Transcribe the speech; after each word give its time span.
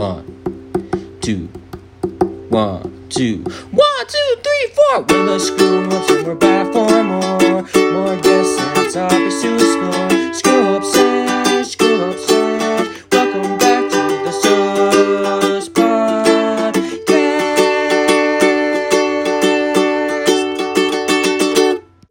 One, 0.00 0.24
two, 1.20 1.48
one, 2.48 3.06
two, 3.10 3.44
one, 3.70 4.06
two, 4.08 4.36
three, 4.42 4.68
four. 4.72 5.02
When 5.02 5.26
the 5.26 5.38
school 5.38 5.86
we're 6.24 6.34
back 6.36 6.72
for 6.72 6.88
more. 7.04 7.64
More 7.92 8.16
guests 8.22 8.58
and 8.78 8.90
topics 8.94 9.42
to 9.42 9.54
explore. 9.56 10.32
School 10.32 10.76
obsessed, 10.76 11.72
school 11.72 12.12
obsessed. 12.12 13.12
Welcome 13.12 13.58
back 13.58 13.90
to 13.90 13.98
the 14.24 14.32
Sus 14.40 15.68
Podcast. 15.68 16.76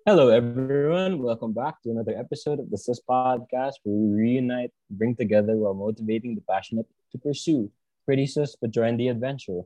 Hello, 0.05 0.29
everyone. 0.29 1.23
Welcome 1.23 1.53
back 1.53 1.81
to 1.81 1.89
another 1.89 2.15
episode 2.15 2.59
of 2.59 2.69
the 2.69 2.77
Sus 2.77 3.01
Podcast, 3.09 3.81
where 3.81 3.95
we 3.95 4.09
reunite, 4.15 4.71
bring 4.91 5.15
together 5.15 5.57
while 5.57 5.73
motivating 5.73 6.35
the 6.35 6.41
passionate 6.41 6.85
to 7.13 7.17
pursue 7.17 7.71
pretty 8.09 8.27
but 8.59 8.71
join 8.71 8.97
the 8.97 9.07
adventure. 9.07 9.61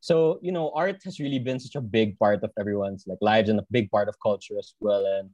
So, 0.00 0.40
you 0.42 0.50
know, 0.50 0.72
art 0.74 0.98
has 1.04 1.20
really 1.20 1.38
been 1.38 1.60
such 1.60 1.76
a 1.76 1.80
big 1.80 2.18
part 2.18 2.42
of 2.42 2.50
everyone's 2.58 3.04
like 3.06 3.18
lives 3.20 3.48
and 3.48 3.60
a 3.60 3.66
big 3.70 3.86
part 3.92 4.08
of 4.08 4.16
culture 4.20 4.58
as 4.58 4.74
well. 4.80 5.06
And 5.06 5.30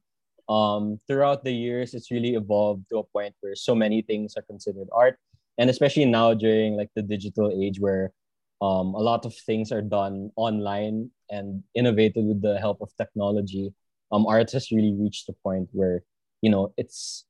um, 0.54 1.00
throughout 1.08 1.44
the 1.44 1.52
years, 1.52 1.94
it's 1.94 2.10
really 2.10 2.34
evolved 2.34 2.84
to 2.90 2.98
a 2.98 3.04
point 3.04 3.34
where 3.40 3.56
so 3.56 3.74
many 3.74 4.02
things 4.02 4.34
are 4.36 4.42
considered 4.42 4.88
art. 4.92 5.16
And 5.56 5.70
especially 5.70 6.04
now 6.04 6.34
during 6.34 6.76
like 6.76 6.90
the 6.94 7.00
digital 7.00 7.48
age 7.48 7.80
where 7.80 8.12
um, 8.60 8.92
a 8.92 9.00
lot 9.00 9.24
of 9.24 9.34
things 9.48 9.72
are 9.72 9.80
done 9.80 10.30
online 10.36 11.10
and 11.30 11.62
innovated 11.74 12.26
with 12.26 12.42
the 12.42 12.58
help 12.58 12.82
of 12.82 12.90
technology, 12.98 13.72
um, 14.12 14.26
art 14.26 14.52
has 14.52 14.70
really 14.70 14.92
reached 14.92 15.26
a 15.30 15.36
point 15.42 15.70
where, 15.72 16.02
you 16.42 16.50
know, 16.50 16.74
it's 16.76 17.24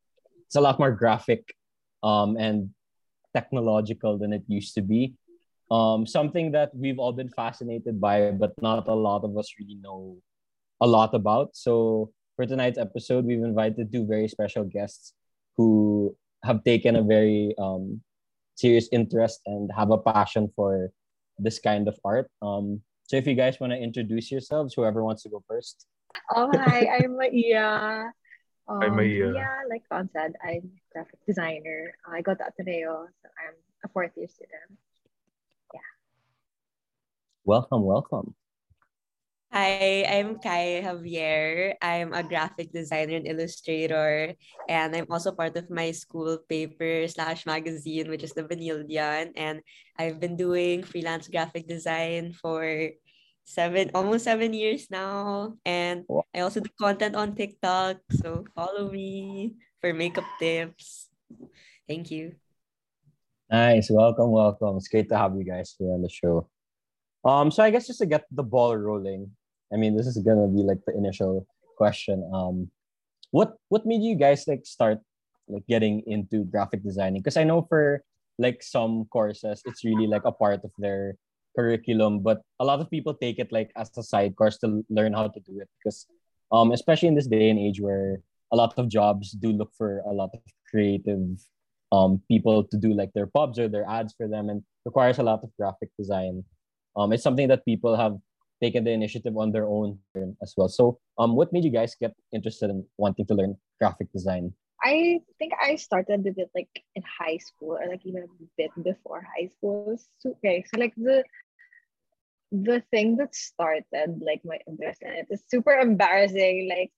it's 0.46 0.56
a 0.56 0.60
lot 0.60 0.80
more 0.80 0.90
graphic 0.90 1.54
um, 2.02 2.36
and 2.36 2.70
technological 3.36 4.16
than 4.16 4.32
it 4.32 4.44
used 4.48 4.72
to 4.74 4.82
be 4.82 5.12
um, 5.70 6.06
something 6.06 6.52
that 6.52 6.70
we've 6.74 6.98
all 6.98 7.12
been 7.12 7.28
fascinated 7.28 8.00
by, 8.00 8.30
but 8.30 8.52
not 8.62 8.88
a 8.88 8.94
lot 8.94 9.24
of 9.24 9.36
us 9.36 9.52
really 9.58 9.78
know 9.82 10.16
a 10.80 10.86
lot 10.86 11.14
about. 11.14 11.56
So 11.56 12.12
for 12.36 12.46
tonight's 12.46 12.78
episode, 12.78 13.24
we've 13.24 13.42
invited 13.42 13.92
two 13.92 14.06
very 14.06 14.28
special 14.28 14.64
guests 14.64 15.12
who 15.56 16.16
have 16.44 16.62
taken 16.64 16.96
a 16.96 17.02
very 17.02 17.54
um, 17.58 18.00
serious 18.54 18.88
interest 18.92 19.40
and 19.46 19.70
have 19.74 19.90
a 19.90 19.98
passion 19.98 20.52
for 20.54 20.90
this 21.38 21.58
kind 21.58 21.88
of 21.88 21.98
art. 22.04 22.30
Um, 22.42 22.80
so 23.04 23.16
if 23.16 23.26
you 23.26 23.34
guys 23.34 23.58
want 23.58 23.72
to 23.72 23.78
introduce 23.78 24.30
yourselves, 24.30 24.74
whoever 24.74 25.02
wants 25.02 25.22
to 25.24 25.28
go 25.28 25.42
first. 25.48 25.86
Oh 26.34 26.50
hi, 26.52 26.86
I'm 26.86 27.16
Maia. 27.16 28.10
Um, 28.66 28.82
Hi, 28.82 28.90
Maia. 28.90 29.30
Yeah, 29.30 29.62
like 29.70 29.86
Ron 29.86 30.10
said, 30.10 30.34
I'm 30.42 30.74
a 30.74 30.86
graphic 30.90 31.22
designer. 31.22 31.94
I 32.02 32.18
got 32.18 32.42
the 32.42 32.50
Ateneo, 32.50 33.06
so 33.22 33.26
I'm 33.38 33.54
a 33.86 33.88
fourth 33.94 34.10
year 34.18 34.26
student. 34.26 34.74
Yeah. 35.70 35.86
Welcome, 37.46 37.86
welcome. 37.86 38.34
Hi, 39.54 40.02
I'm 40.02 40.42
Kai 40.42 40.82
Javier. 40.82 41.78
I'm 41.78 42.10
a 42.10 42.26
graphic 42.26 42.74
designer 42.74 43.14
and 43.14 43.30
illustrator, 43.30 44.34
and 44.68 44.90
I'm 44.98 45.06
also 45.14 45.30
part 45.30 45.54
of 45.54 45.70
my 45.70 45.94
school 45.94 46.34
paper 46.50 47.06
slash 47.06 47.46
magazine, 47.46 48.10
which 48.10 48.26
is 48.26 48.34
the 48.34 48.42
Benildian. 48.42 49.30
And 49.38 49.62
I've 49.94 50.18
been 50.18 50.34
doing 50.34 50.82
freelance 50.82 51.30
graphic 51.30 51.70
design 51.70 52.34
for 52.34 52.66
seven, 53.46 53.94
almost 53.94 54.26
seven 54.26 54.52
years 54.52 54.90
now. 54.90 55.54
And 55.64 56.04
Wow. 56.10 56.26
I 56.34 56.40
also 56.42 56.60
do 56.60 56.68
content 56.78 57.14
on 57.14 57.34
TikTok, 57.38 58.02
so 58.20 58.44
follow 58.52 58.90
me 58.90 59.54
for 59.80 59.94
makeup 59.94 60.26
tips. 60.38 61.08
Thank 61.88 62.10
you. 62.10 62.34
Nice. 63.48 63.88
Welcome, 63.88 64.34
welcome. 64.34 64.76
It's 64.76 64.90
great 64.90 65.08
to 65.08 65.16
have 65.16 65.38
you 65.38 65.46
guys 65.46 65.78
here 65.78 65.94
on 65.94 66.02
the 66.02 66.10
show. 66.10 66.50
Um, 67.22 67.54
so 67.54 67.62
I 67.62 67.70
guess 67.70 67.86
just 67.86 68.02
to 68.02 68.06
get 68.06 68.26
the 68.30 68.42
ball 68.42 68.76
rolling, 68.76 69.30
I 69.72 69.78
mean, 69.78 69.96
this 69.96 70.06
is 70.06 70.18
gonna 70.18 70.50
be 70.50 70.66
like 70.66 70.82
the 70.86 70.94
initial 70.98 71.46
question. 71.78 72.26
Um, 72.34 72.70
what 73.30 73.54
what 73.70 73.86
made 73.86 74.02
you 74.02 74.18
guys 74.18 74.46
like 74.50 74.66
start 74.66 74.98
like 75.46 75.66
getting 75.66 76.02
into 76.06 76.42
graphic 76.44 76.82
designing? 76.82 77.22
Because 77.22 77.38
I 77.38 77.46
know 77.46 77.62
for 77.62 78.02
like 78.38 78.62
some 78.62 79.06
courses, 79.10 79.62
it's 79.64 79.84
really 79.86 80.06
like 80.06 80.26
a 80.26 80.34
part 80.34 80.62
of 80.62 80.70
their 80.78 81.14
curriculum, 81.56 82.20
but 82.20 82.42
a 82.60 82.64
lot 82.64 82.80
of 82.80 82.90
people 82.90 83.14
take 83.14 83.38
it 83.38 83.50
like 83.50 83.70
as 83.76 83.90
a 83.96 84.02
side 84.02 84.36
course 84.36 84.58
to 84.58 84.84
learn 84.90 85.12
how 85.12 85.28
to 85.28 85.40
do 85.40 85.58
it. 85.60 85.68
Because 85.78 86.06
um, 86.52 86.72
especially 86.72 87.08
in 87.08 87.14
this 87.14 87.26
day 87.26 87.50
and 87.50 87.58
age 87.58 87.80
where 87.80 88.20
a 88.52 88.56
lot 88.56 88.74
of 88.76 88.88
jobs 88.88 89.32
do 89.32 89.50
look 89.50 89.72
for 89.76 89.98
a 90.06 90.12
lot 90.12 90.30
of 90.34 90.40
creative 90.70 91.26
um, 91.92 92.22
people 92.28 92.64
to 92.64 92.76
do 92.76 92.92
like 92.92 93.12
their 93.14 93.26
pubs 93.26 93.58
or 93.58 93.68
their 93.68 93.88
ads 93.88 94.14
for 94.16 94.28
them 94.28 94.48
and 94.50 94.62
requires 94.84 95.18
a 95.18 95.22
lot 95.22 95.40
of 95.42 95.50
graphic 95.58 95.90
design. 95.98 96.44
Um, 96.96 97.12
it's 97.12 97.22
something 97.22 97.48
that 97.48 97.64
people 97.64 97.96
have 97.96 98.16
taken 98.62 98.84
the 98.84 98.90
initiative 98.90 99.36
on 99.36 99.52
their 99.52 99.66
own 99.66 99.98
as 100.42 100.54
well. 100.56 100.68
So, 100.68 100.98
um, 101.18 101.36
what 101.36 101.52
made 101.52 101.64
you 101.64 101.70
guys 101.70 101.94
get 102.00 102.14
interested 102.32 102.70
in 102.70 102.84
wanting 102.96 103.26
to 103.26 103.34
learn 103.34 103.56
graphic 103.80 104.10
design? 104.12 104.52
I 104.82 105.20
think 105.38 105.52
I 105.60 105.76
started 105.76 106.24
with 106.24 106.38
it 106.38 106.50
like 106.54 106.68
in 106.94 107.02
high 107.02 107.38
school 107.38 107.78
or 107.80 107.88
like 107.88 108.04
even 108.04 108.22
a 108.22 108.26
bit 108.56 108.70
before 108.82 109.26
high 109.36 109.48
school. 109.56 109.98
So, 110.18 110.30
okay, 110.38 110.64
so 110.68 110.80
like 110.80 110.94
the 110.96 111.24
the 112.52 112.82
thing 112.90 113.16
that 113.16 113.34
started 113.34 113.84
like 113.92 114.42
my 114.44 114.58
interest 114.66 115.02
in 115.02 115.10
it 115.10 115.26
is 115.30 115.42
super 115.48 115.72
embarrassing. 115.72 116.68
Like 116.68 116.92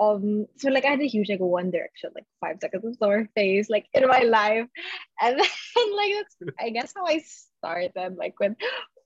um 0.00 0.46
so 0.56 0.70
like 0.70 0.84
I 0.84 0.90
had 0.90 1.00
a 1.00 1.06
huge 1.06 1.28
like 1.28 1.40
one 1.40 1.70
direction, 1.70 2.10
like 2.14 2.26
five 2.40 2.58
seconds 2.60 2.84
of 2.84 2.96
summer 2.96 3.28
phase 3.34 3.68
like 3.70 3.86
in 3.94 4.06
my 4.08 4.20
life. 4.20 4.66
And 5.22 5.38
then 5.38 5.96
like 5.96 6.12
that's 6.14 6.56
I 6.60 6.70
guess 6.70 6.92
how 6.96 7.06
I 7.06 7.18
started 7.18 7.92
like 8.16 8.38
with 8.40 8.54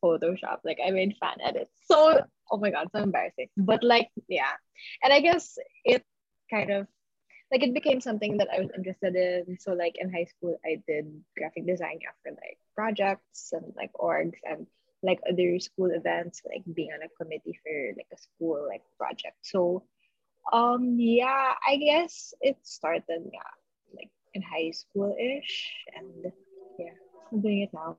Photoshop. 0.02 0.58
Like 0.64 0.78
I 0.84 0.90
made 0.90 1.16
fan 1.20 1.38
edits. 1.44 1.72
So 1.84 2.20
oh 2.50 2.58
my 2.58 2.70
god, 2.70 2.88
so 2.92 3.02
embarrassing. 3.02 3.48
But 3.56 3.82
like 3.82 4.08
yeah. 4.28 4.54
And 5.02 5.12
I 5.12 5.20
guess 5.20 5.58
it 5.84 6.04
kind 6.50 6.70
of 6.70 6.86
like 7.52 7.62
it 7.62 7.74
became 7.74 8.00
something 8.00 8.38
that 8.38 8.48
I 8.52 8.60
was 8.60 8.70
interested 8.76 9.14
in. 9.14 9.58
So 9.60 9.72
like 9.72 9.96
in 9.98 10.12
high 10.12 10.26
school 10.26 10.58
I 10.64 10.82
did 10.88 11.06
graphic 11.36 11.66
design 11.66 11.98
after 12.08 12.30
like 12.30 12.58
projects 12.74 13.52
and 13.52 13.72
like 13.76 13.92
orgs 13.92 14.38
and 14.44 14.66
like 15.06 15.22
other 15.30 15.62
school 15.62 15.94
events, 15.94 16.42
like 16.42 16.66
being 16.74 16.90
on 16.90 17.06
a 17.06 17.10
committee 17.14 17.54
for 17.62 17.94
like 17.94 18.10
a 18.10 18.18
school 18.18 18.66
like 18.66 18.82
project. 18.98 19.38
So 19.46 19.86
um 20.50 20.98
yeah, 20.98 21.54
I 21.62 21.78
guess 21.78 22.34
it 22.42 22.58
started 22.66 23.30
yeah, 23.30 23.52
like 23.94 24.10
in 24.34 24.42
high 24.42 24.74
school 24.74 25.14
ish 25.14 25.70
and 25.94 26.34
yeah, 26.78 26.98
I'm 27.30 27.40
doing 27.40 27.62
it 27.62 27.70
now. 27.70 27.94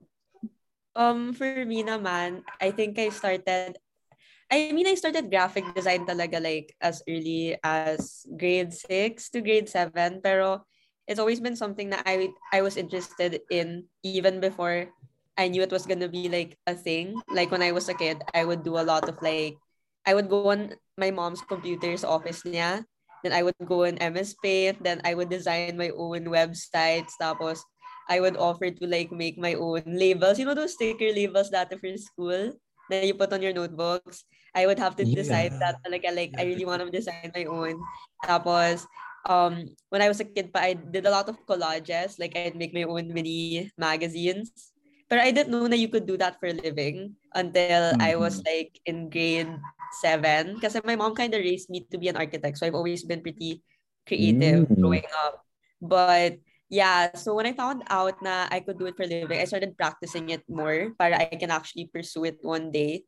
Um, 0.97 1.37
for 1.37 1.45
me 1.61 1.85
naman, 1.85 2.41
I 2.59 2.73
think 2.73 2.97
I 2.97 3.13
started 3.13 3.77
I 4.47 4.71
mean, 4.71 4.87
I 4.87 4.95
started 4.95 5.27
graphic 5.27 5.67
design 5.75 6.07
talaga 6.07 6.39
like 6.39 6.71
as 6.79 7.03
early 7.03 7.59
as 7.63 8.23
grade 8.39 8.71
6 8.71 9.29
to 9.35 9.43
grade 9.43 9.67
7. 9.67 10.23
Pero 10.23 10.63
it's 11.03 11.19
always 11.19 11.43
been 11.43 11.59
something 11.59 11.91
that 11.91 12.07
I 12.07 12.31
I 12.51 12.63
was 12.63 12.79
interested 12.79 13.43
in 13.51 13.91
even 14.07 14.39
before 14.39 14.87
I 15.37 15.47
knew 15.47 15.61
it 15.61 15.71
was 15.71 15.85
gonna 15.85 16.09
be 16.09 16.29
like 16.29 16.57
a 16.67 16.73
thing. 16.75 17.21
Like 17.29 17.51
when 17.51 17.61
I 17.61 17.71
was 17.71 17.89
a 17.89 17.93
kid, 17.97 18.23
I 18.33 18.45
would 18.45 18.63
do 18.63 18.77
a 18.77 18.85
lot 18.85 19.07
of 19.09 19.21
like 19.21 19.57
I 20.05 20.13
would 20.13 20.29
go 20.29 20.49
on 20.49 20.73
my 20.97 21.11
mom's 21.11 21.41
computer's 21.41 22.03
office 22.03 22.41
niya. 22.43 22.83
Then 23.23 23.33
I 23.33 23.43
would 23.43 23.57
go 23.65 23.83
in 23.83 23.97
MS 23.99 24.35
Paint. 24.41 24.83
Then 24.83 25.01
I 25.05 25.13
would 25.13 25.29
design 25.29 25.77
my 25.77 25.89
own 25.93 26.25
websites. 26.31 27.13
Tapos 27.21 27.59
I 28.09 28.19
would 28.19 28.37
offer 28.37 28.71
to 28.71 28.85
like 28.87 29.11
make 29.11 29.37
my 29.37 29.53
own 29.55 29.83
labels. 29.85 30.39
You 30.39 30.45
know 30.45 30.55
those 30.57 30.73
sticker 30.73 31.11
labels 31.13 31.51
dati 31.51 31.77
for 31.79 31.91
school? 31.97 32.53
that 32.89 33.03
you 33.03 33.11
put 33.19 33.33
on 33.35 33.43
your 33.43 33.51
notebooks. 33.51 34.23
I 34.55 34.63
would 34.63 34.79
have 34.79 34.95
to 34.95 35.03
decide 35.03 35.51
Yeah. 35.51 35.59
that 35.59 35.75
talaga 35.83 36.07
like 36.15 36.31
I 36.39 36.47
really 36.47 36.63
want 36.63 36.79
to 36.79 36.87
design 36.87 37.35
my 37.35 37.43
own. 37.43 37.83
Tapos 38.23 38.87
um 39.27 39.67
when 39.91 39.99
I 39.99 40.07
was 40.07 40.23
a 40.23 40.27
kid 40.27 40.55
pa 40.55 40.71
I 40.71 40.79
did 40.79 41.03
a 41.03 41.11
lot 41.11 41.27
of 41.27 41.35
collages, 41.43 42.15
like 42.15 42.31
I'd 42.31 42.55
make 42.55 42.71
my 42.71 42.87
own 42.87 43.11
mini 43.11 43.67
magazines. 43.75 44.71
But 45.09 45.19
I 45.19 45.31
didn't 45.31 45.51
know 45.51 45.67
that 45.67 45.79
you 45.79 45.87
could 45.87 46.05
do 46.05 46.17
that 46.17 46.39
for 46.39 46.47
a 46.47 46.53
living 46.55 47.15
until 47.35 47.95
I 47.99 48.15
was 48.15 48.41
like 48.43 48.75
in 48.85 49.09
grade 49.09 49.47
seven. 50.01 50.55
Because 50.55 50.75
my 50.83 50.95
mom 50.95 51.15
kind 51.15 51.33
of 51.33 51.39
raised 51.39 51.69
me 51.69 51.85
to 51.91 51.97
be 51.97 52.07
an 52.09 52.17
architect. 52.17 52.57
So 52.57 52.67
I've 52.67 52.75
always 52.75 53.03
been 53.03 53.21
pretty 53.23 53.63
creative 54.07 54.67
Mm. 54.67 54.75
growing 54.79 55.07
up. 55.25 55.43
But 55.81 56.39
yeah, 56.69 57.13
so 57.15 57.35
when 57.35 57.45
I 57.47 57.53
found 57.53 57.83
out 57.89 58.19
na 58.21 58.47
I 58.51 58.59
could 58.59 58.79
do 58.79 58.87
it 58.87 58.97
for 58.97 59.03
a 59.03 59.11
living, 59.11 59.39
I 59.39 59.45
started 59.47 59.77
practicing 59.77 60.29
it 60.29 60.43
more 60.51 60.91
para 60.99 61.23
I 61.23 61.35
can 61.39 61.51
actually 61.51 61.87
pursue 61.87 62.25
it 62.25 62.39
one 62.43 62.71
day. 62.71 63.03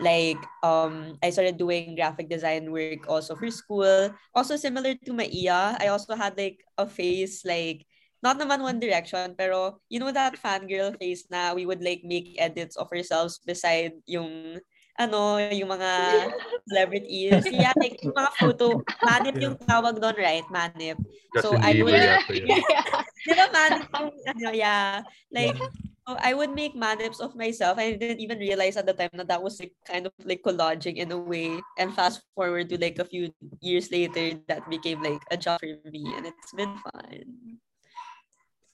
Like 0.00 0.40
um 0.62 1.18
I 1.22 1.30
started 1.34 1.58
doing 1.58 1.94
graphic 1.98 2.30
design 2.30 2.70
work 2.70 3.04
also 3.10 3.34
for 3.34 3.50
school. 3.50 4.14
Also 4.34 4.56
similar 4.56 4.94
to 5.04 5.12
my 5.12 5.26
Maia, 5.28 5.76
I 5.78 5.88
also 5.90 6.14
had 6.14 6.38
like 6.38 6.62
a 6.78 6.86
phase 6.86 7.42
like 7.44 7.84
not 8.22 8.38
naman 8.38 8.62
One 8.62 8.78
Direction, 8.78 9.34
pero 9.34 9.82
you 9.90 9.98
know 9.98 10.14
that 10.14 10.38
fangirl 10.38 10.94
phase 10.96 11.26
na 11.28 11.52
we 11.52 11.66
would 11.66 11.82
like 11.82 12.06
make 12.06 12.38
edits 12.38 12.78
of 12.78 12.88
ourselves 12.94 13.42
beside 13.42 13.98
yung 14.06 14.56
ano, 15.00 15.40
yung 15.50 15.72
mga 15.72 15.90
celebrities. 16.68 17.42
Yeah, 17.50 17.72
like 17.80 17.98
yung 18.04 18.14
mga 18.14 18.32
photo, 18.38 18.78
manip 19.02 19.36
yung 19.40 19.56
tawag 19.66 19.98
doon, 19.98 20.16
right? 20.20 20.46
Manip. 20.52 21.00
So, 21.40 21.56
Justin 21.56 21.64
I 21.64 21.70
Bieber 21.72 21.84
would- 21.84 21.96
yata 21.98 22.32
yun. 22.36 22.62
Di 23.26 23.32
ba 23.32 23.46
manip 23.50 23.84
yung, 23.88 24.10
ano, 24.28 24.48
yeah. 24.52 25.00
Like, 25.32 25.56
So 26.02 26.18
I 26.18 26.34
would 26.34 26.50
make 26.50 26.74
manips 26.74 27.22
of 27.22 27.38
myself. 27.38 27.78
I 27.78 27.94
didn't 27.94 28.18
even 28.18 28.42
realize 28.42 28.74
at 28.74 28.90
the 28.90 28.92
time 28.92 29.14
that 29.14 29.30
that 29.30 29.38
was 29.38 29.62
like 29.62 29.70
kind 29.86 30.10
of 30.10 30.12
like 30.26 30.42
collaging 30.42 30.98
in 30.98 31.14
a 31.14 31.18
way. 31.18 31.62
And 31.78 31.94
fast 31.94 32.26
forward 32.34 32.66
to 32.74 32.76
like 32.78 32.98
a 32.98 33.06
few 33.06 33.30
years 33.62 33.86
later, 33.94 34.34
that 34.50 34.66
became 34.66 34.98
like 34.98 35.22
a 35.30 35.38
job 35.38 35.62
for 35.62 35.70
me, 35.86 36.02
and 36.18 36.26
it's 36.26 36.50
been 36.58 36.74
fun. 36.82 37.62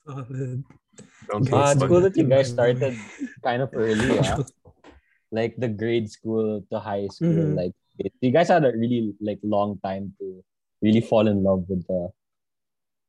Solid. 0.08 0.64
Uh, 1.28 1.76
it's 1.76 1.84
cool 1.84 2.00
that 2.00 2.16
you 2.16 2.24
guys 2.24 2.48
started 2.48 2.96
kind 3.44 3.60
of 3.60 3.68
early, 3.76 4.16
yeah. 4.24 4.40
Like 5.30 5.54
the 5.60 5.68
grade 5.68 6.10
school 6.10 6.64
to 6.72 6.80
high 6.80 7.12
school. 7.12 7.52
Mhm. 7.52 7.56
Like 7.56 7.76
it, 8.00 8.12
you 8.24 8.32
guys 8.32 8.48
had 8.48 8.64
a 8.64 8.72
really 8.72 9.12
like 9.20 9.38
long 9.44 9.76
time 9.84 10.16
to 10.18 10.42
really 10.80 11.04
fall 11.04 11.28
in 11.28 11.44
love 11.44 11.68
with 11.68 11.84
the 11.86 12.08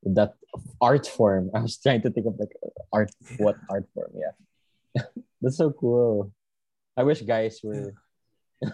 with 0.03 0.15
that 0.19 0.35
art 0.83 1.07
form. 1.07 1.49
I 1.55 1.63
was 1.63 1.79
trying 1.79 2.03
to 2.03 2.11
think 2.11 2.27
of 2.27 2.35
like 2.35 2.51
art 2.91 3.15
what 3.39 3.55
art 3.71 3.87
form, 3.95 4.11
yeah. 4.19 4.35
That's 5.41 5.55
so 5.55 5.71
cool. 5.71 6.35
I 6.99 7.07
wish 7.07 7.23
guys 7.23 7.63
were 7.63 7.95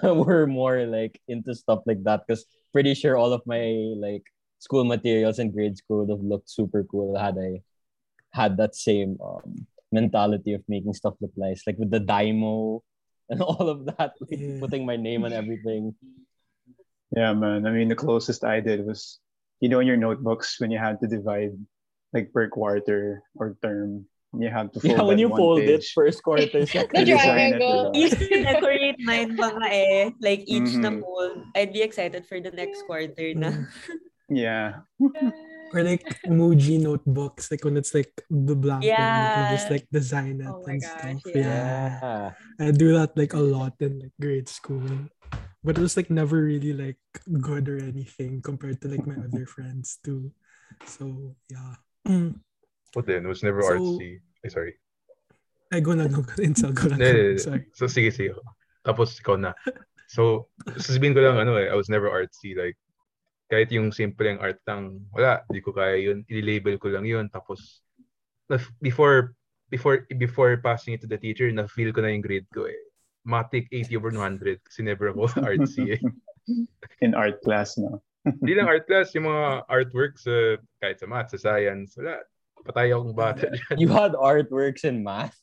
were 0.01 0.50
more 0.50 0.81
like 0.89 1.22
into 1.30 1.54
stuff 1.54 1.86
like 1.86 2.01
that 2.10 2.25
because 2.25 2.50
pretty 2.74 2.98
sure 2.98 3.13
all 3.13 3.38
of 3.38 3.45
my 3.45 3.94
like 4.01 4.25
school 4.57 4.83
materials 4.83 5.38
in 5.38 5.54
grade 5.54 5.77
school 5.77 6.01
would 6.01 6.10
have 6.10 6.25
looked 6.25 6.50
super 6.50 6.81
cool 6.89 7.13
had 7.13 7.38
I 7.38 7.62
had 8.36 8.60
that 8.60 8.76
same 8.76 9.16
um, 9.24 9.64
mentality 9.96 10.52
of 10.52 10.62
making 10.68 10.92
stuff 10.92 11.16
look 11.24 11.32
nice, 11.40 11.64
like 11.64 11.80
with 11.80 11.88
the 11.90 12.04
Dymo 12.04 12.84
and 13.32 13.40
all 13.42 13.72
of 13.72 13.88
that, 13.96 14.14
like, 14.20 14.36
Yeah. 14.38 14.60
putting 14.60 14.84
my 14.86 15.00
name 15.00 15.24
on 15.24 15.32
everything. 15.32 15.96
Yeah, 17.16 17.32
man. 17.34 17.64
I 17.66 17.72
mean, 17.72 17.88
the 17.88 17.96
closest 17.96 18.44
I 18.44 18.60
did 18.60 18.84
was, 18.86 19.24
you 19.64 19.70
know, 19.72 19.80
in 19.80 19.88
your 19.88 19.96
notebooks 19.98 20.60
when 20.60 20.70
you 20.70 20.78
had 20.78 21.00
to 21.00 21.08
divide 21.08 21.56
like 22.12 22.32
per 22.36 22.48
quarter 22.52 23.24
or 23.40 23.56
term, 23.64 24.06
you 24.36 24.52
have 24.52 24.72
to 24.76 24.84
fold 24.84 25.00
Yeah, 25.00 25.04
when 25.08 25.16
you 25.20 25.32
one 25.32 25.40
fold 25.40 25.64
it, 25.64 25.84
first 25.96 26.20
quarter, 26.24 26.44
The 26.52 26.68
second 26.68 27.08
design 27.08 27.56
it, 27.56 27.64
triangle. 27.64 27.92
diba? 27.92 28.04
used 28.04 28.20
to 28.20 28.28
decorate 28.44 29.00
mine 29.00 29.32
pa 29.40 29.48
nga 29.56 29.70
eh. 29.72 30.04
Like 30.20 30.44
each 30.44 30.76
na 30.84 30.92
Mhm. 30.92 31.00
fold. 31.02 31.36
I'd 31.56 31.72
be 31.72 31.82
excited 31.88 32.28
for 32.28 32.44
the 32.44 32.52
next 32.52 32.84
quarter 32.84 33.32
na. 33.32 33.64
Yeah. 34.28 34.84
Or 35.75 35.83
like 35.83 36.07
Muji 36.24 36.80
notebooks, 36.80 37.51
like 37.51 37.68
when 37.68 37.75
it's 37.75 37.92
like 37.94 38.16
the 38.31 38.56
blank 38.56 38.88
one, 38.88 38.95
you 38.95 39.44
just 39.60 39.68
like 39.69 39.86
design 39.92 40.39
it 40.39 40.48
Oh 40.48 40.63
and 40.63 40.80
gosh, 40.80 41.19
stuff. 41.19 41.36
yeah. 41.36 42.00
Yeah. 42.00 42.31
I 42.63 42.72
do 42.72 42.95
that 42.95 43.12
like 43.19 43.36
a 43.36 43.44
lot 43.44 43.75
in 43.83 44.00
like 44.00 44.16
grade 44.19 44.48
school. 44.48 44.88
But 45.66 45.75
it 45.77 45.81
was 45.83 45.98
like 45.98 46.07
never 46.10 46.39
really 46.48 46.72
like 46.72 47.01
good 47.42 47.68
or 47.68 47.75
anything 47.77 48.39
compared 48.42 48.80
to 48.81 48.88
like 48.88 49.04
my 49.06 49.19
other 49.19 49.44
friends 49.45 50.00
too. 50.00 50.31
So 50.88 51.36
yeah. 51.51 51.75
Mm. 52.07 52.39
What 52.95 53.06
then? 53.06 53.25
It 53.25 53.30
was 53.30 53.44
never 53.44 53.60
So- 53.62 53.75
artsy. 53.75 54.24
Ay, 54.45 54.50
sorry. 54.50 54.74
I 55.74 55.81
go 55.81 55.92
na 55.98 56.07
go. 56.07 56.22
Insel 56.39 56.72
go 56.72 56.88
na. 56.88 56.95
Hindi, 56.95 57.10
hindi, 57.10 57.33
go. 57.36 57.44
Sorry. 57.44 57.63
So, 57.74 57.89
sige, 57.89 58.13
sige. 58.13 58.31
Tapos, 58.86 59.18
ikaw 59.19 59.36
na. 59.36 59.51
So, 60.07 60.48
sasabihin 60.77 61.18
ko 61.18 61.25
lang, 61.25 61.42
ano 61.42 61.57
eh, 61.57 61.68
I 61.68 61.74
was 61.75 61.89
never 61.89 62.06
artsy. 62.07 62.54
Like, 62.54 62.77
kahit 63.46 63.70
yung 63.70 63.94
simpleng 63.94 64.42
art 64.42 64.58
lang, 64.66 65.06
wala, 65.14 65.46
di 65.50 65.62
ko 65.62 65.70
kaya 65.70 66.02
yun. 66.02 66.26
I-label 66.26 66.82
ko 66.82 66.90
lang 66.90 67.06
yun. 67.06 67.30
Tapos, 67.30 67.86
before, 68.82 69.38
before, 69.70 70.06
before 70.18 70.58
passing 70.58 70.98
it 70.98 71.02
to 71.02 71.10
the 71.10 71.18
teacher, 71.18 71.50
na-feel 71.54 71.94
ko 71.94 72.02
na 72.02 72.10
yung 72.14 72.26
grade 72.26 72.50
ko 72.50 72.66
eh. 72.66 72.82
Matic 73.26 73.70
80 73.74 73.98
over 73.98 74.14
100 74.14 74.62
kasi 74.66 74.86
never 74.86 75.10
ako 75.10 75.30
artsy 75.50 75.98
eh. 75.98 76.02
In 77.02 77.14
art 77.14 77.42
class, 77.42 77.78
no? 77.78 78.02
Hindi 78.42 78.58
lang 78.58 78.70
art 78.70 78.90
class, 78.90 79.14
yung 79.14 79.30
mga 79.30 79.70
artworks, 79.70 80.26
uh, 80.26 80.58
kahit 80.82 80.98
sa 80.98 81.06
math, 81.06 81.30
sa 81.34 81.38
science, 81.38 81.94
wala. 81.98 82.26
Patay 82.66 82.90
akong 82.90 83.14
bata 83.14 83.46
dyan. 83.54 83.78
You 83.78 83.90
had 83.94 84.18
artworks 84.18 84.82
in 84.82 85.06
math? 85.06 85.38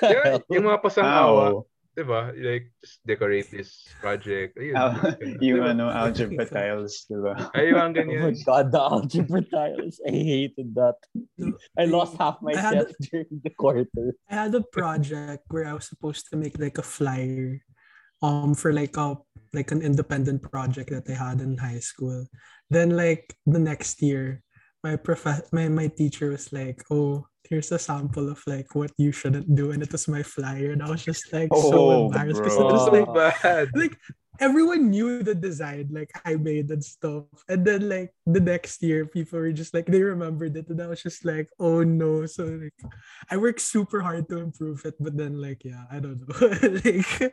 Yeah, 0.00 0.40
yung 0.48 0.72
mga 0.72 0.80
pasang-awa, 0.80 1.44
Ow. 1.52 1.68
Diba? 1.96 2.36
Like, 2.36 2.68
just 2.84 3.00
decorate 3.08 3.48
this 3.50 3.88
project. 4.00 4.60
Ayun. 4.60 4.76
Al- 4.76 5.16
ganun, 5.16 5.40
yung 5.48 5.60
diba? 5.64 5.70
ano, 5.72 5.84
algebra 6.04 6.44
tiles, 6.44 7.08
di 7.08 7.16
ba? 7.16 7.34
Ayun, 7.56 7.96
Oh 7.96 8.20
my 8.20 8.36
god, 8.44 8.66
the 8.70 8.82
algebra 8.82 9.42
tiles. 9.48 9.96
I 10.04 10.12
hated 10.12 10.76
that. 10.76 11.00
I 11.80 11.88
lost 11.88 12.20
half 12.20 12.38
my 12.44 12.52
I 12.52 12.60
set 12.60 12.92
during 13.08 13.40
the 13.40 13.50
quarter. 13.56 14.14
I 14.28 14.34
had 14.46 14.54
a 14.54 14.62
project 14.62 15.48
where 15.48 15.64
I 15.64 15.72
was 15.72 15.88
supposed 15.88 16.28
to 16.30 16.36
make 16.36 16.60
like 16.60 16.78
a 16.78 16.86
flyer 16.86 17.60
um 18.24 18.54
for 18.56 18.72
like 18.72 18.96
a 18.96 19.16
like 19.52 19.72
an 19.72 19.80
independent 19.80 20.40
project 20.40 20.88
that 20.90 21.08
I 21.08 21.16
had 21.16 21.40
in 21.40 21.56
high 21.56 21.80
school. 21.80 22.28
Then 22.68 22.96
like 22.96 23.32
the 23.46 23.60
next 23.60 24.02
year, 24.02 24.42
my 24.86 24.94
prof 24.96 25.26
my, 25.52 25.66
my 25.68 25.88
teacher 25.88 26.30
was 26.30 26.52
like, 26.52 26.78
Oh, 26.90 27.26
here's 27.48 27.70
a 27.72 27.78
sample 27.78 28.28
of 28.30 28.38
like 28.46 28.74
what 28.74 28.92
you 28.98 29.10
shouldn't 29.10 29.50
do. 29.54 29.70
And 29.72 29.82
it 29.82 29.90
was 29.92 30.06
my 30.08 30.22
flyer. 30.22 30.70
And 30.72 30.82
I 30.82 30.90
was 30.90 31.02
just 31.02 31.32
like 31.32 31.50
so 31.54 31.78
Oh, 31.78 32.06
embarrassed 32.06 32.42
because 32.42 32.58
it 32.58 32.70
bro. 32.70 32.74
was 32.74 32.84
so 32.86 32.94
like 32.94 33.10
bad. 33.42 33.66
like 33.74 33.94
everyone 34.38 34.90
knew 34.90 35.22
the 35.22 35.34
design 35.34 35.88
like 35.90 36.10
I 36.24 36.36
made 36.36 36.70
and 36.70 36.84
stuff. 36.84 37.24
And 37.48 37.64
then 37.66 37.88
like 37.88 38.10
the 38.26 38.40
next 38.40 38.82
year, 38.82 39.06
people 39.06 39.38
were 39.38 39.52
just 39.52 39.74
like 39.74 39.86
they 39.86 40.02
remembered 40.02 40.56
it, 40.56 40.68
and 40.68 40.80
I 40.82 40.86
was 40.86 41.02
just 41.02 41.24
like, 41.24 41.48
oh 41.58 41.82
no. 41.82 42.26
So 42.26 42.44
like 42.46 42.78
I 43.30 43.36
worked 43.36 43.60
super 43.60 44.00
hard 44.00 44.28
to 44.30 44.38
improve 44.38 44.84
it, 44.84 44.94
but 45.00 45.16
then 45.16 45.40
like 45.40 45.64
yeah, 45.64 45.84
I 45.90 45.98
don't 45.98 46.22
know, 46.22 46.38
like 46.84 47.32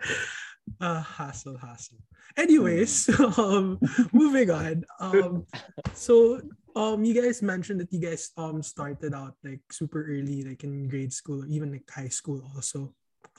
uh, 0.82 1.02
hassle, 1.04 1.58
hassle. 1.58 1.98
Anyways, 2.38 3.10
um, 3.38 3.80
moving 4.12 4.50
on. 4.50 4.84
Um, 5.00 5.46
so 5.94 6.42
um, 6.76 7.04
you 7.04 7.14
guys 7.14 7.42
mentioned 7.42 7.80
that 7.82 7.94
you 7.94 8.00
guys 8.00 8.32
um 8.38 8.62
started 8.62 9.14
out 9.14 9.36
like 9.44 9.62
super 9.72 10.04
early, 10.04 10.44
like 10.44 10.64
in 10.64 10.88
grade 10.88 11.14
school, 11.14 11.46
even 11.48 11.72
like 11.72 11.90
high 11.90 12.12
school 12.12 12.42
also. 12.56 12.94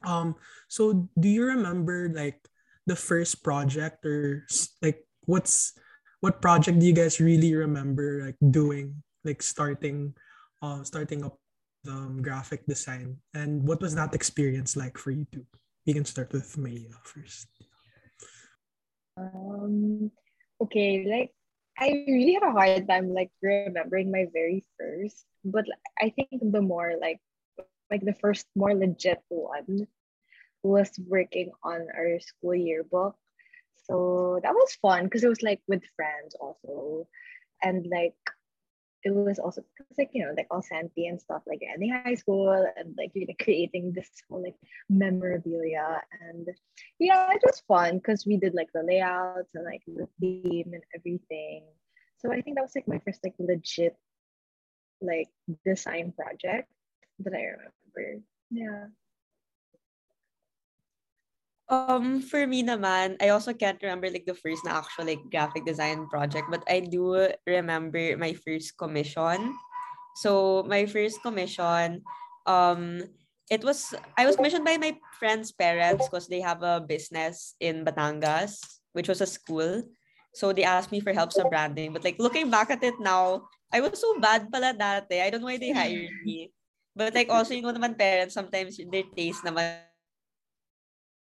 Um, 0.04 0.34
so 0.68 1.08
do 1.18 1.28
you 1.28 1.44
remember 1.44 2.10
like 2.12 2.38
the 2.86 2.96
first 2.96 3.42
project 3.42 4.04
or 4.04 4.46
like 4.82 5.06
what's 5.24 5.72
what 6.20 6.40
project 6.40 6.78
do 6.78 6.86
you 6.86 6.92
guys 6.92 7.20
really 7.20 7.54
remember 7.54 8.24
like 8.24 8.36
doing 8.40 9.02
like 9.24 9.42
starting 9.42 10.14
uh 10.62 10.84
starting 10.84 11.24
up 11.24 11.38
um, 11.88 12.22
graphic 12.22 12.66
design? 12.66 13.18
And 13.34 13.62
what 13.66 13.80
was 13.80 13.94
that 13.94 14.14
experience 14.14 14.76
like 14.76 14.96
for 14.98 15.10
you 15.10 15.26
two? 15.32 15.46
We 15.86 15.92
can 15.92 16.04
start 16.04 16.32
with 16.32 16.56
Maia 16.56 16.96
first. 17.02 17.48
Um, 19.16 20.10
okay, 20.60 21.04
like 21.06 21.30
I 21.78 22.04
really 22.06 22.34
had 22.34 22.42
a 22.44 22.52
hard 22.52 22.88
time 22.88 23.12
like 23.12 23.30
remembering 23.42 24.10
my 24.10 24.26
very 24.32 24.64
first, 24.78 25.26
but 25.44 25.64
I 26.00 26.10
think 26.10 26.30
the 26.40 26.62
more 26.62 26.94
like 27.00 27.20
like 27.90 28.04
the 28.04 28.14
first 28.14 28.46
more 28.54 28.74
legit 28.74 29.22
one 29.28 29.86
was 30.62 30.90
working 31.06 31.52
on 31.62 31.86
our 31.94 32.18
school 32.20 32.54
yearbook. 32.54 33.16
So 33.86 34.40
that 34.42 34.54
was 34.54 34.78
fun 34.80 35.04
because 35.04 35.24
it 35.24 35.28
was 35.28 35.42
like 35.42 35.60
with 35.68 35.82
friends 35.96 36.34
also. 36.40 37.06
And 37.62 37.86
like 37.86 38.16
it 39.04 39.14
was 39.14 39.38
also 39.38 39.62
cause 39.76 39.98
like 39.98 40.10
you 40.12 40.24
know 40.24 40.32
like 40.36 40.46
all 40.50 40.62
Santi 40.62 41.06
and 41.06 41.20
stuff 41.20 41.42
like 41.46 41.60
ending 41.62 41.92
high 41.92 42.14
school 42.14 42.50
and 42.76 42.94
like 42.96 43.12
you 43.14 43.26
know 43.26 43.34
creating 43.44 43.92
this 43.92 44.10
whole 44.28 44.42
like 44.42 44.56
memorabilia. 44.88 46.00
And 46.20 46.48
yeah 46.98 47.30
it 47.32 47.42
was 47.44 47.62
fun 47.68 47.98
because 47.98 48.26
we 48.26 48.36
did 48.36 48.54
like 48.54 48.72
the 48.72 48.82
layouts 48.82 49.54
and 49.54 49.64
like 49.64 49.82
the 49.86 50.08
theme 50.20 50.70
and 50.72 50.82
everything. 50.94 51.64
So 52.18 52.32
I 52.32 52.40
think 52.40 52.56
that 52.56 52.62
was 52.62 52.74
like 52.74 52.88
my 52.88 53.00
first 53.04 53.20
like 53.22 53.34
legit 53.38 53.96
like 55.02 55.28
design 55.64 56.12
project 56.16 56.68
that 57.20 57.34
I 57.34 57.44
remember. 57.44 58.24
Yeah 58.50 58.86
Um, 61.68 62.20
for 62.20 62.44
me 62.44 62.60
naman, 62.60 63.16
I 63.24 63.32
also 63.32 63.56
can't 63.56 63.80
remember 63.80 64.12
like 64.12 64.28
the 64.28 64.36
first 64.36 64.68
na 64.68 64.84
actual 64.84 65.08
like 65.08 65.24
graphic 65.32 65.64
design 65.64 66.04
project, 66.12 66.52
but 66.52 66.60
I 66.68 66.84
do 66.84 67.32
remember 67.48 68.16
my 68.20 68.36
first 68.44 68.76
commission. 68.76 69.56
So 70.20 70.62
my 70.68 70.84
first 70.84 71.24
commission, 71.24 72.04
um, 72.44 73.00
it 73.48 73.64
was 73.64 73.96
I 74.20 74.28
was 74.28 74.36
commissioned 74.36 74.68
by 74.68 74.76
my 74.76 74.92
friend's 75.16 75.56
parents 75.56 76.04
because 76.04 76.28
they 76.28 76.44
have 76.44 76.60
a 76.60 76.84
business 76.84 77.56
in 77.64 77.80
Batangas, 77.80 78.60
which 78.92 79.08
was 79.08 79.24
a 79.24 79.28
school. 79.28 79.88
So 80.36 80.52
they 80.52 80.68
asked 80.68 80.92
me 80.92 81.00
for 81.00 81.16
help 81.16 81.32
sa 81.32 81.48
branding. 81.48 81.96
But 81.96 82.04
like 82.04 82.20
looking 82.20 82.52
back 82.52 82.68
at 82.68 82.84
it 82.84 83.00
now, 83.00 83.48
I 83.72 83.80
was 83.80 83.96
so 83.96 84.20
bad 84.20 84.52
pala 84.52 84.76
dati. 84.76 85.16
I 85.24 85.32
don't 85.32 85.40
know 85.40 85.48
why 85.48 85.56
they 85.56 85.72
hired 85.72 86.12
me. 86.28 86.52
But 86.92 87.16
like 87.16 87.32
also, 87.32 87.56
you 87.56 87.64
know 87.64 87.72
naman 87.72 87.96
parents, 87.96 88.36
sometimes 88.36 88.76
their 88.76 89.08
taste 89.16 89.40
naman 89.40 89.93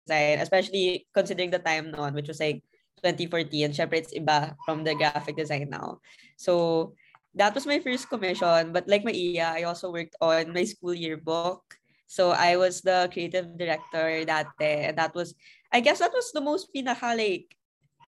design, 0.07 0.39
especially 0.39 1.05
considering 1.11 1.51
the 1.51 1.59
time 1.59 1.91
noon, 1.91 2.15
which 2.15 2.31
was 2.31 2.39
like 2.39 2.63
2014. 3.03 3.75
Syempre, 3.75 3.99
it's 3.99 4.15
iba 4.15 4.55
from 4.63 4.87
the 4.87 4.95
graphic 4.95 5.35
design 5.35 5.67
now. 5.69 5.99
So, 6.39 6.95
that 7.35 7.53
was 7.53 7.67
my 7.67 7.83
first 7.83 8.07
commission. 8.09 8.71
But 8.71 8.87
like 8.87 9.03
Maia, 9.03 9.59
I 9.59 9.63
also 9.67 9.91
worked 9.91 10.15
on 10.23 10.55
my 10.55 10.63
school 10.63 10.95
yearbook. 10.95 11.61
So, 12.07 12.31
I 12.31 12.55
was 12.55 12.81
the 12.81 13.11
creative 13.11 13.59
director 13.59 14.23
that 14.25 14.47
day. 14.57 14.87
And 14.87 14.97
that 14.97 15.13
was, 15.13 15.35
I 15.71 15.83
guess 15.83 15.99
that 15.99 16.15
was 16.15 16.31
the 16.31 16.41
most 16.41 16.71
pinaka 16.71 17.11
like 17.19 17.51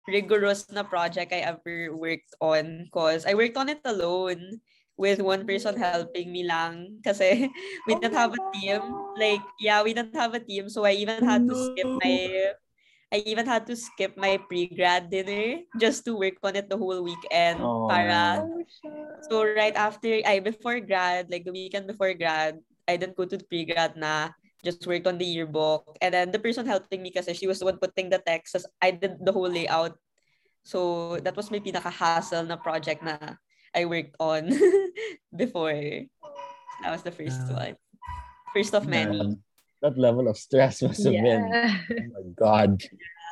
rigorous 0.07 0.65
na 0.71 0.81
project 0.81 1.35
I 1.35 1.43
ever 1.45 1.93
worked 1.93 2.33
on 2.41 2.89
because 2.89 3.27
I 3.27 3.35
worked 3.35 3.57
on 3.57 3.69
it 3.69 3.83
alone 3.85 4.57
with 4.99 5.23
one 5.23 5.47
person 5.47 5.79
helping 5.79 6.27
me 6.27 6.43
lang 6.43 6.99
kasi 6.99 7.47
we 7.87 7.95
Oh 7.95 7.99
didn't 8.03 8.11
my 8.11 8.19
have 8.19 8.35
a 8.35 8.43
team. 8.51 8.81
Like, 9.15 9.43
yeah, 9.63 9.79
we 9.79 9.95
didn't 9.95 10.15
have 10.19 10.35
a 10.35 10.43
team. 10.43 10.67
So 10.67 10.83
I 10.83 10.99
even 10.99 11.23
had 11.23 11.47
to 11.47 11.55
skip 11.55 11.87
my 12.03 12.51
I 13.09 13.23
even 13.25 13.47
had 13.47 13.65
to 13.71 13.75
skip 13.79 14.13
my 14.19 14.37
pre-grad 14.37 15.09
dinner 15.09 15.65
just 15.81 16.05
to 16.05 16.13
work 16.13 16.37
on 16.43 16.53
it 16.59 16.69
the 16.69 16.77
whole 16.77 17.01
weekend 17.01 17.57
Oh, 17.63 17.89
para 17.89 18.43
Oh. 18.43 18.61
So 19.29 19.43
right 19.43 19.75
after, 19.75 20.21
I 20.25 20.39
before 20.39 20.79
grad, 20.79 21.29
like 21.29 21.43
the 21.43 21.51
weekend 21.51 21.87
before 21.87 22.13
grad, 22.13 22.59
I 22.87 22.95
didn't 22.97 23.17
go 23.17 23.25
to 23.25 23.37
the 23.37 23.43
pre-grad 23.45 23.97
na, 23.97 24.31
just 24.63 24.85
worked 24.87 25.07
on 25.07 25.17
the 25.17 25.25
yearbook. 25.25 25.97
And 26.01 26.13
then 26.13 26.31
the 26.31 26.39
person 26.39 26.65
helping 26.65 27.01
me 27.03 27.11
kasi 27.11 27.33
she 27.33 27.47
was 27.47 27.59
the 27.59 27.65
one 27.67 27.77
putting 27.77 28.09
the 28.09 28.19
text, 28.21 28.55
as 28.55 28.65
I 28.81 28.91
did 28.91 29.19
the 29.21 29.31
whole 29.31 29.49
layout. 29.49 29.97
So 30.63 31.17
that 31.21 31.35
was 31.35 31.51
my 31.51 31.59
pinaka-hassle 31.59 32.45
na 32.47 32.55
project 32.57 33.03
na 33.03 33.37
I 33.75 33.85
worked 33.85 34.15
on 34.19 34.49
before. 35.35 35.73
That 36.83 36.91
was 36.91 37.03
the 37.03 37.11
first 37.11 37.39
Yeah. 37.49 37.53
one. 37.53 37.75
First 38.53 38.73
of 38.73 38.87
many. 38.87 39.17
Yeah. 39.17 39.33
That 39.81 39.97
level 39.97 40.27
of 40.27 40.37
stress 40.37 40.81
must 40.85 41.03
have 41.03 41.13
been. 41.15 41.45
Oh 41.53 42.07
my 42.11 42.23
god. 42.35 42.81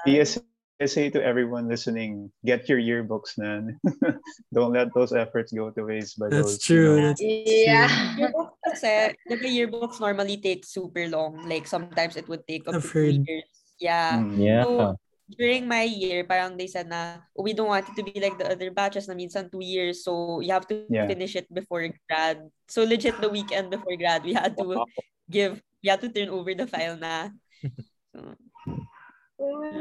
PSA 0.07 0.43
PSA 0.77 1.09
to 1.09 1.17
everyone 1.25 1.65
listening, 1.67 2.29
get 2.45 2.69
your 2.69 2.77
yearbooks, 2.77 3.33
man. 3.33 3.81
Don't 4.53 4.77
let 4.77 4.93
those 4.93 5.09
efforts 5.09 5.49
go 5.51 5.73
to 5.73 5.81
waste 5.89 6.21
by 6.21 6.29
That's 6.29 6.53
those. 6.53 6.61
true. 6.61 6.95
You 6.95 7.01
know, 7.01 7.07
That's 7.09 7.21
Yeah. 7.65 7.89
Yearbook 8.13 8.53
kasi, 8.61 9.17
di 9.25 9.35
ba 9.41 9.49
yearbooks 9.49 9.97
normally 9.97 10.37
take 10.37 10.61
super 10.69 11.09
long. 11.09 11.41
Like 11.49 11.65
sometimes 11.65 12.13
it 12.13 12.29
would 12.29 12.45
take 12.45 12.69
up 12.69 12.77
I've 12.77 12.85
to 12.85 12.93
heard. 12.93 13.25
years. 13.25 13.49
Yeah. 13.81 14.21
mm, 14.21 14.37
Yeah. 14.37 14.63
So, 14.69 15.01
during 15.27 15.67
my 15.67 15.83
year, 15.83 16.23
parang 16.23 16.55
they 16.55 16.67
said 16.71 16.87
na, 16.87 17.19
"Oh, 17.35 17.43
we 17.43 17.51
don't 17.51 17.67
want 17.67 17.87
it 17.87 17.95
to 17.99 18.03
be 18.03 18.15
like 18.19 18.39
the 18.39 18.47
other 18.47 18.71
batches 18.71 19.07
na 19.07 19.15
minsan 19.15 19.51
two 19.51 19.63
years. 19.63 20.03
So, 20.07 20.39
you 20.39 20.55
have 20.55 20.67
to 20.71 20.87
Yeah. 20.87 21.07
finish 21.07 21.35
it 21.35 21.47
before 21.51 21.83
grad. 22.07 22.47
So, 22.71 22.87
legit 22.87 23.19
the 23.19 23.27
weekend 23.29 23.69
before 23.69 23.95
grad, 23.99 24.23
we 24.23 24.31
had 24.33 24.55
to 24.55 24.65
Wow. 24.79 24.87
give, 25.27 25.59
we 25.83 25.91
had 25.91 25.99
to 26.01 26.09
turn 26.09 26.31
over 26.31 26.55
the 26.55 26.67
file 26.67 26.95
na. 26.95 27.29
So, 28.15 28.33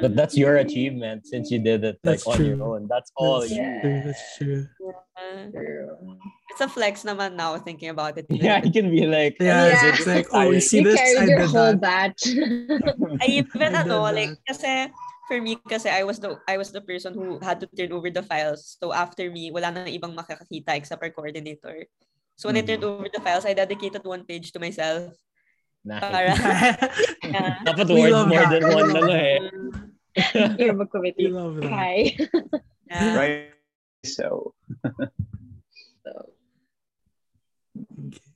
But 0.03 0.13
that's 0.19 0.37
your 0.37 0.61
achievement 0.61 1.25
since 1.27 1.49
you 1.51 1.59
did 1.59 1.81
it 1.85 1.97
like 2.05 2.21
That's 2.21 2.27
on 2.29 2.45
your 2.45 2.61
true. 2.61 2.77
own. 2.77 2.89
That's 2.91 3.09
all 3.17 3.41
That's 3.41 3.57
you. 3.57 3.63
Yeah. 3.65 3.81
true. 3.81 4.01
That's 4.05 4.25
true. 4.37 4.63
True. 4.77 6.19
it's 6.53 6.61
a 6.61 6.69
flex 6.69 7.05
naman 7.05 7.35
now 7.37 7.57
thinking 7.59 7.89
about 7.89 8.19
it. 8.19 8.27
Yeah, 8.31 8.61
you 8.65 8.73
can 8.73 8.91
be 8.91 9.07
like, 9.07 9.37
Yeah, 9.41 9.73
Yeah. 9.73 9.95
it's 9.95 10.07
like, 10.07 10.29
oh, 10.33 10.51
you 10.51 10.61
see 10.61 10.81
You 10.81 10.85
this, 10.85 11.01
I 11.01 11.25
carried 11.25 11.29
your 11.31 11.41
did 11.41 11.51
whole 11.57 11.77
that. 11.77 11.81
batch. 11.81 12.23
I 13.23 13.27
even 13.41 13.73
I 13.77 13.81
ano, 13.81 14.13
like 14.13 14.37
kasi 14.45 14.93
for 15.27 15.39
me 15.43 15.59
kasi 15.69 15.91
I 15.91 16.07
was 16.07 16.19
the 16.23 16.39
I 16.47 16.57
was 16.57 16.71
the 16.71 16.81
person 16.81 17.15
who 17.15 17.39
had 17.43 17.59
to 17.61 17.69
turn 17.71 17.93
over 17.93 18.11
the 18.11 18.23
files. 18.23 18.79
So 18.81 18.95
after 18.95 19.29
me, 19.31 19.51
wala 19.51 19.75
nang 19.75 19.91
ibang 19.91 20.15
makakakita 20.15 20.75
except 20.79 21.03
our 21.03 21.11
coordinator. 21.11 21.85
So 22.39 22.49
when 22.49 22.57
I 22.59 22.65
turned 22.65 22.85
over 22.85 23.11
the 23.11 23.21
files, 23.21 23.45
I 23.45 23.55
dedicated 23.57 24.05
one 24.05 24.25
page 24.25 24.53
to 24.55 24.61
myself. 24.63 25.13
Nice. 25.87 26.03
Para 26.03 26.35
yeah. 27.23 27.63
Dapat 27.63 27.87
love 27.91 28.27
more 28.29 28.43
that. 28.43 28.51
than 28.51 28.65
one 28.75 28.91
lang 28.91 29.11
eh. 29.11 29.39
Yearbook 30.59 30.91
we 30.91 31.13
committee. 31.15 31.29
love 31.31 31.61
that. 31.63 31.71
Hi. 31.71 32.17
yeah. 32.91 33.15
right. 33.15 33.47
So 34.03 34.55
So, 36.07 36.13
Okay. 38.07 38.31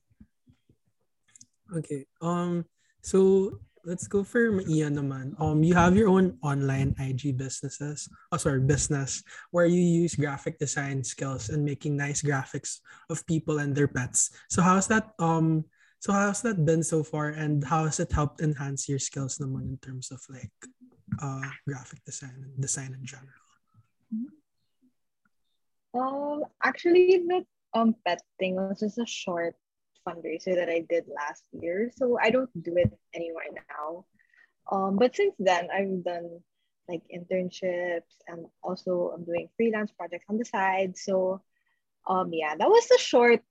Okay. 1.71 2.01
Um. 2.21 2.67
So 3.01 3.59
let's 3.85 4.07
go 4.07 4.25
for 4.25 4.61
Ian 4.69 4.97
naman. 4.97 5.35
Um. 5.41 5.63
You 5.63 5.75
have 5.75 5.97
your 5.97 6.09
own 6.09 6.37
online 6.43 6.95
IG 6.99 7.37
businesses. 7.37 8.09
Oh, 8.33 8.37
sorry, 8.37 8.61
business 8.61 9.23
where 9.51 9.67
you 9.67 9.81
use 9.81 10.15
graphic 10.15 10.59
design 10.59 11.05
skills 11.05 11.49
and 11.49 11.65
making 11.65 11.97
nice 11.97 12.23
graphics 12.23 12.81
of 13.09 13.27
people 13.27 13.59
and 13.59 13.75
their 13.75 13.89
pets. 13.89 14.31
So 14.49 14.63
how's 14.63 14.89
that? 14.89 15.13
Um. 15.19 15.65
So 16.01 16.13
how's 16.13 16.41
that 16.43 16.65
been 16.65 16.83
so 16.83 17.05
far, 17.05 17.37
and 17.37 17.61
how 17.61 17.85
has 17.85 18.01
it 18.01 18.13
helped 18.13 18.41
enhance 18.41 18.89
your 18.89 18.99
skills 18.99 19.37
naman 19.37 19.77
in 19.77 19.79
terms 19.85 20.09
of 20.09 20.25
like, 20.33 20.57
uh, 21.21 21.45
graphic 21.69 22.01
design 22.09 22.41
and 22.41 22.57
design 22.57 22.97
in 22.97 23.05
general? 23.05 23.37
um, 25.93 26.41
actually, 26.65 27.21
the 27.29 27.45
um 27.77 27.95
pet 28.05 28.25
thing 28.41 28.57
was 28.57 28.81
just 28.81 28.99
a 28.99 29.07
short 29.07 29.55
fundraiser 30.07 30.55
that 30.55 30.69
I 30.69 30.85
did 30.89 31.05
last 31.09 31.45
year, 31.53 31.91
so 31.95 32.19
I 32.21 32.31
don't 32.31 32.51
do 32.63 32.77
it 32.77 32.93
anymore 33.15 33.43
now. 33.71 34.05
Um, 34.71 34.97
but 34.97 35.17
since 35.17 35.35
then, 35.39 35.69
I've 35.73 36.05
done 36.05 36.41
like 36.89 37.03
internships 37.15 38.19
and 38.27 38.47
also 38.63 39.13
I'm 39.15 39.25
doing 39.25 39.49
freelance 39.57 39.93
projects 39.93 40.27
on 40.29 40.39
the 40.39 40.45
side. 40.45 40.97
So, 40.97 41.41
um, 42.07 42.33
yeah, 42.33 42.57
that 42.57 42.69
was 42.69 42.91
a 42.91 42.99
short 42.99 43.43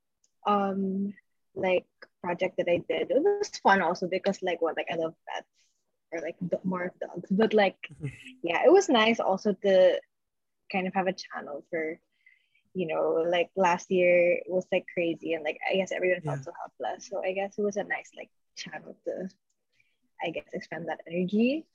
um 0.48 1.14
like 1.56 1.86
project 2.22 2.58
that 2.58 2.70
I 2.70 2.84
did. 2.90 3.12
It 3.12 3.22
was 3.22 3.50
fun 3.64 3.82
also 3.82 4.08
because 4.08 4.42
like 4.42 4.62
what 4.62 4.78
like 4.78 4.88
I 4.92 4.96
love 4.96 5.14
pets 5.28 5.48
or 6.12 6.22
like 6.22 6.36
more 6.64 6.86
of 6.86 7.00
dogs, 7.00 7.30
but 7.32 7.54
like 7.54 7.78
yeah, 8.44 8.64
it 8.66 8.72
was 8.72 8.90
nice 8.90 9.20
also 9.20 9.54
to 9.54 10.00
kind 10.72 10.88
of 10.88 10.94
have 10.94 11.08
a 11.08 11.14
channel 11.14 11.64
for 11.70 12.00
you 12.74 12.88
know 12.88 13.26
like 13.30 13.50
last 13.56 13.90
year 13.92 14.42
was 14.48 14.66
like 14.72 14.86
crazy 14.94 15.34
and 15.34 15.44
like 15.44 15.58
I 15.72 15.76
guess 15.78 15.92
everyone 15.92 16.22
felt 16.22 16.40
Yeah. 16.40 16.44
so 16.44 16.52
helpless. 16.60 17.08
So 17.10 17.22
I 17.24 17.34
guess 17.34 17.58
it 17.58 17.62
was 17.64 17.78
a 17.78 17.84
nice 17.84 18.12
like 18.18 18.30
channel 18.56 18.96
to 19.06 19.30
I 20.24 20.32
guess 20.32 20.50
expand 20.54 20.88
that 20.90 21.02
energy. 21.08 21.66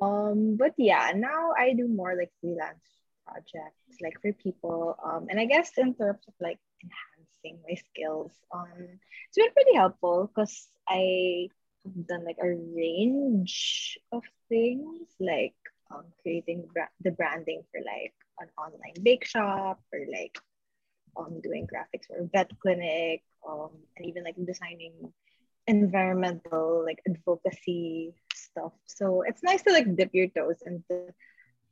Um, 0.00 0.56
but 0.56 0.74
yeah, 0.78 1.12
now 1.14 1.52
I 1.58 1.72
do 1.74 1.86
more 1.88 2.16
like 2.16 2.32
freelance 2.40 2.84
projects 3.26 3.96
like 4.02 4.20
for 4.20 4.32
people. 4.32 4.96
Um, 5.04 5.26
and 5.30 5.38
I 5.40 5.46
guess 5.46 5.70
in 5.76 5.94
terms 5.94 6.24
of 6.28 6.34
like 6.40 6.58
enhancing 6.82 7.60
my 7.68 7.74
skills, 7.76 8.32
um, 8.54 8.68
it's 9.28 9.36
been 9.36 9.52
pretty 9.52 9.74
helpful 9.74 10.30
because 10.34 10.68
I 10.88 11.48
have 11.84 12.06
done 12.06 12.24
like 12.24 12.38
a 12.42 12.48
range 12.48 13.98
of 14.12 14.22
things 14.48 15.08
like 15.20 15.54
um, 15.92 16.04
creating 16.22 16.66
bra- 16.72 16.92
the 17.00 17.10
branding 17.12 17.62
for 17.70 17.80
like 17.84 18.14
an 18.40 18.48
online 18.58 18.94
bake 19.02 19.24
shop 19.24 19.80
or 19.92 20.00
like 20.12 20.38
um, 21.16 21.40
doing 21.42 21.66
graphics 21.66 22.06
for 22.06 22.18
a 22.18 22.26
vet 22.32 22.50
clinic 22.60 23.22
um, 23.48 23.70
and 23.96 24.06
even 24.06 24.24
like 24.24 24.36
designing 24.46 25.12
environmental 25.66 26.84
like 26.84 27.00
advocacy 27.08 28.14
stuff. 28.34 28.72
So 28.86 29.22
it's 29.22 29.42
nice 29.42 29.62
to 29.62 29.72
like 29.72 29.96
dip 29.96 30.10
your 30.14 30.28
toes 30.28 30.62
into 30.66 31.12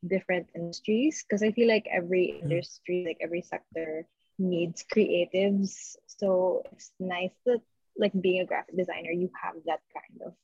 different 0.06 0.48
industries 0.54 1.24
because 1.24 1.42
I 1.42 1.52
feel 1.52 1.68
like 1.68 1.86
every 1.90 2.36
Mm. 2.42 2.42
industry, 2.42 3.04
like 3.06 3.18
every 3.20 3.42
sector 3.42 4.06
needs 4.38 4.84
creatives. 4.84 5.96
So 6.06 6.62
it's 6.72 6.92
nice 7.00 7.32
that 7.46 7.60
like 7.98 8.12
being 8.20 8.40
a 8.40 8.46
graphic 8.46 8.76
designer, 8.76 9.10
you 9.10 9.30
have 9.42 9.54
that 9.66 9.80
kind 9.94 10.20
of 10.26 10.34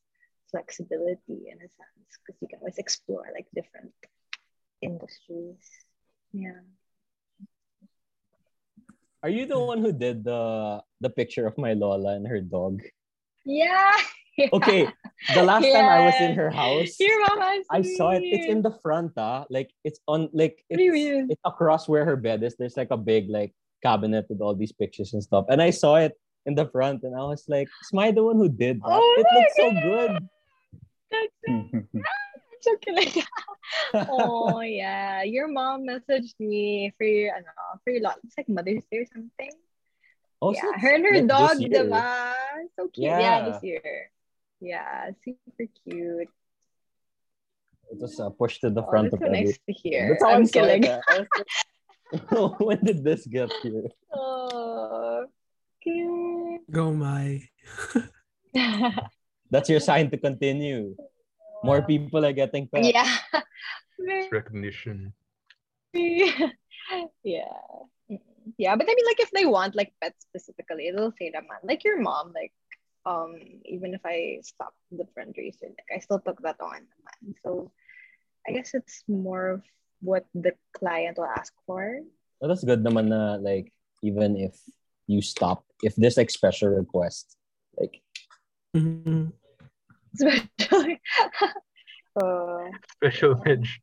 flexibility 0.50 1.49
in 1.50 1.59
a 1.59 1.69
sense 1.69 2.12
because 2.21 2.40
you 2.40 2.49
can 2.49 2.59
always 2.61 2.78
explore 2.78 3.25
like 3.35 3.47
different 3.55 3.93
industries. 4.83 5.62
Yeah. 6.33 6.62
Are 9.23 9.28
you 9.28 9.47
the 9.47 9.59
one 9.59 9.83
who 9.83 9.93
did 9.93 10.23
the 10.23 10.81
the 11.00 11.11
picture 11.11 11.47
of 11.47 11.59
my 11.59 11.75
Lola 11.75 12.14
and 12.14 12.26
her 12.26 12.40
dog? 12.40 12.83
Yeah. 13.45 13.93
Okay, 14.55 14.87
the 15.35 15.43
last 15.43 15.67
time 15.67 15.90
I 15.90 16.07
was 16.07 16.14
in 16.23 16.38
her 16.38 16.47
house, 16.47 16.95
Your 17.02 17.19
mom 17.26 17.43
has 17.43 17.67
I 17.75 17.83
saw 17.83 18.14
it. 18.14 18.23
It's 18.23 18.47
in 18.47 18.62
the 18.62 18.71
front, 18.71 19.11
ah. 19.19 19.43
Like 19.50 19.75
it's 19.83 19.99
on 20.07 20.31
like 20.31 20.62
it's, 20.71 21.35
it's 21.35 21.43
across 21.43 21.90
where 21.90 22.07
her 22.07 22.14
bed 22.14 22.47
is. 22.47 22.55
There's 22.55 22.78
like 22.78 22.95
a 22.95 22.97
big 22.97 23.26
like 23.26 23.50
cabinet 23.83 24.26
with 24.31 24.38
all 24.40 24.55
these 24.55 24.71
pictures 24.71 25.11
and 25.12 25.19
stuff. 25.19 25.47
And 25.50 25.61
I 25.61 25.71
saw 25.71 25.97
it 25.97 26.14
in 26.47 26.55
the 26.55 26.71
front 26.71 27.02
and 27.02 27.19
I 27.19 27.25
was 27.26 27.45
like, 27.49 27.67
is 27.83 27.90
Maia 27.93 28.12
the 28.12 28.23
one 28.23 28.37
who 28.37 28.49
did 28.49 28.78
that? 28.78 28.95
Oh 29.02 29.17
it 29.19 29.26
my 29.26 29.38
looks 29.43 29.57
so 29.59 29.69
good. 29.75 30.28
That's 31.11 31.33
so 32.61 32.77
cute. 32.77 33.25
oh 33.95 34.61
yeah. 34.61 35.23
Your 35.23 35.49
mom 35.49 35.87
messaged 35.87 36.38
me 36.41 36.93
for 36.99 37.05
your 37.05 37.35
ano, 37.35 37.47
for 37.85 37.91
your 37.93 38.03
lot. 38.03 38.19
It's 38.25 38.37
like 38.37 38.49
Mother's 38.49 38.85
Day 38.91 38.99
or 38.99 39.07
something. 39.12 39.50
Oh, 40.41 40.53
yeah, 40.55 40.71
her 40.79 40.95
and 40.95 41.05
her 41.05 41.15
like 41.15 41.23
this 41.23 41.29
dog, 41.29 41.59
year. 41.61 41.85
diba? 41.85 42.33
So 42.77 42.88
cute. 42.88 43.07
Yeah. 43.11 43.19
Yeah. 43.21 43.50
this 43.50 43.62
year. 43.62 44.11
Yeah, 44.61 45.11
super 45.25 45.71
cute. 45.85 46.29
It 47.91 47.99
was 47.99 48.21
uh, 48.21 48.29
pushed 48.31 48.61
to 48.62 48.71
the 48.71 48.83
Oh, 48.83 48.91
front 48.91 49.11
that's 49.11 49.23
of 49.23 49.27
so 49.27 49.33
nice 49.33 49.59
to 49.67 49.73
hear. 49.73 50.09
That's 50.11 50.23
how 50.25 50.31
I 50.31 50.35
I'm 50.35 50.47
saw 50.47 50.61
kidding. 50.67 50.85
I 50.87 51.00
was 51.09 51.27
like, 51.37 52.61
when 52.67 52.79
did 52.85 53.03
this 53.05 53.27
get 53.27 53.50
here? 53.62 53.85
oh, 54.12 55.27
cute. 55.83 56.71
Go 56.71 56.93
my. 56.93 57.43
That's 59.50 59.69
your 59.69 59.81
sign 59.81 60.11
to 60.11 60.19
continue. 60.19 60.97
More 61.64 61.83
people 61.83 62.25
are 62.25 62.33
getting 62.33 62.69
pets. 62.69 62.88
yeah. 62.93 63.11
It's 63.99 64.33
recognition. 64.33 65.12
yeah. 65.93 66.52
Yeah, 68.57 68.76
but 68.76 68.87
I 68.88 68.95
mean, 68.95 69.07
like, 69.07 69.21
if 69.21 69.31
they 69.31 69.45
want 69.45 69.75
like 69.75 69.93
pets 70.00 70.25
specifically, 70.25 70.90
they'll 70.90 71.12
say 71.19 71.31
that 71.35 71.45
man, 71.45 71.61
like 71.64 71.85
your 71.85 72.00
mom, 72.00 72.33
like, 72.33 72.52
um, 73.05 73.37
even 73.64 73.93
if 73.93 74.00
I 74.07 74.40
stopped 74.43 74.78
the 74.90 75.05
fundraiser, 75.12 75.69
like, 75.69 75.90
I 75.95 75.99
still 75.99 76.21
took 76.21 76.40
that 76.43 76.57
on, 76.61 76.87
man. 76.87 77.35
So, 77.45 77.73
I 78.49 78.52
guess 78.52 78.73
it's 78.73 79.05
more 79.09 79.61
of 79.61 79.62
what 80.00 80.25
the 80.35 80.52
client 80.73 81.19
will 81.19 81.28
ask 81.28 81.52
for. 81.67 82.00
Well, 82.40 82.49
that's 82.49 82.64
good 82.64 82.85
naman 82.85 83.11
na 83.11 83.37
like 83.37 83.73
even 84.02 84.38
if 84.38 84.55
you 85.07 85.21
stop 85.23 85.64
if 85.83 85.97
there's 85.97 86.17
like 86.17 86.31
special 86.31 86.69
request? 86.69 87.37
Like 87.78 88.00
Mhm. 88.77 89.33
Especially. 90.15 91.01
uh, 92.21 92.65
Special 92.97 93.35
mention. 93.45 93.83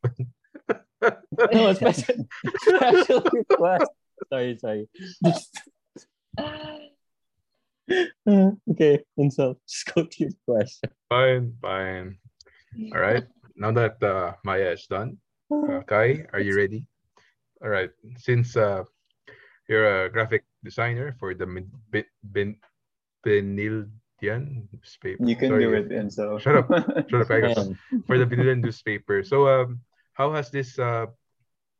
no 1.54 1.74
special 1.74 2.15
special 2.58 3.22
request. 3.34 3.92
Sorry, 4.30 4.58
sorry. 4.58 4.88
Uh, 6.38 6.80
okay, 8.72 9.04
insult. 9.18 9.58
Just 9.68 9.94
go 9.94 10.06
to 10.06 10.18
your 10.18 10.34
question. 10.48 10.89
Fine, 11.10 11.54
fine. 11.62 12.18
All 12.94 13.01
right. 13.01 13.25
Now 13.56 13.72
that 13.72 14.01
uh, 14.04 14.34
Maia 14.44 14.72
is 14.74 14.86
done, 14.88 15.18
uh, 15.51 15.82
Kai, 15.88 16.25
are 16.34 16.39
you 16.42 16.56
ready? 16.58 16.86
All 17.63 17.70
right. 17.70 17.92
Since 18.18 18.58
uh, 18.58 18.84
you're 19.70 20.06
a 20.06 20.10
graphic 20.10 20.44
designer 20.63 21.15
for 21.20 21.34
the 21.34 21.46
Min- 21.46 21.72
Bin- 21.89 22.12
Bin- 22.32 22.60
Benildian 23.25 23.92
newspaper. 24.22 25.24
You 25.24 25.36
can 25.36 25.50
Sorry. 25.50 25.63
do 25.63 25.74
it, 25.74 25.91
and 25.91 26.12
so 26.12 26.39
Shut 26.39 26.55
up. 26.55 26.69
Shut 27.10 27.22
up, 27.22 27.31
Agus. 27.36 27.57
Man, 27.57 27.77
for 28.07 28.17
the 28.17 28.25
Benildian 28.25 28.62
newspaper. 28.62 29.24
So, 29.24 29.48
um, 29.48 29.81
how 30.13 30.34
has 30.34 30.50
this 30.50 30.79
uh, 30.79 31.07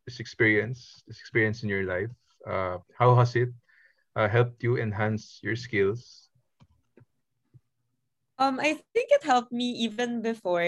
this 0.06 0.20
experience, 0.20 1.02
this 1.08 1.20
experience 1.20 1.64
in 1.64 1.70
your 1.70 1.86
life, 1.86 2.14
uh, 2.46 2.78
how 2.98 3.16
has 3.16 3.36
it 3.36 3.50
uh, 4.16 4.28
helped 4.28 4.62
you 4.64 4.78
enhance 4.78 5.40
your 5.42 5.56
skills? 5.56 6.30
Um, 8.38 8.60
I 8.60 8.84
think 8.94 9.16
it 9.16 9.24
helped 9.24 9.52
me 9.52 9.88
even 9.88 10.22
before 10.22 10.62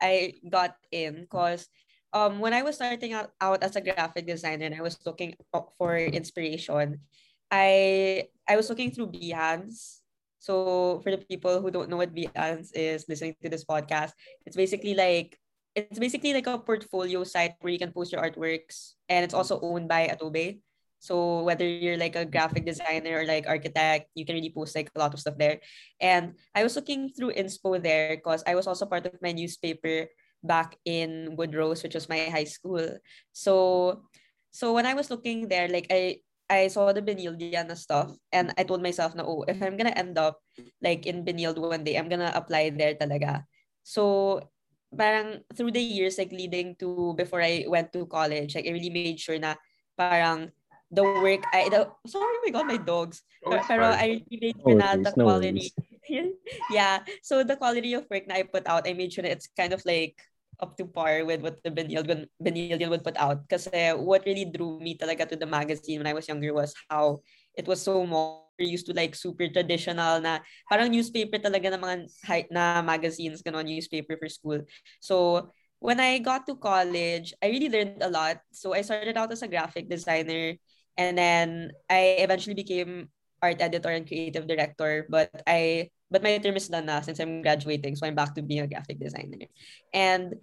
I 0.00 0.34
got 0.46 0.78
in 0.94 1.26
because 1.26 1.66
um 2.12 2.38
when 2.38 2.54
I 2.54 2.62
was 2.62 2.76
starting 2.76 3.12
out, 3.14 3.30
out 3.40 3.62
as 3.62 3.74
a 3.74 3.82
graphic 3.82 4.26
designer 4.26 4.66
and 4.66 4.74
I 4.74 4.82
was 4.82 4.98
looking 5.04 5.34
for 5.78 5.98
inspiration, 5.98 7.02
I 7.50 8.30
I 8.46 8.54
was 8.56 8.70
looking 8.70 8.90
through 8.94 9.10
Behance. 9.10 9.99
So 10.40 11.00
for 11.04 11.12
the 11.12 11.20
people 11.20 11.60
who 11.60 11.70
don't 11.70 11.92
know 11.92 12.00
what 12.00 12.16
Behance 12.16 12.72
is 12.72 13.04
listening 13.08 13.36
to 13.44 13.52
this 13.52 13.64
podcast, 13.64 14.16
it's 14.48 14.56
basically 14.56 14.96
like 14.96 15.36
it's 15.76 16.00
basically 16.00 16.34
like 16.34 16.48
a 16.48 16.58
portfolio 16.58 17.22
site 17.22 17.54
where 17.60 17.70
you 17.70 17.78
can 17.78 17.92
post 17.92 18.10
your 18.10 18.24
artworks 18.24 18.98
and 19.08 19.22
it's 19.22 19.36
also 19.36 19.60
owned 19.60 19.86
by 19.86 20.08
Adobe. 20.10 20.64
So 20.98 21.44
whether 21.44 21.64
you're 21.64 21.96
like 22.00 22.16
a 22.16 22.24
graphic 22.24 22.66
designer 22.66 23.20
or 23.20 23.24
like 23.24 23.46
architect, 23.46 24.10
you 24.16 24.26
can 24.26 24.34
really 24.34 24.52
post 24.52 24.74
like 24.74 24.90
a 24.96 24.98
lot 24.98 25.14
of 25.14 25.20
stuff 25.20 25.38
there. 25.38 25.60
And 26.00 26.34
I 26.54 26.64
was 26.64 26.74
looking 26.74 27.08
through 27.12 27.32
inspo 27.36 27.80
there 27.80 28.16
because 28.16 28.42
I 28.46 28.56
was 28.56 28.66
also 28.66 28.84
part 28.84 29.06
of 29.06 29.20
my 29.22 29.32
newspaper 29.32 30.08
back 30.42 30.76
in 30.84 31.36
Woodrose, 31.36 31.82
which 31.82 31.94
was 31.94 32.08
my 32.08 32.28
high 32.28 32.48
school. 32.48 32.98
So 33.32 34.02
so 34.50 34.72
when 34.74 34.84
I 34.84 34.94
was 34.94 35.10
looking 35.10 35.48
there, 35.48 35.68
like 35.68 35.86
I 35.90 36.20
I 36.50 36.66
saw 36.66 36.90
the 36.92 37.00
Benildian 37.00 37.70
stuff 37.78 38.10
and 38.34 38.50
I 38.58 38.66
told 38.66 38.82
myself 38.82 39.14
na, 39.14 39.22
oh, 39.22 39.46
if 39.46 39.62
I'm 39.62 39.78
gonna 39.78 39.94
end 39.94 40.18
up 40.18 40.42
like 40.82 41.06
in 41.06 41.22
Benilde 41.24 41.62
one 41.62 41.84
day, 41.86 41.94
I'm 41.96 42.10
gonna 42.10 42.32
apply 42.34 42.70
there 42.74 42.98
talaga. 42.98 43.46
So 43.86 44.42
parang 44.90 45.46
through 45.54 45.70
the 45.70 45.80
years 45.82 46.18
like 46.18 46.34
leading 46.34 46.74
to 46.82 47.14
before 47.14 47.40
I 47.40 47.64
went 47.70 47.94
to 47.94 48.06
college, 48.10 48.58
like 48.58 48.66
I 48.66 48.74
really 48.74 48.90
made 48.90 49.22
sure 49.22 49.38
na 49.38 49.54
parang 49.94 50.50
the 50.90 51.06
work 51.06 51.46
I 51.54 51.70
the, 51.70 51.86
sorry 52.10 52.26
oh 52.26 52.42
my 52.44 52.50
god 52.50 52.66
my 52.66 52.76
dogs 52.82 53.22
Oh, 53.46 53.54
pero 53.70 53.94
fine. 53.94 53.94
I 53.94 54.06
really 54.26 54.50
made 54.52 54.58
No 54.58 54.64
sure 54.66 54.74
na 54.74 54.98
the 54.98 55.12
no 55.14 55.24
quality 55.24 55.70
yeah 56.74 57.06
so 57.22 57.46
the 57.46 57.54
quality 57.54 57.94
of 57.94 58.10
work 58.10 58.26
na 58.26 58.42
I 58.42 58.42
put 58.42 58.66
out 58.66 58.90
I 58.90 58.98
made 58.98 59.14
sure 59.14 59.22
that 59.22 59.30
it's 59.38 59.46
kind 59.54 59.70
of 59.72 59.86
like 59.86 60.18
up 60.60 60.76
to 60.76 60.84
par 60.84 61.24
with 61.24 61.40
what 61.40 61.58
the 61.64 61.70
Benildian, 61.70 62.28
Benildian 62.40 62.90
would 62.90 63.04
put 63.04 63.16
out. 63.16 63.48
Kasi 63.48 63.96
what 63.96 64.24
really 64.24 64.44
drew 64.44 64.78
me 64.80 64.96
talaga 64.96 65.28
to 65.28 65.36
the 65.36 65.48
magazine 65.48 65.98
when 65.98 66.06
I 66.06 66.14
was 66.14 66.28
younger 66.28 66.52
was 66.52 66.74
how 66.88 67.20
it 67.56 67.66
was 67.66 67.82
so 67.82 68.06
more 68.06 68.46
used 68.60 68.86
to 68.86 68.92
like 68.92 69.16
super 69.16 69.48
traditional 69.48 70.20
na 70.20 70.44
parang 70.68 70.92
newspaper 70.92 71.40
talaga 71.40 71.72
na 71.72 71.80
mga 71.80 72.52
na 72.52 72.84
magazines 72.84 73.40
ganon 73.40 73.64
newspaper 73.64 74.20
for 74.20 74.28
school. 74.28 74.60
So 75.00 75.48
when 75.80 75.96
I 75.98 76.20
got 76.20 76.44
to 76.46 76.60
college 76.60 77.32
I 77.40 77.48
really 77.48 77.72
learned 77.72 78.04
a 78.04 78.12
lot. 78.12 78.44
So 78.52 78.76
I 78.76 78.84
started 78.84 79.16
out 79.16 79.32
as 79.32 79.40
a 79.40 79.48
graphic 79.48 79.88
designer 79.88 80.60
and 81.00 81.16
then 81.16 81.72
I 81.88 82.20
eventually 82.20 82.54
became 82.54 83.08
art 83.40 83.60
editor 83.60 83.88
and 83.88 84.06
creative 84.06 84.46
director. 84.46 85.08
But 85.08 85.32
I 85.48 85.88
but 86.10 86.22
my 86.22 86.36
term 86.38 86.56
is 86.56 86.68
done 86.68 86.86
na 86.86 87.00
since 87.00 87.18
I'm 87.20 87.40
graduating. 87.40 87.96
So 87.96 88.04
I'm 88.04 88.18
back 88.18 88.34
to 88.36 88.42
being 88.42 88.60
a 88.60 88.68
graphic 88.68 89.00
designer. 89.00 89.48
And 89.94 90.36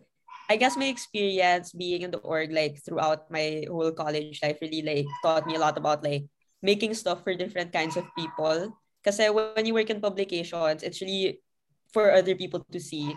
I 0.50 0.56
guess 0.56 0.80
my 0.80 0.88
experience 0.88 1.76
being 1.76 2.08
in 2.08 2.12
the 2.12 2.24
org 2.24 2.52
like 2.52 2.80
throughout 2.80 3.28
my 3.28 3.68
whole 3.68 3.92
college 3.92 4.40
life 4.40 4.58
really 4.64 4.82
like 4.82 5.08
taught 5.20 5.46
me 5.46 5.56
a 5.56 5.60
lot 5.60 5.78
about 5.78 6.04
like 6.04 6.24
making 6.64 6.96
stuff 6.96 7.24
for 7.24 7.36
different 7.36 7.72
kinds 7.72 7.98
of 7.98 8.08
people. 8.18 8.72
Because 9.04 9.20
when 9.20 9.66
you 9.66 9.76
work 9.76 9.90
in 9.92 10.00
publications 10.00 10.84
it's 10.84 11.02
really 11.02 11.44
for 11.92 12.12
other 12.12 12.36
people 12.36 12.64
to 12.72 12.80
see 12.80 13.16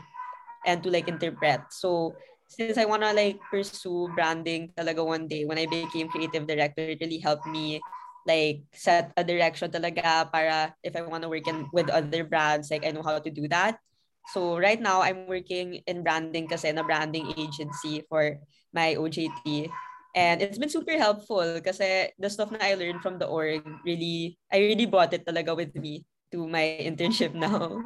and 0.66 0.82
to 0.82 0.90
like 0.90 1.08
interpret. 1.08 1.60
So 1.70 2.14
since 2.50 2.78
I 2.78 2.84
want 2.84 3.02
to 3.06 3.14
like 3.14 3.38
pursue 3.50 4.10
branding 4.14 4.74
talaga 4.74 5.06
one 5.06 5.30
day 5.30 5.46
when 5.46 5.58
I 5.58 5.70
became 5.70 6.10
creative 6.10 6.50
director 6.50 6.82
it 6.82 6.98
really 7.00 7.22
helped 7.22 7.46
me 7.46 7.78
like 8.26 8.66
set 8.74 9.14
a 9.16 9.22
direction 9.22 9.70
talaga 9.70 10.26
para 10.28 10.74
if 10.82 10.98
I 10.98 11.06
want 11.06 11.22
to 11.22 11.30
work 11.30 11.46
in 11.46 11.70
with 11.72 11.88
other 11.88 12.26
brands 12.26 12.68
like 12.68 12.84
I 12.84 12.90
know 12.90 13.06
how 13.06 13.22
to 13.22 13.30
do 13.30 13.46
that 13.48 13.78
so 14.28 14.58
right 14.60 14.80
now 14.80 15.00
I'm 15.00 15.26
working 15.26 15.80
in 15.88 16.04
branding 16.04 16.46
kasi 16.48 16.70
na 16.72 16.84
branding 16.84 17.32
agency 17.36 18.04
for 18.08 18.36
my 18.72 18.94
OJT 18.94 19.72
and 20.14 20.42
it's 20.42 20.58
been 20.58 20.70
super 20.70 20.94
helpful 20.98 21.60
kasi 21.64 22.12
the 22.18 22.28
stuff 22.30 22.52
na 22.52 22.60
I 22.60 22.74
learned 22.74 23.00
from 23.02 23.18
the 23.18 23.26
org 23.26 23.64
really 23.86 24.36
I 24.52 24.60
really 24.60 24.86
brought 24.86 25.14
it 25.16 25.24
talaga 25.26 25.56
with 25.56 25.74
me 25.74 26.04
to 26.30 26.46
my 26.46 26.78
internship 26.88 27.34
now 27.34 27.80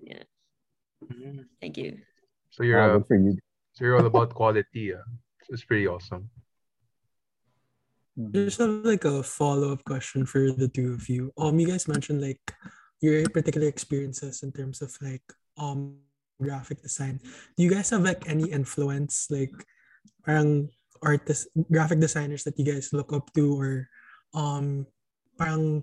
yeah 0.00 0.24
thank 1.60 1.76
you 1.76 2.00
So 2.52 2.62
you're 2.68 2.76
wow, 2.84 3.00
uh, 3.00 3.04
for 3.08 3.16
you. 3.16 3.40
so 3.72 3.84
you're 3.84 3.96
all 3.96 4.04
about 4.04 4.36
quality. 4.36 4.92
Uh. 4.92 5.00
It's 5.48 5.64
pretty 5.64 5.88
awesome. 5.88 6.28
Just 8.36 8.60
have 8.60 8.84
like 8.84 9.04
a 9.08 9.22
follow 9.24 9.72
up 9.72 9.84
question 9.88 10.28
for 10.28 10.52
the 10.52 10.68
two 10.68 10.92
of 10.92 11.08
you. 11.08 11.32
Um, 11.40 11.56
you 11.56 11.66
guys 11.66 11.88
mentioned 11.88 12.20
like 12.20 12.44
your 13.02 13.26
particular 13.28 13.66
experiences 13.66 14.46
in 14.46 14.54
terms 14.54 14.80
of 14.80 14.94
like 15.02 15.26
um 15.58 15.98
graphic 16.40 16.80
design. 16.80 17.18
Do 17.58 17.66
you 17.66 17.70
guys 17.70 17.90
have 17.90 18.06
like 18.06 18.30
any 18.30 18.48
influence 18.48 19.26
like 19.28 19.52
parang 20.24 20.70
artists, 21.02 21.50
graphic 21.70 21.98
designers 21.98 22.46
that 22.46 22.58
you 22.58 22.64
guys 22.64 22.94
look 22.94 23.12
up 23.12 23.34
to 23.34 23.58
or 23.58 23.90
um 24.32 24.86
parang 25.36 25.82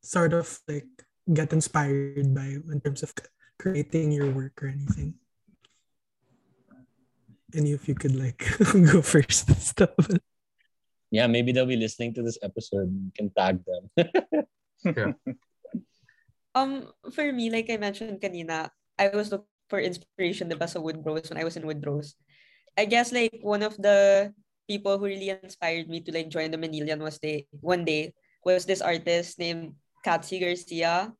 sort 0.00 0.32
of 0.32 0.46
like 0.70 0.88
get 1.34 1.52
inspired 1.52 2.34
by 2.34 2.56
in 2.62 2.80
terms 2.80 3.02
of 3.02 3.12
creating 3.58 4.14
your 4.14 4.30
work 4.30 4.62
or 4.62 4.70
anything? 4.70 5.14
Any 7.50 7.74
of 7.74 7.82
you 7.90 7.98
could 7.98 8.14
like 8.14 8.46
go 8.94 9.02
first 9.02 9.50
and 9.50 9.58
stuff. 9.58 10.06
Yeah, 11.10 11.26
maybe 11.26 11.50
they'll 11.50 11.66
be 11.66 11.74
listening 11.74 12.14
to 12.14 12.22
this 12.22 12.38
episode. 12.40 12.94
You 12.94 13.10
can 13.10 13.34
tag 13.34 13.58
them. 13.66 13.90
Um, 16.54 16.90
for 17.14 17.30
me, 17.32 17.50
like 17.50 17.70
I 17.70 17.76
mentioned 17.76 18.20
kanina, 18.20 18.70
I 18.98 19.08
was 19.14 19.30
looking 19.30 19.46
for 19.70 19.78
inspiration 19.78 20.50
diba, 20.50 20.66
sa 20.66 20.82
Woodrose 20.82 21.30
when 21.30 21.38
I 21.38 21.46
was 21.46 21.56
in 21.56 21.62
Woodrose. 21.62 22.18
I 22.74 22.84
guess 22.84 23.14
like 23.14 23.38
one 23.42 23.62
of 23.62 23.78
the 23.78 24.30
people 24.66 24.98
who 24.98 25.06
really 25.06 25.30
inspired 25.30 25.88
me 25.88 26.02
to 26.02 26.10
like 26.10 26.30
join 26.30 26.50
the 26.50 26.58
Benildian 26.58 26.98
was 26.98 27.18
the 27.22 27.46
one 27.62 27.86
day 27.86 28.14
was 28.44 28.66
this 28.66 28.82
artist 28.82 29.38
named 29.38 29.74
Katsi 30.06 30.40
Garcia. 30.42 31.14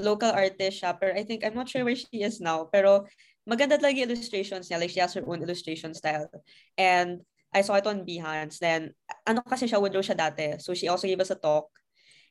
Local 0.00 0.32
artist 0.32 0.80
siya, 0.80 0.96
pero 0.96 1.12
I 1.12 1.24
think 1.26 1.44
I'm 1.44 1.52
not 1.52 1.68
sure 1.68 1.84
where 1.84 1.98
she 1.98 2.24
is 2.24 2.40
now. 2.40 2.64
Pero 2.72 3.04
maganda 3.44 3.76
talaga 3.76 4.08
illustrations 4.08 4.72
niya. 4.72 4.80
Like 4.80 4.94
she 4.94 5.04
has 5.04 5.12
her 5.12 5.26
own 5.26 5.42
illustration 5.44 5.92
style. 5.92 6.30
And 6.78 7.20
I 7.52 7.60
saw 7.60 7.76
it 7.76 7.84
on 7.84 8.06
Behance. 8.06 8.56
Then, 8.56 8.94
ano 9.26 9.42
kasi 9.44 9.68
siya, 9.68 9.82
Woodrose 9.82 10.14
siya 10.14 10.20
dati. 10.22 10.62
So 10.62 10.72
she 10.72 10.88
also 10.88 11.04
gave 11.04 11.20
us 11.20 11.34
a 11.34 11.36
talk. 11.36 11.68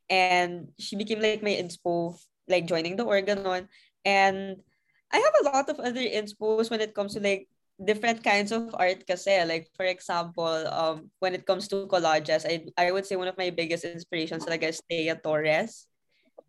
And 0.10 0.70
she 0.80 0.96
became 0.96 1.22
like 1.22 1.41
my 1.44 1.56
inspo, 1.58 2.15
like 2.48 2.68
joining 2.68 2.96
the 2.96 3.06
organ 3.06 3.46
on. 3.46 3.68
And 4.06 4.58
I 5.12 5.18
have 5.18 5.36
a 5.41 5.46
lot 5.50 5.70
of 5.70 5.80
other 5.80 6.02
inspos 6.04 6.70
when 6.70 6.82
it 6.82 6.94
comes 6.96 7.13
to 7.15 7.20
like 7.22 7.48
different 7.84 8.24
kinds 8.24 8.52
of 8.52 8.74
art 8.78 9.06
kasi. 9.08 9.44
Like 9.46 9.68
for 9.76 9.86
example, 9.86 10.46
um, 10.70 11.10
when 11.20 11.34
it 11.36 11.46
comes 11.46 11.68
to 11.70 11.88
collages, 11.88 12.46
I, 12.46 12.65
I 12.78 12.91
would 12.91 13.06
say 13.06 13.15
one 13.15 13.28
of 13.28 13.38
my 13.38 13.50
biggest 13.50 13.84
inspirations 13.86 14.48
like 14.48 14.63
is 14.63 14.82
Thea 14.89 15.15
Torres. 15.18 15.88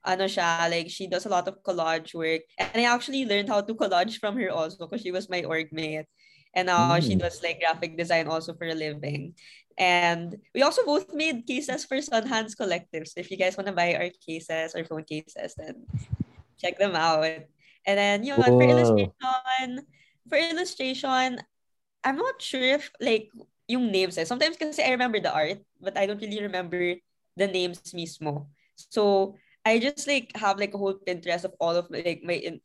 Ano 0.07 0.27
siya, 0.31 0.71
like 0.71 0.89
she 0.89 1.09
does 1.09 1.27
a 1.27 1.33
lot 1.33 1.49
of 1.49 1.59
collage 1.67 2.15
work. 2.15 2.43
And 2.59 2.71
I 2.79 2.87
actually 2.87 3.25
learned 3.27 3.49
how 3.49 3.61
to 3.61 3.75
collage 3.75 4.19
from 4.19 4.37
her 4.39 4.51
also 4.51 4.87
because 4.87 5.03
she 5.03 5.11
was 5.11 5.29
my 5.29 5.43
org 5.45 5.73
mate. 5.73 6.07
And 6.55 6.69
now 6.71 6.99
she 7.01 7.17
Mm. 7.17 7.21
does 7.21 7.43
like 7.43 7.59
graphic 7.61 7.97
design 7.99 8.29
also 8.29 8.55
for 8.55 8.67
a 8.69 8.75
living. 8.75 9.35
And 9.77 10.41
we 10.55 10.63
also 10.63 10.85
both 10.85 11.13
made 11.13 11.47
cases 11.47 11.85
for 11.85 12.01
Sun 12.01 12.27
Hands 12.27 12.55
Collectives. 12.55 13.13
If 13.17 13.31
you 13.31 13.37
guys 13.37 13.57
want 13.57 13.69
to 13.69 13.77
buy 13.77 13.93
our 13.95 14.09
cases 14.25 14.75
or 14.75 14.85
phone 14.85 15.05
cases, 15.05 15.55
then 15.57 15.85
check 16.57 16.79
them 16.79 16.97
out. 16.97 17.25
And 17.85 17.99
then 17.99 18.25
yun, 18.25 18.43
for 18.43 18.65
Whoa. 18.65 18.71
illustration, 18.73 19.87
for 20.29 20.39
illustration, 20.39 21.41
I'm 22.03 22.17
not 22.17 22.41
sure 22.41 22.81
if 22.81 22.91
like 23.01 23.29
yung 23.69 23.93
names 23.93 24.17
eh. 24.17 24.25
Sometimes 24.25 24.57
kasi 24.57 24.83
I 24.83 24.97
remember 24.97 25.21
the 25.21 25.33
art, 25.33 25.61
but 25.81 25.97
I 25.99 26.07
don't 26.07 26.23
really 26.23 26.41
remember 26.43 26.97
the 27.37 27.47
names 27.47 27.83
mismo. 27.93 28.49
So 28.75 29.37
I 29.67 29.79
just 29.79 30.07
like 30.07 30.31
have 30.39 30.59
like 30.59 30.73
a 30.73 30.79
whole 30.79 30.95
Pinterest 30.95 31.45
of 31.45 31.53
all 31.59 31.75
of 31.75 31.91
my, 31.91 32.01
like 32.01 32.23
my 32.23 32.39
in, 32.39 32.61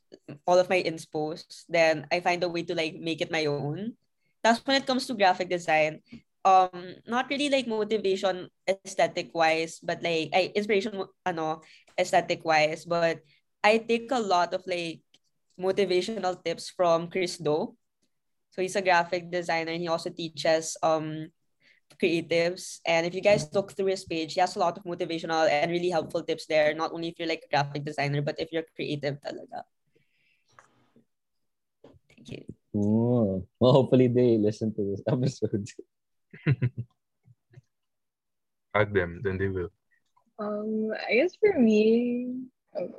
all 0.45 0.59
of 0.61 0.69
my 0.69 0.81
inspos. 0.81 1.65
Then 1.67 2.07
I 2.11 2.21
find 2.21 2.43
a 2.43 2.49
way 2.49 2.63
to 2.63 2.75
like 2.77 2.95
make 2.95 3.19
it 3.19 3.33
my 3.33 3.45
own. 3.49 3.97
That's 4.43 4.61
when 4.65 4.77
it 4.77 4.85
comes 4.85 5.07
to 5.07 5.17
graphic 5.17 5.49
design. 5.49 6.01
Um, 6.41 6.97
not 7.05 7.29
really 7.29 7.49
like 7.49 7.69
motivation 7.69 8.49
aesthetic 8.65 9.29
wise, 9.33 9.77
but 9.77 10.01
like 10.01 10.33
I 10.33 10.49
inspiration 10.55 11.05
ano 11.25 11.61
aesthetic 11.97 12.41
wise, 12.41 12.85
but 12.85 13.21
I 13.61 13.77
take 13.77 14.09
a 14.09 14.17
lot 14.17 14.53
of 14.57 14.65
like 14.65 15.05
motivational 15.59 16.33
tips 16.41 16.73
from 16.73 17.13
Chris 17.13 17.37
Do 17.37 17.77
So 18.49 18.65
he's 18.65 18.75
a 18.75 18.81
graphic 18.81 19.29
designer 19.29 19.71
and 19.71 19.81
he 19.81 19.87
also 19.87 20.09
teaches 20.09 20.75
um 20.81 21.29
creatives. 22.01 22.81
And 22.85 23.05
if 23.05 23.13
you 23.13 23.21
guys 23.21 23.47
look 23.53 23.77
through 23.77 23.93
his 23.93 24.05
page, 24.05 24.33
he 24.33 24.41
has 24.41 24.55
a 24.55 24.59
lot 24.59 24.77
of 24.77 24.83
motivational 24.83 25.49
and 25.49 25.71
really 25.71 25.89
helpful 25.89 26.23
tips 26.23 26.45
there. 26.47 26.73
Not 26.73 26.91
only 26.91 27.09
if 27.09 27.19
you're 27.19 27.29
like 27.29 27.45
a 27.45 27.51
graphic 27.53 27.85
designer, 27.85 28.21
but 28.21 28.39
if 28.39 28.49
you're 28.51 28.65
creative 28.75 29.21
talaga. 29.21 29.61
Thank 32.09 32.25
you. 32.31 32.43
Oh. 32.75 33.45
Well, 33.59 33.73
hopefully 33.73 34.07
they 34.07 34.37
listen 34.37 34.73
to 34.75 34.81
this 34.81 35.03
episode. 35.07 35.67
Add 38.73 38.93
them, 38.93 39.21
then 39.23 39.37
they 39.37 39.47
will. 39.47 39.69
Um, 40.39 40.91
I 41.07 41.15
guess 41.15 41.35
for 41.35 41.59
me, 41.59 42.45
oh, 42.77 42.89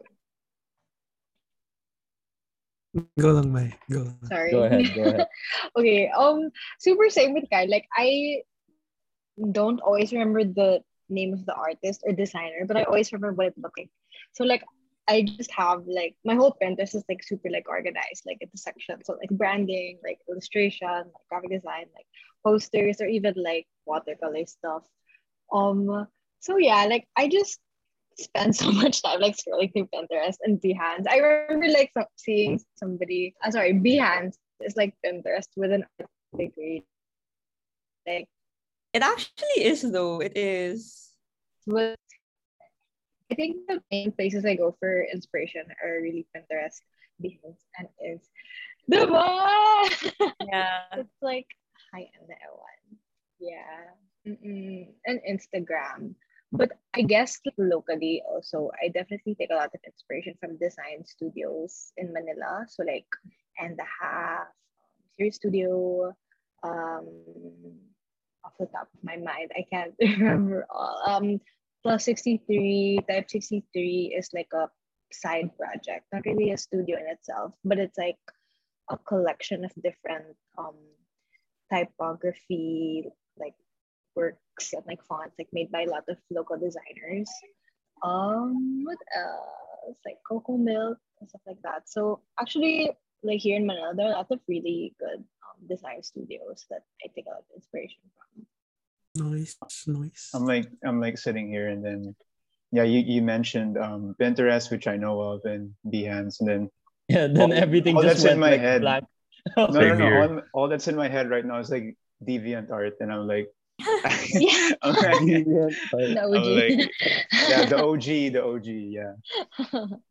Go 3.19 3.33
lang, 3.33 3.49
May. 3.53 3.73
Go 3.91 4.05
lang. 4.05 4.21
sorry. 4.29 4.51
Go 4.53 4.63
ahead, 4.65 4.95
go 4.95 5.03
ahead. 5.03 5.27
okay. 5.79 6.13
Um, 6.13 6.53
super 6.79 7.09
same 7.09 7.33
with 7.33 7.49
Kai. 7.49 7.65
Like 7.65 7.89
I 7.97 8.45
don't 9.41 9.81
always 9.81 10.13
remember 10.13 10.45
the 10.45 10.85
name 11.09 11.33
of 11.33 11.47
the 11.47 11.55
artist 11.55 12.05
or 12.05 12.13
designer, 12.13 12.69
but 12.69 12.77
I 12.77 12.85
always 12.85 13.11
remember 13.13 13.33
what 13.33 13.47
it 13.49 13.57
looked 13.57 13.79
like. 13.79 13.91
So 14.33 14.45
like 14.45 14.63
I 15.09 15.23
just 15.23 15.51
have 15.53 15.83
like 15.87 16.15
my 16.25 16.35
whole 16.35 16.57
Pinterest 16.63 16.95
is 16.95 17.05
like 17.09 17.23
super 17.23 17.51
like 17.51 17.69
organized, 17.69 18.23
like 18.27 18.39
into 18.41 18.57
sections. 18.57 19.03
So 19.05 19.15
like 19.15 19.31
branding, 19.31 19.99
like 20.05 20.19
illustration, 20.29 20.89
like 20.89 21.29
graphic 21.29 21.51
design, 21.51 21.87
like 21.95 22.07
posters, 22.45 23.01
or 23.01 23.07
even 23.07 23.35
like 23.37 23.67
watercolor 23.87 24.47
stuff. 24.47 24.85
Um. 25.53 26.07
So 26.41 26.57
yeah, 26.57 26.87
like 26.87 27.07
I 27.17 27.29
just 27.29 27.61
spend 28.19 28.55
so 28.63 28.71
much 28.73 29.03
time 29.03 29.21
like 29.21 29.37
scrolling 29.37 29.73
through 29.73 29.89
Pinterest 29.95 30.37
and 30.43 30.61
Behance. 30.61 31.07
I 31.09 31.19
remember 31.19 31.69
like 31.69 31.91
some, 31.95 32.07
seeing 32.17 32.61
somebody. 32.77 33.35
I'm 33.43 33.53
sorry, 33.53 33.75
Behance 33.75 34.35
is 34.61 34.77
like 34.77 34.95
Pinterest 35.05 35.49
with 35.57 35.73
an 35.73 35.85
art 36.01 36.11
degree. 36.37 36.85
Like 38.07 38.29
It 38.93 39.03
actually 39.03 39.65
is 39.65 39.83
though. 39.83 40.21
It 40.21 40.37
is. 40.37 41.11
But 41.67 41.99
I 43.33 43.35
think 43.35 43.65
the 43.67 43.81
main 43.91 44.13
places 44.13 44.45
I 44.45 44.57
go 44.61 44.77
for 44.79 45.09
inspiration 45.09 45.65
are 45.83 46.05
really 46.05 46.29
Pinterest, 46.37 46.85
Behance, 47.17 47.65
and 47.81 47.89
is 48.05 48.29
the 48.89 49.09
one. 49.09 50.37
Yeah. 50.45 50.85
it's 51.01 51.17
like 51.23 51.49
high 51.89 52.13
end 52.13 52.29
one. 52.29 52.85
Yeah. 53.41 53.89
Mm-mm. 54.29 54.93
And 55.07 55.21
Instagram. 55.25 56.13
But 56.53 56.73
I 56.93 57.01
guess 57.01 57.41
like, 57.47 57.55
locally 57.57 58.23
also, 58.29 58.71
I 58.85 58.89
definitely 58.89 59.35
take 59.35 59.49
a 59.51 59.57
lot 59.57 59.73
of 59.73 59.81
inspiration 59.87 60.37
from 60.39 60.59
design 60.59 61.01
studios 61.07 61.97
in 61.97 62.13
Manila. 62.13 62.67
So 62.69 62.85
like 62.85 63.09
and 63.59 63.79
the 63.79 63.89
half, 63.89 64.53
Series 65.17 65.37
Studio, 65.37 66.13
um, 66.63 67.09
off 68.45 68.53
the 68.61 68.67
top 68.67 68.93
of 68.93 69.01
my 69.03 69.17
mind, 69.17 69.57
I 69.57 69.65
can't 69.73 69.95
remember 70.21 70.67
all. 70.69 71.01
Um, 71.09 71.41
Plus 71.83 72.05
63, 72.05 73.01
Type 73.09 73.31
63 73.31 74.15
is 74.17 74.31
like 74.33 74.49
a 74.55 74.69
side 75.13 75.51
project, 75.59 76.07
not 76.13 76.25
really 76.25 76.53
a 76.53 76.59
studio 76.59 76.97
in 76.99 77.07
itself, 77.07 77.53
but 77.65 77.79
it's 77.79 77.99
like 77.99 78.19
a 78.91 78.99
collection 78.99 79.65
of 79.65 79.73
different 79.83 80.37
um 80.59 80.75
typography 81.73 83.05
like 83.39 83.55
works 84.15 84.73
and 84.73 84.85
like 84.87 85.03
fonts 85.05 85.35
like 85.39 85.49
made 85.53 85.71
by 85.71 85.83
a 85.83 85.91
lot 85.91 86.05
of 86.09 86.19
local 86.31 86.57
designers. 86.57 87.31
Um, 88.03 88.85
what 88.85 88.99
else? 89.17 89.97
Like 90.05 90.19
Cocoa 90.29 90.57
Milk 90.57 90.99
and 91.21 91.29
stuff 91.29 91.43
like 91.47 91.63
that. 91.63 91.89
So 91.89 92.21
actually, 92.39 92.91
like 93.23 93.41
here 93.41 93.57
in 93.57 93.67
Manila, 93.67 93.93
there 93.97 94.07
are 94.07 94.13
lots 94.13 94.31
of 94.31 94.41
really 94.49 94.95
good 94.99 95.19
um, 95.19 95.69
design 95.69 96.03
studios 96.03 96.67
that 96.71 96.83
I 97.03 97.09
take 97.15 97.27
a 97.27 97.31
lot 97.31 97.39
of 97.39 97.57
inspiration 97.57 98.03
from. 98.15 98.47
Noise, 99.15 99.57
nice. 99.87 100.31
I'm 100.35 100.47
like 100.47 100.69
I'm 100.85 101.01
like 101.01 101.19
sitting 101.19 101.49
here 101.49 101.69
and 101.69 101.85
then 101.85 102.17
yeah, 102.73 102.85
you, 102.85 103.01
you 103.01 103.21
mentioned 103.21 103.77
um 103.77 104.17
Pinterest, 104.19 104.71
which 104.71 104.87
I 104.89 104.97
know 104.97 105.21
of, 105.21 105.45
and 105.45 105.75
Behance, 105.87 106.41
and 106.41 106.49
then 106.49 106.71
Yeah, 107.09 107.27
then 107.27 107.53
All- 107.53 107.59
everything 107.59 107.97
all 107.97 108.03
just 108.03 108.23
that's 108.23 108.33
in 108.33 108.41
went 108.41 108.41
my 108.41 108.51
like 108.53 108.61
head. 108.61 108.81
black. 108.81 109.05
no, 109.57 109.67
no, 109.67 109.73
Same 109.81 109.99
no. 109.99 110.23
All, 110.23 110.43
all 110.55 110.69
that's 110.69 110.89
in 110.89 110.97
my 110.97 111.09
head 111.09 111.29
right 111.29 111.45
now 111.45 111.59
is 111.59 111.69
like 111.71 111.97
DeviantArt, 112.25 112.93
and 113.01 113.13
I'm 113.13 113.27
like, 113.27 113.49
Yeah. 114.33 114.71
I'm 114.81 114.95
like, 114.95 115.45
The 115.45 116.23
I'm 116.23 116.33
OG. 116.33 116.47
like, 116.57 116.91
yeah, 117.51 117.65
the 117.67 117.85
OG, 117.85 118.05
the 118.33 118.41
OG, 118.43 118.67
yeah. 118.67 119.13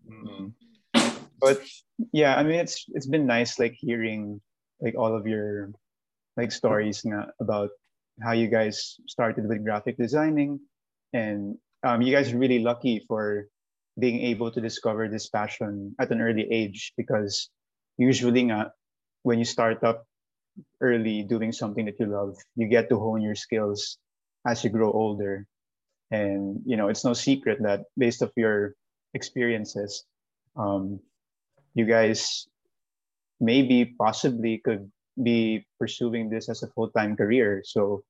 Mhm. 0.06 0.54
But 1.40 1.62
yeah, 2.14 2.36
I 2.38 2.44
mean, 2.44 2.60
it's 2.60 2.86
it's 2.94 3.08
been 3.08 3.26
nice 3.26 3.58
like 3.58 3.74
hearing 3.74 4.42
like 4.80 4.94
all 4.96 5.16
of 5.16 5.26
your 5.26 5.72
like 6.38 6.52
stories 6.52 7.02
nga 7.02 7.34
about 7.42 7.72
how 8.22 8.34
you 8.34 8.48
guys 8.48 8.98
started 9.08 9.48
with 9.48 9.64
graphic 9.64 9.98
designing, 9.98 10.60
and 11.14 11.56
um, 11.84 12.02
you 12.02 12.14
guys 12.14 12.32
are 12.34 12.38
really 12.38 12.60
lucky 12.60 13.04
for 13.08 13.48
being 14.00 14.22
able 14.22 14.52
to 14.52 14.62
discover 14.62 15.08
this 15.08 15.28
passion 15.30 15.96
at 16.00 16.12
an 16.12 16.22
early 16.22 16.48
age 16.52 16.94
because 16.96 17.50
usually 17.98 18.44
nga, 18.44 18.72
when 19.24 19.40
you 19.40 19.46
start 19.46 19.84
up 19.84 20.06
early 20.80 21.24
doing 21.24 21.52
something 21.52 21.86
that 21.86 22.00
you 22.00 22.06
love, 22.06 22.36
you 22.56 22.68
get 22.68 22.90
to 22.90 22.98
hone 22.98 23.22
your 23.22 23.36
skills 23.36 23.98
as 24.48 24.64
you 24.64 24.70
grow 24.70 24.92
older. 24.92 25.46
And 26.12 26.62
you 26.66 26.76
know, 26.78 26.90
it's 26.90 27.06
no 27.06 27.14
secret 27.14 27.60
that 27.64 27.86
based 27.98 28.22
off 28.22 28.32
your 28.36 28.76
experiences, 29.14 30.04
um, 30.56 31.00
you 31.74 31.86
guys 31.86 32.48
maybe 33.40 33.96
possibly 33.98 34.62
could 34.64 34.92
be 35.24 35.66
pursuing 35.80 36.30
this 36.30 36.50
as 36.50 36.64
a 36.64 36.68
full-time 36.74 37.16
career. 37.16 37.62
So 37.66 38.04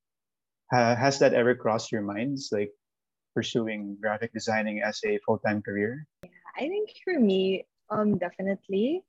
ha- 0.71 0.95
has 0.95 1.19
that 1.19 1.33
ever 1.33 1.55
crossed 1.55 1.91
your 1.91 2.01
minds, 2.01 2.49
like 2.51 2.71
pursuing 3.35 3.97
graphic 4.01 4.33
designing 4.33 4.81
as 4.81 4.99
a 5.05 5.19
full-time 5.25 5.61
career? 5.61 6.07
Yeah, 6.23 6.29
I 6.55 6.67
think 6.67 6.89
for 7.03 7.19
me, 7.19 7.67
um, 7.89 8.17
definitely, 8.17 9.03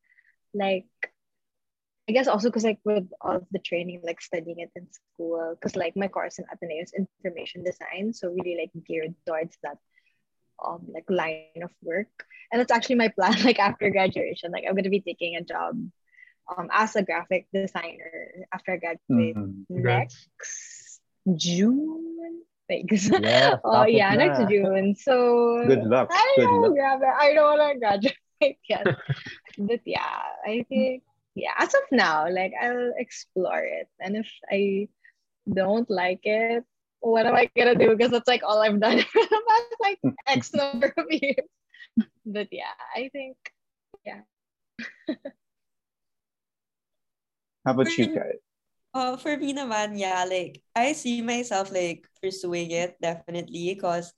like, 0.54 0.86
I 2.08 2.12
guess 2.12 2.26
also 2.26 2.48
because 2.50 2.64
like 2.64 2.80
with 2.84 3.08
all 3.20 3.36
of 3.36 3.46
the 3.52 3.60
training, 3.60 4.02
like 4.02 4.20
studying 4.20 4.58
it 4.58 4.70
in 4.74 4.90
school, 4.90 5.54
because 5.54 5.76
like 5.76 5.94
my 5.96 6.08
course 6.08 6.38
in 6.38 6.44
Ateneo 6.52 6.82
is 6.82 6.92
information 6.92 7.62
design, 7.62 8.12
so 8.12 8.28
really 8.28 8.58
like 8.58 8.74
geared 8.84 9.14
towards 9.24 9.56
that, 9.62 9.78
um, 10.64 10.82
like 10.92 11.06
line 11.08 11.62
of 11.62 11.70
work, 11.80 12.10
and 12.50 12.60
it's 12.60 12.72
actually 12.72 12.96
my 12.96 13.08
plan. 13.08 13.38
Like 13.44 13.60
after 13.60 13.88
graduation, 13.90 14.50
like 14.50 14.64
I'm 14.68 14.74
gonna 14.74 14.90
be 14.90 15.00
taking 15.00 15.36
a 15.36 15.46
job, 15.46 15.78
um, 16.50 16.68
as 16.72 16.96
a 16.96 17.02
graphic 17.02 17.46
designer 17.52 18.46
after 18.52 18.72
I 18.72 18.76
graduate 18.76 19.36
Mhm. 19.36 19.64
Next 19.70 21.00
June. 21.36 22.42
Thanks. 22.68 23.10
Yeah, 23.10 23.58
oh 23.64 23.84
yeah, 23.86 24.14
next 24.14 24.38
na. 24.40 24.46
June. 24.48 24.94
So 24.96 25.64
Good 25.66 25.84
luck. 25.84 26.08
I 26.10 26.34
Good 26.36 26.44
know, 26.46 26.60
luck. 26.68 26.72
grab 26.74 27.00
it. 27.02 27.14
I 27.14 27.34
don't 27.34 27.58
want 27.58 27.72
to 27.74 27.78
graduate 27.78 28.16
yet. 28.68 28.86
but 29.58 29.80
yeah, 29.84 30.22
I 30.46 30.64
think, 30.68 31.02
yeah, 31.34 31.52
as 31.58 31.74
of 31.74 31.82
now, 31.90 32.28
like 32.30 32.52
I'll 32.60 32.92
explore 32.96 33.60
it. 33.62 33.88
And 34.00 34.16
if 34.16 34.30
I 34.50 34.88
don't 35.46 35.88
like 35.90 36.20
it, 36.24 36.64
what 37.00 37.26
am 37.26 37.34
I 37.34 37.50
going 37.56 37.76
to 37.76 37.84
do? 37.84 37.90
Because 37.94 38.10
that's 38.12 38.28
like 38.28 38.42
all 38.46 38.62
I've 38.62 38.80
done 38.80 39.00
for 39.02 39.22
the 39.22 39.42
past 39.48 39.74
like 39.80 40.00
X 40.26 40.54
number 40.54 40.92
of 40.96 41.06
years. 41.10 41.46
But 42.24 42.48
yeah, 42.52 42.72
I 42.94 43.10
think, 43.12 43.36
How 47.64 47.72
about 47.72 47.98
you, 47.98 48.08
guys? 48.08 48.38
Uh, 48.94 49.16
for 49.16 49.36
me 49.36 49.52
naman, 49.56 49.96
yeah, 49.96 50.24
like 50.28 50.60
I 50.76 50.92
see 50.92 51.22
myself 51.22 51.72
like 51.72 52.04
pursuing 52.20 52.70
it 52.72 52.96
definitely 53.00 53.72
because 53.72 54.12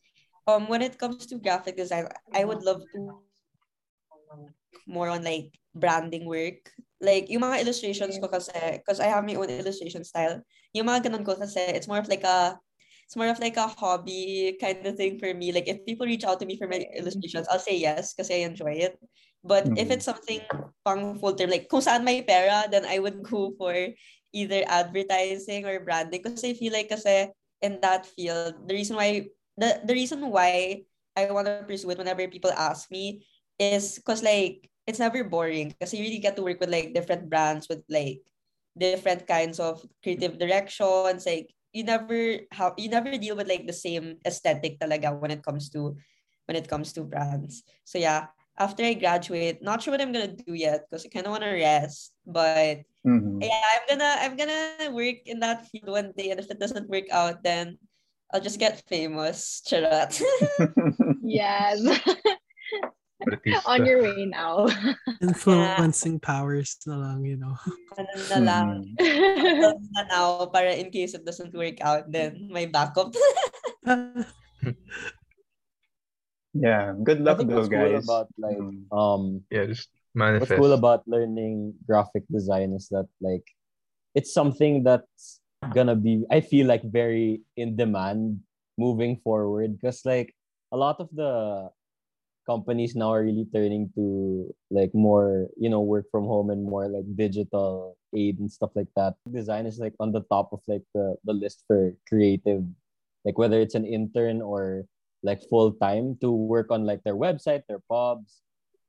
um 0.46 0.66
when 0.66 0.82
it 0.82 0.98
comes 0.98 1.26
to 1.30 1.38
graphic 1.38 1.76
design, 1.78 2.10
I 2.34 2.44
would 2.44 2.62
love 2.62 2.82
to 2.94 3.22
more 4.86 5.08
on 5.08 5.24
like 5.24 5.52
branding 5.74 6.26
work. 6.26 6.70
Like 7.00 7.28
yung 7.28 7.42
mga 7.44 7.60
illustrations 7.64 8.16
ko 8.18 8.28
kasi 8.28 8.52
because 8.80 9.00
I 9.00 9.08
have 9.12 9.24
my 9.26 9.36
own 9.36 9.50
illustration 9.50 10.04
style. 10.04 10.40
Yung 10.72 10.86
mga 10.88 11.10
ganun 11.10 11.24
ko 11.26 11.36
kasi 11.36 11.60
it's 11.60 11.88
more 11.88 11.98
of 12.00 12.08
like 12.08 12.24
a 12.24 12.56
it's 13.04 13.16
more 13.16 13.28
of 13.28 13.38
like 13.40 13.56
a 13.60 13.68
hobby 13.68 14.56
kind 14.60 14.80
of 14.86 14.96
thing 14.96 15.18
for 15.20 15.32
me. 15.34 15.52
Like 15.52 15.68
if 15.68 15.84
people 15.84 16.06
reach 16.08 16.24
out 16.24 16.40
to 16.40 16.46
me 16.48 16.56
for 16.56 16.68
my 16.68 16.80
illustrations, 16.96 17.46
I'll 17.50 17.60
say 17.60 17.76
yes 17.76 18.14
because 18.14 18.30
I 18.32 18.44
enjoy 18.48 18.80
it. 18.88 18.96
But 19.44 19.76
if 19.76 19.90
Mhm. 19.90 19.94
it's 19.94 20.08
something 20.08 20.40
pang 20.84 21.20
full 21.20 21.36
term, 21.36 21.50
like 21.52 21.68
kung 21.68 21.84
saan 21.84 22.04
may 22.04 22.24
pera, 22.24 22.64
then 22.70 22.84
I 22.88 22.98
would 22.98 23.22
go 23.22 23.52
for 23.60 23.76
either 24.32 24.64
advertising 24.66 25.68
or 25.68 25.78
branding. 25.84 26.24
Kasi 26.24 26.52
I 26.52 26.58
feel 26.58 26.72
like 26.72 26.88
kasi 26.88 27.30
in 27.60 27.78
that 27.84 28.08
field, 28.08 28.56
the 28.66 28.74
reason 28.74 28.96
why 28.96 29.28
the 29.56 29.80
the 29.84 29.94
reason 29.94 30.24
why 30.32 30.82
I 31.14 31.30
want 31.30 31.46
to 31.46 31.62
pursue 31.68 31.92
it 31.92 32.00
whenever 32.00 32.26
people 32.26 32.50
ask 32.52 32.90
me 32.90 33.22
is 33.60 34.00
because 34.00 34.24
like 34.24 34.66
it's 34.88 34.98
never 34.98 35.22
boring 35.24 35.70
because 35.70 35.94
you 35.94 36.02
really 36.02 36.18
get 36.18 36.34
to 36.36 36.44
work 36.44 36.58
with 36.58 36.72
like 36.72 36.96
different 36.96 37.30
brands 37.30 37.68
with 37.70 37.84
like 37.86 38.24
different 38.76 39.26
kinds 39.26 39.60
of 39.62 39.78
creative 40.02 40.38
directions 40.38 41.24
like 41.26 41.54
you 41.72 41.84
never 41.86 42.42
have 42.50 42.74
you 42.76 42.90
never 42.90 43.14
deal 43.16 43.36
with 43.38 43.46
like 43.46 43.66
the 43.66 43.72
same 43.76 44.18
aesthetic 44.26 44.78
talaga 44.82 45.14
when 45.14 45.30
it 45.30 45.42
comes 45.46 45.70
to 45.70 45.94
when 46.50 46.58
it 46.58 46.66
comes 46.66 46.90
to 46.92 47.06
brands 47.06 47.62
so 47.86 47.98
yeah 48.02 48.26
after 48.58 48.84
I 48.86 48.94
graduate 48.94 49.58
not 49.62 49.82
sure 49.82 49.90
what 49.92 50.00
I'm 50.00 50.12
gonna 50.14 50.30
do 50.34 50.54
yet 50.54 50.86
because 50.86 51.04
I 51.04 51.08
kind 51.10 51.26
of 51.26 51.32
want 51.34 51.42
to 51.42 51.50
rest 51.54 52.12
but 52.26 52.86
Mhm. 53.04 53.42
yeah 53.42 53.60
I'm 53.74 53.84
gonna 53.90 54.12
I'm 54.22 54.34
gonna 54.38 54.94
work 54.94 55.26
in 55.28 55.40
that 55.44 55.66
field 55.68 55.90
one 55.92 56.12
day 56.16 56.30
and 56.32 56.40
if 56.40 56.48
it 56.50 56.56
doesn't 56.62 56.88
work 56.88 57.10
out 57.12 57.42
then 57.42 57.76
I'll 58.32 58.40
just 58.40 58.58
get 58.62 58.82
famous 58.88 59.60
charot 59.66 60.16
Yes. 61.24 61.80
On 63.64 63.80
your 63.86 64.02
way 64.04 64.26
now. 64.28 64.68
Influencing 65.22 66.20
powers 66.20 66.76
na 66.84 66.96
lang, 67.00 67.24
you 67.24 67.36
know. 67.40 67.56
ano 67.96 68.12
na 68.28 68.38
lang 68.42 68.68
Mhm. 69.00 69.80
Na 69.94 70.02
now 70.10 70.46
para 70.52 70.74
in 70.76 70.90
case 70.92 71.14
it 71.14 71.24
doesn't 71.24 71.54
work 71.54 71.80
out 71.80 72.10
then 72.10 72.50
may 72.52 72.66
backup 72.66 73.14
Yeah. 76.54 76.94
Good 77.02 77.20
I 77.20 77.34
luck 77.34 77.38
think 77.38 77.50
though, 77.50 77.66
what's 77.66 77.68
cool 77.68 77.90
guys. 77.98 78.04
about 78.06 78.28
like 78.38 78.56
Mm. 78.62 78.86
um 78.94 79.42
Yeah, 79.50 79.66
just 79.66 79.90
manifest. 80.14 80.54
what's 80.54 80.60
cool 80.62 80.72
about 80.72 81.02
learning 81.10 81.74
graphic 81.86 82.22
design 82.30 82.72
is 82.72 82.86
that 82.94 83.10
like 83.20 83.42
it's 84.14 84.32
something 84.32 84.86
that's 84.86 85.42
gonna 85.74 85.98
be 85.98 86.22
I 86.30 86.40
feel 86.40 86.70
like 86.70 86.86
very 86.86 87.42
in 87.58 87.74
demand 87.74 88.40
moving 88.78 89.18
forward 89.26 89.74
because 89.74 90.06
like 90.06 90.30
a 90.70 90.78
lot 90.78 91.02
of 91.02 91.10
the 91.10 91.68
companies 92.46 92.94
now 92.94 93.10
are 93.10 93.24
really 93.24 93.48
turning 93.50 93.90
to 93.96 94.52
like 94.70 94.94
more 94.94 95.48
you 95.56 95.70
know 95.70 95.80
work 95.80 96.06
from 96.12 96.28
home 96.28 96.50
and 96.50 96.62
more 96.62 96.86
like 96.86 97.08
digital 97.16 97.96
aid 98.14 98.38
and 98.38 98.52
stuff 98.52 98.70
like 98.76 98.90
that 98.94 99.16
design 99.32 99.66
is 99.66 99.80
like 99.80 99.94
on 99.98 100.12
the 100.12 100.20
top 100.30 100.52
of 100.52 100.60
like 100.68 100.84
the, 100.94 101.16
the 101.24 101.32
list 101.32 101.64
for 101.66 101.96
creative 102.06 102.62
like 103.24 103.38
whether 103.38 103.58
it's 103.58 103.74
an 103.74 103.86
intern 103.88 104.42
or 104.42 104.84
like 105.24 105.40
full 105.48 105.72
time 105.80 106.16
to 106.20 106.30
work 106.30 106.70
on 106.70 106.84
like 106.84 107.02
their 107.02 107.16
website 107.16 107.64
their 107.66 107.80
pubs 107.90 108.44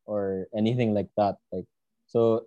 or 0.06 0.45
anything 0.56 0.93
like 0.93 1.08
that 1.17 1.36
like 1.52 1.65
so 2.06 2.45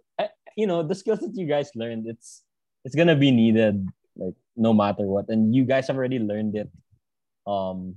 you 0.57 0.66
know 0.66 0.83
the 0.83 0.94
skills 0.94 1.20
that 1.20 1.35
you 1.35 1.46
guys 1.46 1.72
learned 1.74 2.07
it's 2.07 2.44
it's 2.85 2.94
gonna 2.94 3.16
be 3.16 3.31
needed 3.31 3.88
like 4.16 4.35
no 4.57 4.74
matter 4.74 5.07
what 5.09 5.29
and 5.29 5.55
you 5.55 5.64
guys 5.64 5.88
have 5.88 5.96
already 5.96 6.18
learned 6.18 6.55
it 6.55 6.70
um 7.46 7.96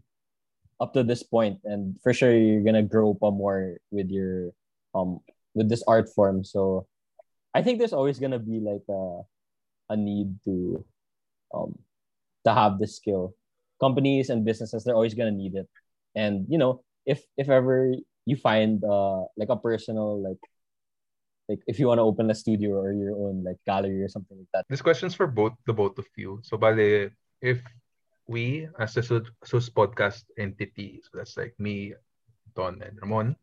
up 0.80 0.94
to 0.94 1.04
this 1.04 1.22
point 1.22 1.60
and 1.66 2.00
for 2.02 2.14
sure 2.14 2.34
you're 2.34 2.64
gonna 2.64 2.82
grow 2.82 3.12
up 3.12 3.34
more 3.34 3.78
with 3.92 4.10
your 4.10 4.50
um 4.96 5.20
with 5.54 5.70
this 5.70 5.84
art 5.88 6.10
form 6.10 6.44
so 6.44 6.88
i 7.54 7.62
think 7.62 7.78
there's 7.78 7.94
always 7.94 8.18
gonna 8.18 8.40
be 8.40 8.60
like 8.60 8.86
a 8.90 9.22
a 9.90 9.98
need 9.98 10.40
to 10.46 10.86
um 11.54 11.78
to 12.46 12.54
have 12.54 12.80
this 12.80 12.96
skill 12.96 13.36
companies 13.82 14.30
and 14.30 14.46
businesses 14.46 14.84
they're 14.84 14.96
always 14.96 15.14
gonna 15.18 15.34
need 15.34 15.56
it 15.56 15.68
and 16.16 16.46
you 16.48 16.58
know 16.58 16.84
if 17.06 17.20
if 17.38 17.50
ever 17.50 17.92
you 18.26 18.36
find 18.38 18.84
uh 18.86 19.26
like 19.36 19.50
a 19.50 19.58
personal 19.58 20.22
like 20.22 20.40
like 21.50 21.60
if 21.68 21.80
you 21.80 21.88
want 21.92 22.00
to 22.00 22.08
open 22.08 22.32
a 22.32 22.36
studio 22.36 22.80
or 22.80 22.94
your 22.94 23.12
own 23.18 23.44
like 23.44 23.58
gallery 23.68 24.00
or 24.00 24.08
something 24.08 24.38
like 24.40 24.52
that 24.54 24.64
This 24.70 24.82
question's 24.82 25.12
for 25.12 25.28
both 25.28 25.54
the 25.68 25.74
both 25.76 26.00
of 26.00 26.08
you. 26.16 26.40
So, 26.48 26.56
bale, 26.56 27.12
if 27.44 27.60
we, 28.32 28.72
as 28.80 28.96
a 28.96 29.04
Sus 29.04 29.68
podcast 29.68 30.24
entity, 30.40 31.04
so 31.04 31.20
that's 31.20 31.36
like 31.36 31.52
me, 31.60 31.92
Don, 32.56 32.80
and 32.80 32.96
Ramon, 33.02 33.36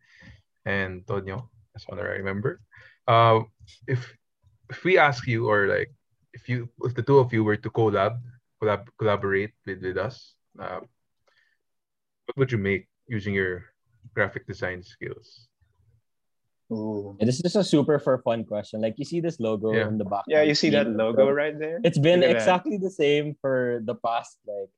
and 0.64 1.04
Tonio, 1.04 1.50
as 1.76 1.84
honorary 1.92 2.24
member, 2.24 2.64
uh, 3.04 3.44
if 3.84 4.08
if 4.72 4.84
we 4.84 4.96
ask 4.96 5.28
you, 5.28 5.48
or 5.48 5.68
like, 5.68 5.92
if 6.32 6.48
you, 6.48 6.68
if 6.84 6.96
the 6.96 7.04
two 7.04 7.18
of 7.20 7.32
you 7.32 7.44
were 7.44 7.60
to 7.60 7.70
collab, 7.70 8.20
collab 8.62 8.86
collaborate 8.98 9.52
with, 9.66 9.82
with 9.82 9.96
us, 9.96 10.34
uh, 10.60 10.80
what 12.26 12.36
would 12.36 12.52
you 12.52 12.58
make 12.58 12.88
using 13.08 13.34
your 13.34 13.64
graphic 14.14 14.46
design 14.46 14.82
skills? 14.82 15.48
Ooh. 16.70 17.16
And 17.18 17.26
this 17.28 17.36
is 17.36 17.42
just 17.42 17.56
a 17.56 17.64
super 17.64 17.98
for 17.98 18.18
fun 18.20 18.44
question 18.44 18.82
like 18.84 18.92
you 19.00 19.04
see 19.06 19.20
this 19.24 19.40
logo 19.40 19.72
Yeah. 19.72 19.88
in 19.88 19.96
the 19.96 20.04
back 20.04 20.24
Yeah, 20.28 20.42
you 20.44 20.54
see 20.54 20.68
that 20.76 20.84
logo 20.86 21.30
right 21.30 21.56
there? 21.58 21.80
it's 21.82 21.96
been 21.96 22.20
Look 22.20 22.28
that. 22.28 22.36
exactly 22.36 22.76
the 22.76 22.90
same 22.92 23.36
for 23.40 23.80
the 23.88 23.94
past 23.94 24.36
like 24.44 24.68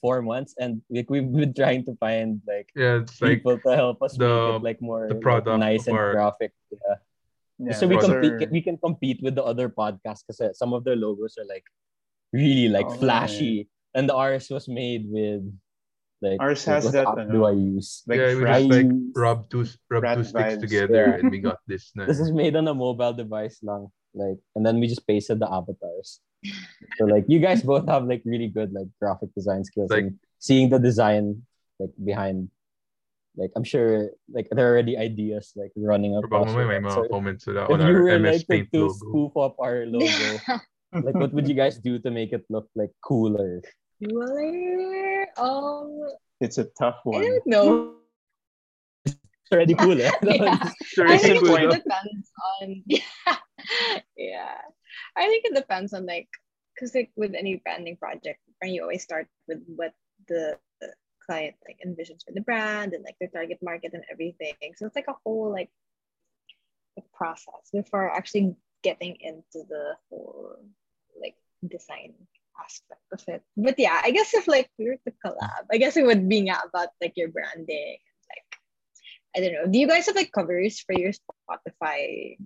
four 0.00 0.22
months 0.22 0.54
and 0.62 0.82
like 0.88 1.10
we've 1.10 1.26
been 1.26 1.50
trying 1.54 1.82
to 1.90 1.96
find 1.98 2.38
like 2.46 2.70
Yeah, 2.78 3.02
it's 3.02 3.18
like 3.20 3.42
people 3.42 3.58
to 3.58 3.74
help 3.74 3.98
us 4.00 4.14
the- 4.16 4.30
make 4.30 4.54
it 4.54 4.62
like 4.62 4.80
more 4.80 5.08
the 5.10 5.14
like, 5.18 5.22
product 5.26 5.58
nice 5.58 5.88
and 5.90 5.98
our- 5.98 6.12
graphic 6.14 6.52
yeah. 6.70 7.02
Yeah, 7.58 7.72
so 7.74 7.88
we 7.90 7.96
those 7.98 8.06
compete 8.06 8.32
are- 8.46 8.52
we 8.54 8.62
can 8.62 8.78
compete 8.78 9.18
with 9.26 9.34
the 9.34 9.42
other 9.42 9.66
podcasts 9.66 10.22
because 10.22 10.38
some 10.54 10.70
of 10.72 10.84
their 10.86 10.94
logos 10.94 11.34
are 11.34 11.48
like 11.50 11.64
really 12.32 12.68
like 12.68 12.86
Oh, 12.86 12.96
flashy 12.98 13.68
and 13.94 14.08
the 14.08 14.14
ours 14.14 14.48
was 14.50 14.68
made 14.68 15.06
with 15.08 15.42
like 16.22 16.40
Ours 16.40 16.64
has 16.64 16.84
what 16.84 16.92
that, 16.96 17.06
app 17.06 17.28
do 17.30 17.44
I 17.44 17.52
use 17.52 18.02
like 18.08 18.18
yeah, 18.18 18.34
we 18.34 18.40
fry 18.40 18.58
just 18.64 18.70
like 18.72 18.86
use- 18.88 19.12
rub 19.14 19.38
two 19.50 19.64
rub 19.92 20.02
two 20.16 20.24
sticks 20.24 20.56
vibes. 20.56 20.60
together 20.60 21.04
Yeah. 21.12 21.18
and 21.20 21.30
we 21.30 21.38
got 21.44 21.58
this. 21.68 21.92
Na. 21.94 22.06
this 22.08 22.18
is 22.20 22.32
made 22.32 22.56
on 22.56 22.66
a 22.68 22.74
mobile 22.74 23.12
device 23.12 23.60
lang 23.62 23.88
like 24.16 24.40
and 24.56 24.64
then 24.64 24.80
we 24.80 24.88
just 24.88 25.04
pasted 25.06 25.38
the 25.40 25.48
avatars 25.48 26.20
so 26.96 27.04
like 27.04 27.24
you 27.28 27.38
guys 27.38 27.60
both 27.62 27.84
have 27.88 28.04
like 28.08 28.22
really 28.24 28.48
good 28.48 28.72
like 28.72 28.88
graphic 29.00 29.28
design 29.36 29.62
skills 29.64 29.90
Like- 29.92 30.08
and 30.08 30.18
seeing 30.40 30.68
the 30.72 30.78
design 30.80 31.44
like 31.78 31.92
behind 32.02 32.48
like 33.36 33.52
I'm 33.52 33.64
sure 33.68 34.08
like 34.32 34.48
there 34.48 34.64
are 34.64 34.72
already 34.72 34.96
ideas 34.96 35.52
like 35.56 35.68
running 35.76 36.16
across 36.16 36.48
Probably 36.48 36.64
may 36.64 36.80
your 36.80 36.80
head. 36.80 36.88
mga 36.88 36.94
So 36.96 37.08
comments 37.12 37.44
sila 37.44 37.64
if 37.68 37.76
on 37.76 37.80
you 37.80 37.86
our 37.92 38.02
were 38.08 38.16
MS 38.16 38.32
like 38.32 38.40
to, 38.40 38.46
Paint 38.48 38.68
to 38.72 38.80
logo. 38.88 38.92
spoof 38.96 39.32
up 39.36 39.54
our 39.60 39.84
logo 39.84 40.24
like 41.04 41.14
what 41.14 41.32
would 41.32 41.48
you 41.48 41.54
guys 41.54 41.78
do 41.78 41.98
to 41.98 42.10
make 42.10 42.32
it 42.32 42.44
look 42.48 42.68
like 42.74 42.90
cooler 43.02 43.60
Cooler? 44.02 45.26
um, 45.38 46.08
It's 46.40 46.58
a 46.58 46.64
tough 46.78 47.00
I 47.06 47.08
one. 47.08 47.22
don't 47.22 47.46
know. 47.46 47.94
it's 49.06 49.16
already 49.52 49.74
cool 49.74 50.00
eh? 50.00 50.10
Yeah. 50.22 50.68
Sure, 50.84 51.08
I 51.12 51.18
think 51.18 51.42
it 51.42 51.82
depends 51.82 52.30
on 52.60 52.82
yeah, 52.86 53.36
yeah. 54.16 54.58
I 55.16 55.26
think 55.28 55.44
it 55.46 55.54
depends 55.54 55.92
on 55.92 56.06
like 56.06 56.28
because 56.74 56.94
like 56.94 57.10
with 57.16 57.34
any 57.34 57.56
branding 57.64 57.96
project, 57.96 58.40
right, 58.62 58.70
you 58.70 58.82
always 58.82 59.02
start 59.02 59.26
with 59.48 59.60
what 59.66 59.94
the, 60.28 60.58
the 60.80 60.92
client 61.24 61.54
like 61.66 61.78
envisions 61.86 62.24
for 62.24 62.32
the 62.32 62.40
brand 62.42 62.92
and 62.92 63.02
like 63.04 63.16
their 63.18 63.30
target 63.32 63.58
market 63.62 63.92
and 63.94 64.04
everything. 64.12 64.54
So 64.76 64.86
it's 64.86 64.96
like 64.96 65.08
a 65.08 65.16
whole 65.24 65.50
like 65.50 65.70
process 67.14 67.70
before 67.72 68.10
actually 68.12 68.56
getting 68.82 69.16
into 69.20 69.64
the 69.68 69.96
whole 70.10 70.56
like 70.58 70.68
design 71.64 72.14
aspect 72.58 73.00
of 73.12 73.22
it. 73.28 73.42
But 73.56 73.78
yeah, 73.78 74.00
I 74.02 74.10
guess 74.10 74.34
if 74.34 74.48
like 74.48 74.68
we 74.78 74.88
were 74.88 75.00
to 75.06 75.12
collab, 75.24 75.64
I 75.72 75.76
guess 75.78 75.96
it 75.96 76.04
would 76.04 76.28
be 76.28 76.40
nga 76.48 76.58
about 76.68 76.88
like 77.00 77.12
your 77.16 77.28
branding 77.28 77.98
like 78.28 78.48
I 79.36 79.40
don't 79.40 79.52
know. 79.52 79.66
Do 79.70 79.78
you 79.78 79.86
guys 79.88 80.06
have 80.06 80.16
like 80.16 80.32
covers 80.32 80.80
for 80.80 80.92
your 80.96 81.12
Spotify? 81.12 82.36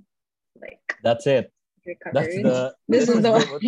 Like 0.60 0.82
that's 1.02 1.26
it 1.26 1.50
your 1.86 1.96
that's 2.12 2.34
the 2.36 2.74
This 2.88 3.08
is 3.08 3.22
the 3.22 3.30
one. 3.32 3.46
put 3.46 3.62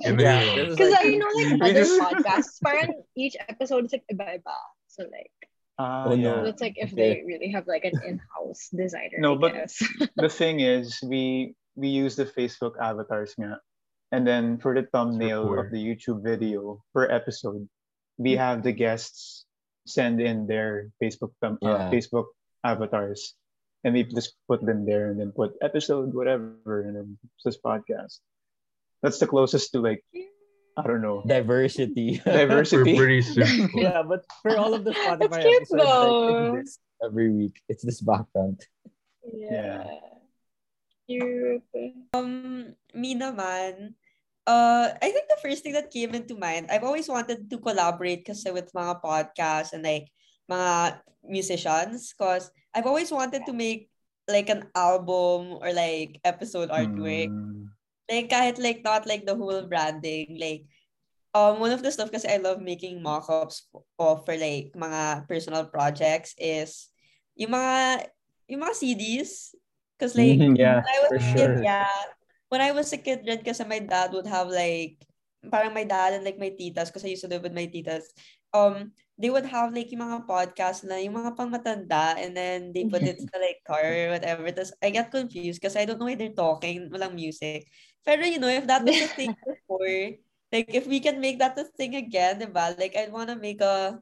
yeah, 0.20 0.40
yun. 0.40 0.56
this 0.56 0.68
is 0.72 0.76
Because 0.76 0.92
like- 0.92 1.06
I 1.06 1.20
know 1.20 1.30
like 1.36 1.60
other 1.70 1.84
podcasts, 1.84 2.56
parang 2.64 3.02
each 3.16 3.36
episode 3.48 3.84
is 3.86 3.92
like 3.92 4.04
iba-iba. 4.12 4.56
So 4.88 5.02
like, 5.04 5.30
Ah, 5.78 6.06
Oh, 6.06 6.10
no. 6.10 6.14
yeah. 6.16 6.34
so 6.42 6.44
it's 6.48 6.62
like 6.64 6.74
if 6.76 6.90
Okay. 6.92 6.96
they 6.96 7.22
really 7.28 7.50
have 7.52 7.66
like 7.68 7.84
an 7.84 7.92
in-house 8.06 8.68
designer. 8.74 9.18
No, 9.20 9.34
I 9.34 9.38
but- 9.38 9.52
guess. 9.52 9.78
the 10.16 10.28
thing 10.32 10.60
is, 10.60 10.98
we 11.04 11.54
we 11.76 11.88
use 11.88 12.16
the 12.16 12.24
Facebook 12.26 12.74
avatars 12.80 13.34
nga. 13.38 13.60
And 14.10 14.26
then 14.26 14.58
for 14.58 14.74
the 14.74 14.88
thumbnail 14.88 15.58
of 15.58 15.70
the 15.70 15.76
YouTube 15.76 16.24
video 16.24 16.82
per 16.94 17.10
episode, 17.10 17.68
we 18.16 18.32
have 18.36 18.62
the 18.62 18.72
guests 18.72 19.44
send 19.86 20.20
in 20.20 20.46
their 20.46 20.90
Facebook 21.02 21.32
thumb, 21.40 21.58
uh, 21.62 21.90
Facebook 21.92 22.26
avatars, 22.64 23.34
and 23.84 23.94
we 23.94 24.04
just 24.04 24.34
put 24.48 24.64
them 24.64 24.86
there, 24.86 25.10
and 25.10 25.20
then 25.20 25.32
put 25.32 25.52
episode 25.60 26.14
whatever, 26.14 26.82
and 26.88 26.96
then 26.96 27.18
this 27.44 27.58
podcast. 27.60 28.20
That's 29.02 29.18
the 29.18 29.26
closest 29.28 29.72
to 29.72 29.80
like 29.80 30.02
I 30.78 30.86
don't 30.86 31.02
know 31.02 31.22
diversity 31.26 32.22
We're 32.26 32.46
diversity. 32.46 32.96
pretty 32.96 33.22
simple. 33.22 33.80
yeah 33.82 34.02
but 34.02 34.24
for 34.42 34.56
all 34.56 34.74
of 34.74 34.84
the 34.84 34.92
Spotify 34.92 35.42
cute, 35.42 35.62
episodes 35.62 35.70
like, 35.70 35.86
though. 35.86 36.54
it's 36.54 36.70
this 36.70 36.78
every 37.02 37.30
week 37.30 37.60
it's 37.68 37.84
this 37.84 38.00
background 38.00 38.62
yeah. 39.34 39.86
Cute. 41.08 41.64
Um, 42.12 42.76
me 42.92 43.16
naman, 43.16 43.96
uh, 44.44 44.92
I 44.92 45.08
think 45.08 45.24
the 45.32 45.40
first 45.40 45.64
thing 45.64 45.72
that 45.72 45.90
came 45.90 46.12
into 46.12 46.36
mind, 46.36 46.68
I've 46.68 46.84
always 46.84 47.08
wanted 47.08 47.48
to 47.48 47.56
collaborate 47.56 48.28
kasi 48.28 48.52
with 48.52 48.68
mga 48.76 49.00
podcasts 49.00 49.72
and 49.72 49.80
like 49.80 50.12
mga 50.52 51.00
musicians 51.24 52.12
because 52.12 52.52
I've 52.76 52.84
always 52.86 53.08
wanted 53.08 53.48
to 53.48 53.56
make 53.56 53.88
like 54.28 54.52
an 54.52 54.68
album 54.76 55.56
or 55.56 55.72
like 55.72 56.20
episode 56.24 56.68
artwork. 56.68 57.32
Mm. 57.32 57.72
Like 58.08 58.28
kahit 58.28 58.60
like 58.60 58.84
not 58.84 59.08
like 59.08 59.24
the 59.24 59.36
whole 59.36 59.64
branding, 59.64 60.36
like 60.36 60.68
um 61.32 61.60
one 61.60 61.72
of 61.72 61.84
the 61.84 61.92
stuff 61.92 62.12
kasi 62.12 62.28
I 62.28 62.40
love 62.40 62.60
making 62.60 63.00
mock-ups 63.00 63.68
of 64.00 64.24
for 64.24 64.36
like 64.36 64.72
mga 64.72 65.28
personal 65.28 65.68
projects 65.68 66.32
is 66.40 66.88
yung 67.36 67.52
mga 67.52 68.08
yung 68.48 68.64
mga 68.64 68.74
CDs 68.76 69.52
because 69.98 70.14
like 70.16 70.38
Mhm, 70.38 70.56
yeah, 70.58 70.82
when 70.84 70.94
I 70.94 70.98
was 71.02 71.14
a 71.18 71.26
kid, 71.34 71.52
sure. 71.56 71.62
yeah 71.62 71.90
when 72.48 72.60
I 72.62 72.72
was 72.72 72.92
a 72.94 72.98
kid 73.00 73.24
rin 73.26 73.42
kasi 73.44 73.64
my 73.66 73.80
dad 73.82 74.12
would 74.14 74.26
have 74.28 74.48
like 74.48 75.02
parang 75.50 75.74
my 75.74 75.84
dad 75.84 76.14
and 76.16 76.24
like 76.24 76.38
my 76.40 76.50
titas 76.50 76.88
because 76.90 77.04
I 77.04 77.12
used 77.14 77.24
to 77.24 77.30
live 77.30 77.42
with 77.46 77.54
my 77.54 77.66
titas 77.70 78.10
um 78.56 78.90
they 79.20 79.30
would 79.30 79.46
have 79.46 79.74
like 79.74 79.90
yung 79.92 80.02
mga 80.02 80.24
podcast 80.26 80.82
na 80.88 80.96
yung 80.98 81.14
mga 81.18 81.36
pang 81.36 81.50
matanda 81.52 82.16
and 82.18 82.32
then 82.36 82.72
they 82.72 82.86
put 82.88 83.04
it 83.06 83.20
sa 83.26 83.36
like 83.38 83.60
car 83.66 83.82
or 83.82 84.14
whatever. 84.14 84.46
Tapos 84.54 84.72
I 84.80 84.90
get 84.94 85.10
confused 85.10 85.58
because 85.60 85.74
I 85.76 85.84
don't 85.84 85.98
know 85.98 86.06
why 86.06 86.14
they're 86.16 86.32
talking. 86.34 86.86
Walang 86.88 87.18
music. 87.18 87.66
Pero 88.06 88.22
you 88.24 88.38
know, 88.38 88.48
if 88.50 88.64
that 88.70 88.86
was 88.86 89.02
a 89.02 89.10
thing 89.10 89.34
before, 89.42 90.16
like 90.54 90.70
if 90.72 90.86
we 90.86 91.02
can 91.02 91.18
make 91.20 91.38
that 91.42 91.58
a 91.58 91.66
thing 91.66 91.98
again, 91.98 92.38
diba? 92.40 92.78
Like 92.78 92.94
I'd 92.96 93.12
wanna 93.12 93.34
make 93.36 93.60
a 93.60 93.98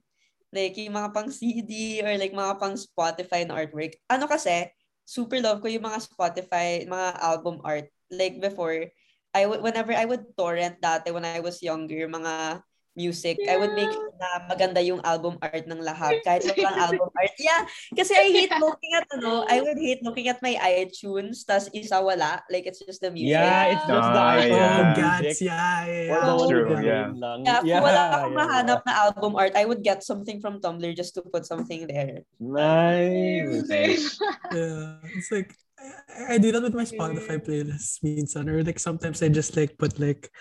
like 0.53 0.77
yung 0.79 0.95
mga 0.97 1.11
pang 1.17 1.31
CD 1.33 2.01
or 2.05 2.13
like 2.21 2.33
mga 2.37 2.57
pang 2.61 2.77
Spotify 2.79 3.45
na 3.49 3.57
artwork. 3.59 3.97
Ano 4.13 4.29
kasi, 4.31 4.69
super 5.07 5.39
love 5.41 5.63
ko 5.63 5.71
yung 5.71 5.87
mga 5.87 6.03
Spotify, 6.05 6.85
mga 6.85 7.09
album 7.23 7.63
art. 7.65 7.89
Like 8.11 8.43
before, 8.43 8.91
I 9.35 9.47
would 9.47 9.63
whenever 9.63 9.95
I 9.95 10.05
would 10.05 10.35
torrent 10.37 10.83
dati 10.83 11.15
when 11.15 11.25
I 11.25 11.41
was 11.41 11.63
younger, 11.63 12.05
mga 12.11 12.63
music, 12.97 13.39
I 13.45 13.61
would 13.61 13.77
make 13.77 13.93
Yeah. 13.93 14.17
na 14.17 14.29
maganda 14.49 14.81
yung 14.81 15.05
album 15.05 15.37
art 15.45 15.69
ng 15.69 15.81
lahat. 15.85 16.25
Kahit 16.25 16.49
walang 16.57 16.81
album 16.89 17.13
art. 17.13 17.37
Yeah, 17.37 17.69
kasi 17.93 18.17
I 18.17 18.33
hate 18.33 18.55
looking 18.57 18.97
at 18.97 19.05
ano, 19.13 19.45
I 19.45 19.61
would 19.61 19.77
hate 19.77 20.01
looking 20.01 20.33
at 20.33 20.41
my 20.41 20.57
iTunes, 20.57 21.45
tas 21.45 21.69
isa 21.77 22.01
wala. 22.01 22.41
Like, 22.49 22.65
it's 22.65 22.81
just 22.81 23.05
the 23.05 23.13
music. 23.13 23.37
Yeah, 23.37 23.77
it's 23.77 23.87
just 23.87 24.09
the 24.11 24.25
yeah. 24.25 24.33
Oh, 24.33 24.49
music. 24.49 24.97
gats, 24.97 25.41
yeah, 25.45 25.79
yeah. 25.85 26.11
Or 26.11 26.21
the 26.25 26.35
yeah. 26.35 26.49
True, 26.49 26.67
yeah. 26.81 27.07
lang. 27.13 27.41
Yeah, 27.45 27.61
kung 27.61 27.85
wala 27.85 28.03
akong 28.09 28.33
yeah, 28.33 28.41
mahanap 28.41 28.81
na 28.89 28.95
album 29.05 29.33
art, 29.37 29.53
I 29.55 29.65
would 29.69 29.85
get 29.85 30.01
something 30.01 30.41
from 30.41 30.59
Tumblr 30.65 30.91
just 30.97 31.13
to 31.15 31.23
put 31.23 31.45
something 31.45 31.87
there. 31.87 32.25
Nice. 32.41 33.69
Yeah, 34.51 35.05
it's 35.13 35.31
like 35.31 35.53
I, 35.77 36.35
I 36.35 36.39
do 36.39 36.53
that 36.53 36.63
with 36.63 36.75
my 36.75 36.89
Spotify 36.89 37.37
playlists 37.37 38.01
minsan 38.01 38.49
or 38.49 38.65
like 38.65 38.79
sometimes 38.81 39.23
I 39.23 39.29
just 39.29 39.57
like 39.57 39.77
put 39.77 39.99
like 40.01 40.33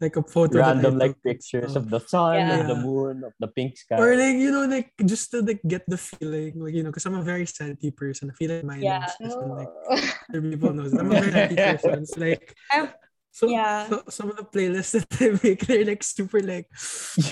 like 0.00 0.14
a 0.14 0.22
photo 0.22 0.62
that 0.62 0.78
Random 0.78 0.94
like 0.98 1.14
took. 1.18 1.22
pictures 1.26 1.74
of 1.74 1.90
the 1.90 1.98
sun, 1.98 2.38
Yeah. 2.38 2.60
of 2.62 2.66
the 2.70 2.78
moon, 2.78 3.24
of 3.26 3.32
the 3.42 3.48
pink 3.50 3.74
sky. 3.76 3.98
or 3.98 4.14
like 4.14 4.38
you 4.38 4.50
know 4.54 4.64
like 4.70 4.94
just 5.02 5.30
to 5.34 5.42
like 5.42 5.58
get 5.66 5.82
the 5.90 5.98
feeling 5.98 6.54
like 6.62 6.74
you 6.74 6.82
know 6.86 6.90
because 6.94 7.06
I'm 7.06 7.18
a 7.18 7.22
very 7.26 7.46
senti 7.46 7.90
person 7.90 8.30
I 8.30 8.34
feel 8.38 8.54
like 8.54 8.62
my 8.64 8.78
Yeah. 8.78 9.10
nose 9.18 9.34
and 9.34 9.50
like 9.58 9.72
other 10.30 10.42
people 10.42 10.70
knows 10.72 10.94
I'm 10.94 11.10
a 11.10 11.18
very 11.18 11.32
senti 11.34 11.56
person 11.74 12.02
it's 12.06 12.14
like 12.18 12.54
I'm- 12.70 12.94
so, 13.30 13.46
yeah. 13.46 13.86
so 13.86 14.02
some 14.10 14.30
of 14.30 14.36
the 14.38 14.42
playlists 14.50 14.98
that 14.98 15.14
I 15.22 15.38
make 15.46 15.62
they're 15.62 15.86
like 15.86 16.02
super 16.02 16.42
like 16.42 16.66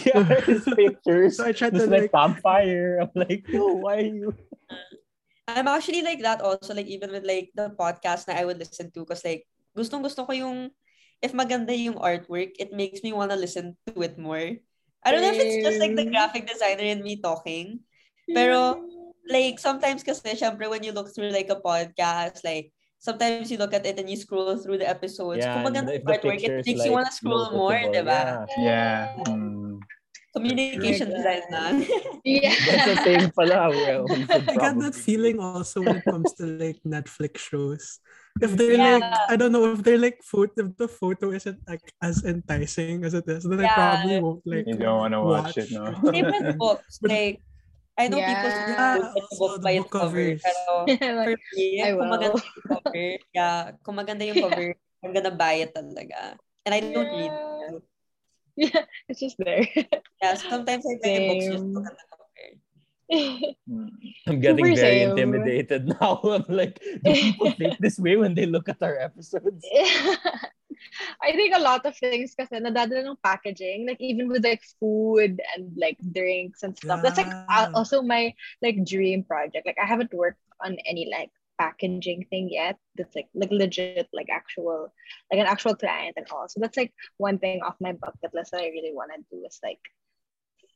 yeah, 0.07 0.22
pictures. 0.79 1.38
so 1.38 1.46
I 1.46 1.50
try 1.50 1.70
to 1.70 1.83
like 1.87 2.11
like 2.11 2.12
campfire. 2.14 3.02
I'm 3.02 3.11
like, 3.16 3.42
no, 3.50 3.74
why 3.83 4.07
are 4.07 4.14
you? 4.14 4.31
I'm 5.50 5.66
actually 5.66 6.02
like 6.02 6.22
that 6.22 6.42
also, 6.42 6.74
like 6.74 6.87
even 6.87 7.11
with 7.11 7.26
like 7.26 7.50
the 7.59 7.70
podcast 7.74 8.26
na 8.31 8.35
I 8.38 8.44
would 8.46 8.59
listen 8.59 8.90
to 8.94 9.02
because 9.02 9.22
like 9.26 9.50
gustong 9.74 10.02
gusto 10.07 10.22
ko 10.26 10.31
yung 10.31 10.70
if 11.22 11.33
maganda 11.33 11.72
yung 11.72 11.96
artwork, 11.96 12.52
it 12.59 12.72
makes 12.72 13.02
me 13.02 13.12
wanna 13.12 13.37
listen 13.37 13.76
to 13.87 14.02
it 14.02 14.18
more. 14.18 14.57
I 15.07 15.12
don't 15.12 15.22
know 15.22 15.31
if 15.31 15.38
it's 15.38 15.62
just 15.62 15.79
like 15.79 15.94
the 15.94 16.11
graphic 16.11 16.50
designer 16.50 16.83
in 16.83 17.02
me 17.02 17.22
talking. 17.22 17.81
Pero 18.26 18.83
like 19.31 19.62
sometimes 19.62 20.02
kasi 20.02 20.35
syempre 20.35 20.66
when 20.66 20.83
you 20.83 20.90
look 20.90 21.14
through 21.14 21.31
like 21.31 21.50
a 21.50 21.62
podcast, 21.62 22.42
like 22.42 22.74
sometimes 22.98 23.50
you 23.50 23.59
look 23.59 23.74
at 23.74 23.87
it 23.87 23.98
and 23.98 24.11
you 24.11 24.18
scroll 24.18 24.59
through 24.59 24.83
the 24.83 24.88
episodes. 24.88 25.46
Yeah, 25.46 25.55
Kung 25.55 25.70
maganda 25.70 25.94
if 25.94 26.02
yung 26.02 26.11
the 26.11 26.18
artwork, 26.18 26.42
it 26.42 26.52
makes 26.66 26.74
like 26.74 26.87
you 26.90 26.92
wanna 26.92 27.14
scroll 27.14 27.55
more, 27.55 27.79
noticeable, 27.79 27.94
diba? 27.94 28.20
Yeah. 28.59 29.14
Yeah. 29.14 29.31
Mm. 29.31 29.79
Communication 30.35 31.09
True. 31.09 31.16
design 31.16 31.44
na. 31.48 31.62
yeah. 32.26 32.52
That's 32.66 32.87
the 32.92 32.96
thing 33.00 33.22
pala. 33.33 33.72
Well, 33.72 34.05
I 34.29 34.55
got 34.59 34.76
that 34.85 34.92
feeling 34.92 35.40
also 35.40 35.81
when 35.81 36.02
it 36.02 36.05
comes 36.05 36.35
to 36.37 36.44
like 36.44 36.76
Netflix 36.85 37.40
shows. 37.40 38.05
If 38.42 38.53
they're 38.57 38.77
Yeah. 38.77 39.01
like, 39.01 39.33
I 39.33 39.35
don't 39.37 39.53
know 39.53 39.64
if 39.72 39.81
they're 39.83 39.99
like 40.01 40.20
photo, 40.22 40.68
if 40.68 40.77
the 40.77 40.88
photo 40.88 41.33
isn't 41.33 41.61
like 41.68 41.81
as 42.03 42.20
enticing 42.25 43.05
as 43.05 43.14
it 43.16 43.25
is, 43.29 43.44
then 43.49 43.61
I 43.61 43.68
Yeah. 43.70 43.77
probably 43.77 44.16
won't 44.20 44.42
like. 44.44 44.66
You 44.68 44.77
don't 44.77 44.99
want 45.09 45.12
to 45.16 45.20
watch 45.25 45.57
it, 45.57 45.72
no? 45.72 45.88
Same 46.12 46.27
with 46.29 46.59
books. 46.61 46.99
But- 47.01 47.11
Like, 47.11 47.37
I 47.96 48.09
know 48.12 48.20
people 48.20 48.51
Yeah. 48.53 48.61
say 48.61 48.72
Yeah, 48.77 48.96
the 49.16 49.37
book 49.40 49.55
by 49.64 49.72
its 49.81 49.88
cover. 49.88 50.37
covers. 50.37 50.40
Pero 50.44 50.72
for 51.01 51.12
Like, 51.16 51.40
me, 51.57 51.66
I 51.81 51.88
kung 51.96 52.09
maganda 52.12 52.37
yung 52.44 52.68
cover, 52.68 53.09
yeah, 53.33 53.61
kung 53.81 53.96
maganda 53.96 54.22
yung 54.29 54.40
cover, 54.44 54.68
I'm 55.01 55.12
gonna 55.16 55.33
buy 55.33 55.64
it 55.64 55.72
talaga. 55.72 56.37
And 56.68 56.72
I 56.77 56.81
don't 56.85 57.09
read. 57.09 57.33
yeah. 57.33 57.72
yeah, 58.68 58.85
it's 59.09 59.20
just 59.20 59.37
there. 59.40 59.64
Yeah, 60.20 60.37
sometimes 60.37 60.85
I 60.85 60.96
buy 61.01 61.25
books 61.29 61.49
just 61.57 61.64
to 61.72 61.81
Mm. 63.12 63.90
I'm 64.27 64.40
getting 64.40 64.66
Super 64.66 64.77
very 64.77 65.01
same. 65.01 65.11
intimidated 65.11 65.87
now. 66.01 66.21
I'm 66.25 66.45
like, 66.49 66.81
do 67.05 67.12
people 67.12 67.51
think 67.53 67.79
this 67.79 67.99
way 67.99 68.16
when 68.16 68.35
they 68.35 68.47
look 68.47 68.69
at 68.69 68.83
our 68.83 68.99
episodes? 68.99 69.64
I 71.23 71.33
think 71.33 71.55
a 71.55 71.61
lot 71.61 71.87
of 71.87 71.97
things 71.97 72.35
kasi 72.35 72.59
nadadala 72.59 73.07
ng 73.07 73.23
packaging, 73.23 73.87
like 73.87 74.01
even 74.01 74.29
with 74.29 74.45
like 74.45 74.62
food 74.79 75.40
and 75.55 75.73
like 75.77 75.99
drinks 76.14 76.62
and 76.62 76.77
stuff. 76.77 77.03
That's 77.03 77.19
like 77.19 77.33
also 77.75 78.03
my 78.03 78.35
like 78.62 78.85
dream 78.85 79.25
project. 79.25 79.66
Like 79.66 79.79
I 79.83 79.87
haven't 79.87 80.12
worked 80.14 80.42
on 80.62 80.77
any 80.87 81.09
like 81.11 81.31
packaging 81.59 82.27
thing 82.31 82.51
yet. 82.51 82.77
That's 82.97 83.14
like 83.16 83.29
like 83.35 83.51
legit 83.51 84.09
like 84.12 84.29
actual 84.31 84.92
like 85.33 85.40
an 85.40 85.49
actual 85.49 85.75
client 85.75 86.14
and 86.16 86.27
all. 86.31 86.49
So 86.49 86.61
that's 86.61 86.77
like 86.77 86.92
one 87.16 87.38
thing 87.38 87.62
off 87.62 87.81
my 87.81 87.92
bucket 87.92 88.35
list 88.35 88.53
that 88.53 88.62
I 88.62 88.71
really 88.71 88.92
want 88.92 89.11
to 89.14 89.23
do 89.31 89.42
is 89.47 89.59
like 89.62 89.81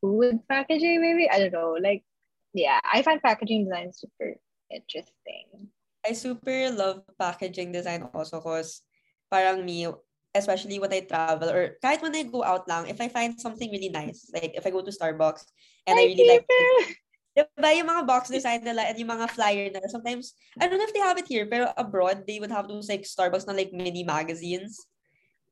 food 0.00 0.40
packaging 0.48 1.00
maybe. 1.00 1.28
I 1.30 1.38
don't 1.38 1.52
know. 1.52 1.76
Like 1.78 2.02
yeah, 2.52 2.80
I 2.82 3.02
find 3.02 3.22
packaging 3.22 3.66
design 3.66 3.92
super 3.92 4.36
interesting. 4.70 5.70
I 6.06 6.12
super 6.12 6.70
love 6.70 7.04
packaging 7.18 7.72
design 7.72 8.08
also 8.14 8.40
because 8.40 8.82
parang 9.30 9.64
me, 9.64 9.86
especially 10.34 10.78
when 10.78 10.92
I 10.92 11.04
travel 11.04 11.50
or 11.50 11.76
kahit 11.84 12.00
when 12.02 12.16
I 12.16 12.24
go 12.24 12.42
out 12.42 12.66
lang, 12.68 12.88
if 12.88 13.00
I 13.00 13.08
find 13.08 13.38
something 13.38 13.70
really 13.70 13.90
nice, 13.90 14.30
like 14.32 14.56
if 14.56 14.64
I 14.66 14.70
go 14.70 14.80
to 14.80 14.90
Starbucks 14.90 15.44
and 15.86 15.98
I, 15.98 16.08
really 16.08 16.24
like 16.24 16.46
it, 16.48 16.96
Diba 17.30 17.70
yung 17.78 17.86
mga 17.86 18.06
box 18.10 18.26
design 18.26 18.58
nila 18.66 18.90
and 18.90 18.98
yung 18.98 19.14
mga 19.14 19.30
flyer 19.30 19.70
nila, 19.70 19.86
sometimes, 19.86 20.34
I 20.58 20.66
don't 20.66 20.82
know 20.82 20.88
if 20.88 20.92
they 20.92 20.98
have 20.98 21.14
it 21.14 21.30
here, 21.30 21.46
pero 21.46 21.70
abroad, 21.78 22.26
they 22.26 22.42
would 22.42 22.50
have 22.50 22.66
those 22.66 22.90
like 22.90 23.06
Starbucks 23.06 23.46
na 23.46 23.54
like 23.54 23.70
mini 23.70 24.02
magazines. 24.02 24.82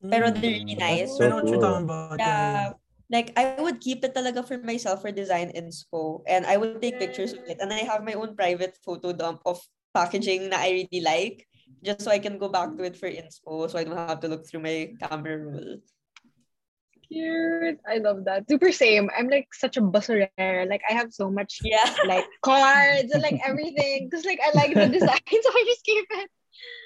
Pero 0.02 0.30
they're 0.34 0.58
really 0.58 0.74
Mm, 0.74 0.82
nice. 0.82 1.14
that's 1.14 1.22
I 1.22 1.28
know 1.30 1.38
what 1.38 1.50
you're 1.50 1.62
talking 1.62 1.86
about. 1.86 2.18
Yeah. 2.18 2.74
Like, 3.10 3.32
I 3.36 3.56
would 3.60 3.80
keep 3.80 4.04
it 4.04 4.14
talaga 4.14 4.44
for 4.46 4.58
myself 4.60 5.00
for 5.00 5.10
design 5.10 5.52
inspo. 5.56 6.22
And 6.28 6.44
I 6.44 6.56
would 6.56 6.80
take 6.82 6.98
pictures 7.00 7.32
of 7.32 7.40
it. 7.48 7.56
And 7.60 7.72
I 7.72 7.80
have 7.88 8.04
my 8.04 8.12
own 8.12 8.36
private 8.36 8.76
photo 8.84 9.12
dump 9.12 9.40
of 9.46 9.60
packaging 9.94 10.50
that 10.50 10.60
I 10.60 10.84
really 10.84 11.00
like. 11.00 11.48
Just 11.82 12.02
so 12.02 12.10
I 12.10 12.18
can 12.18 12.36
go 12.38 12.48
back 12.48 12.76
to 12.76 12.84
it 12.84 12.96
for 12.96 13.08
inspo. 13.08 13.70
So 13.70 13.78
I 13.78 13.84
don't 13.84 13.96
have 13.96 14.20
to 14.20 14.28
look 14.28 14.44
through 14.46 14.60
my 14.60 14.92
camera 15.00 15.38
roll. 15.38 15.78
Cute. 17.08 17.80
I 17.88 17.96
love 17.98 18.24
that. 18.28 18.44
Super 18.48 18.72
same. 18.72 19.08
I'm 19.16 19.28
like 19.28 19.48
such 19.54 19.78
a 19.78 19.80
busserera. 19.80 20.68
Like 20.68 20.82
I 20.88 20.92
have 20.92 21.12
so 21.12 21.30
much 21.30 21.60
Yeah. 21.64 21.88
like 22.04 22.26
cards 22.44 23.08
and 23.12 23.22
like 23.22 23.40
everything. 23.40 24.08
Because 24.10 24.26
like 24.26 24.40
I 24.44 24.52
like 24.52 24.74
the 24.76 24.88
design, 24.92 25.24
so 25.32 25.48
I 25.48 25.64
just 25.66 25.84
keep 25.84 26.04
it. 26.10 26.30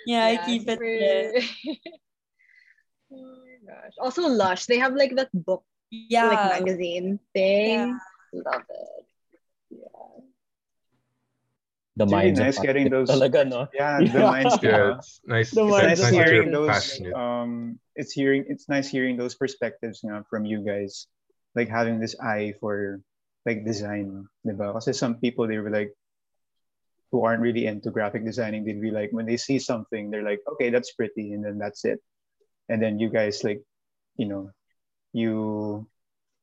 Yeah, 0.07 0.25
I 0.31 0.37
keep 0.47 0.69
it. 0.69 0.79
there. 0.79 1.33
oh 3.13 3.35
my 3.43 3.59
gosh. 3.67 3.95
Also 3.99 4.23
Lush. 4.29 4.67
They 4.67 4.79
have 4.79 4.95
like 4.95 5.17
that 5.17 5.31
book 5.35 5.65
Yeah. 5.93 6.25
like 6.33 6.65
magazine 6.65 7.21
thing. 7.37 8.01
Yeah. 8.33 8.41
Love 8.41 8.65
it. 8.65 9.05
Yeah. 9.69 10.25
The 12.01 12.05
It's 12.05 12.13
really 12.13 12.25
minds 12.33 12.41
nice 12.41 12.59
getting 12.59 12.89
those- 12.89 13.11
talaga, 13.13 13.45
no? 13.45 13.69
Yeah, 13.77 13.99
the 14.01 14.09
Yeah. 14.09 14.25
minds. 14.33 14.57
Yeah, 14.65 14.71
Yeah. 14.73 14.97
it's 14.97 15.21
nice. 15.29 15.51
The 15.53 15.63
It's 15.69 15.71
nice 15.71 15.85
It's 15.93 16.01
that 16.01 16.11
that 16.11 16.17
nice 16.17 16.29
hearing 16.33 16.51
those. 16.51 16.69
passionate. 16.73 17.13
Um, 17.15 17.79
it's 17.95 18.13
hearing. 18.17 18.45
It's 18.49 18.67
nice 18.73 18.89
hearing 18.89 19.21
those 19.21 19.37
perspectives 19.37 20.01
nga 20.01 20.25
from 20.33 20.49
you 20.49 20.65
guys, 20.65 21.07
like 21.55 21.69
having 21.69 22.01
this 22.01 22.17
eye 22.17 22.57
for 22.57 23.05
like 23.45 23.69
design, 23.69 24.25
diba? 24.49 24.73
Kasi 24.73 24.97
some 24.97 25.21
people 25.21 25.45
they 25.45 25.61
were 25.61 25.69
like, 25.69 25.93
who 27.13 27.21
aren't 27.29 27.45
really 27.45 27.69
into 27.69 27.93
graphic 27.93 28.25
designing, 28.25 28.65
they'd 28.65 28.81
be 28.81 28.89
like, 28.95 29.13
when 29.13 29.29
they 29.29 29.37
see 29.37 29.61
something, 29.61 30.09
they're 30.09 30.25
like, 30.25 30.41
okay, 30.57 30.73
that's 30.73 30.97
pretty, 30.97 31.37
and 31.37 31.45
then 31.45 31.61
that's 31.61 31.85
it. 31.85 32.01
And 32.73 32.81
then 32.81 32.97
you 32.97 33.13
guys 33.13 33.45
like, 33.45 33.61
you 34.17 34.25
know, 34.25 34.49
you 35.13 35.87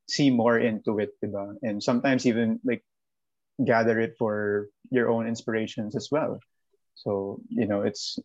see 0.08 0.30
more 0.30 0.58
into 0.58 1.00
it, 1.00 1.14
diba? 1.24 1.56
And 1.62 1.82
sometimes 1.84 2.26
even 2.26 2.60
like 2.64 2.84
gather 3.64 4.00
it 4.00 4.16
for 4.18 4.70
your 4.90 5.10
own 5.10 5.28
inspirations 5.28 5.96
as 5.96 6.10
well. 6.12 6.40
So 6.96 7.42
you 7.50 7.68
know, 7.68 7.82
it's 7.82 8.18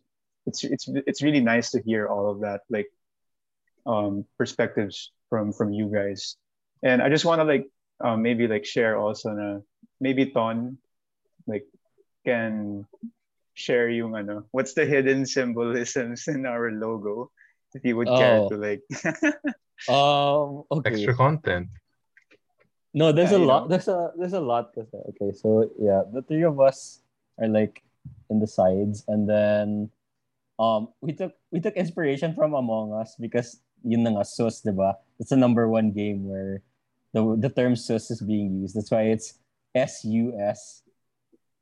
it's 0.45 0.63
it's 0.63 0.85
it's 1.07 1.21
really 1.21 1.41
nice 1.41 1.71
to 1.71 1.81
hear 1.81 2.07
all 2.07 2.29
of 2.29 2.41
that 2.41 2.61
like 2.69 2.87
um 3.85 4.25
perspectives 4.37 5.11
from 5.29 5.53
from 5.53 5.73
you 5.73 5.87
guys. 5.91 6.37
And 6.83 7.01
I 7.01 7.09
just 7.09 7.25
want 7.25 7.39
to 7.39 7.45
like 7.45 7.65
um, 8.03 8.21
maybe 8.21 8.47
like 8.47 8.65
share 8.65 8.97
also 8.97 9.31
na 9.31 9.59
maybe 10.01 10.27
Ton 10.31 10.77
like 11.47 11.65
can 12.25 12.85
share 13.53 13.87
yung 13.87 14.15
ano 14.15 14.43
what's 14.51 14.73
the 14.73 14.83
hidden 14.85 15.25
symbolisms 15.25 16.27
in 16.27 16.45
our 16.45 16.71
logo 16.75 17.31
if 17.73 17.85
you 17.85 17.95
would 17.95 18.11
care 18.11 18.43
Oh. 18.43 18.49
to 18.49 18.55
like 18.59 18.83
Um. 19.87 20.63
Okay. 20.71 20.95
Extra 20.95 21.15
content. 21.15 21.67
No, 22.95 23.11
there's 23.11 23.35
Yeah, 23.35 23.43
a 23.43 23.43
lot. 23.43 23.59
know. 23.63 23.75
There's 23.75 23.87
a 23.91 24.11
there's 24.15 24.33
a 24.33 24.39
lot. 24.39 24.71
Kasi, 24.71 24.95
okay, 25.13 25.35
so 25.35 25.69
yeah, 25.75 26.07
the 26.07 26.23
three 26.23 26.47
of 26.47 26.59
us 26.63 27.03
are 27.35 27.51
like 27.51 27.83
in 28.31 28.39
the 28.39 28.47
sides, 28.47 29.03
and 29.11 29.27
then 29.27 29.91
um 30.57 30.95
we 31.03 31.11
took 31.11 31.35
we 31.51 31.59
took 31.59 31.75
inspiration 31.75 32.31
from 32.31 32.55
Among 32.55 32.95
Us 32.95 33.19
because 33.19 33.59
yun 33.83 34.07
na 34.07 34.15
nga 34.15 34.23
sus, 34.23 34.63
diba? 34.63 34.95
It's 35.19 35.29
the 35.29 35.37
number 35.37 35.67
one 35.67 35.91
game 35.91 36.23
where 36.23 36.63
the 37.11 37.35
the 37.35 37.51
term 37.51 37.75
sus 37.75 38.09
is 38.09 38.23
being 38.23 38.63
used. 38.63 38.79
That's 38.79 38.89
why 38.89 39.11
it's 39.11 39.43
S 39.75 40.07
U 40.07 40.31
S, 40.39 40.81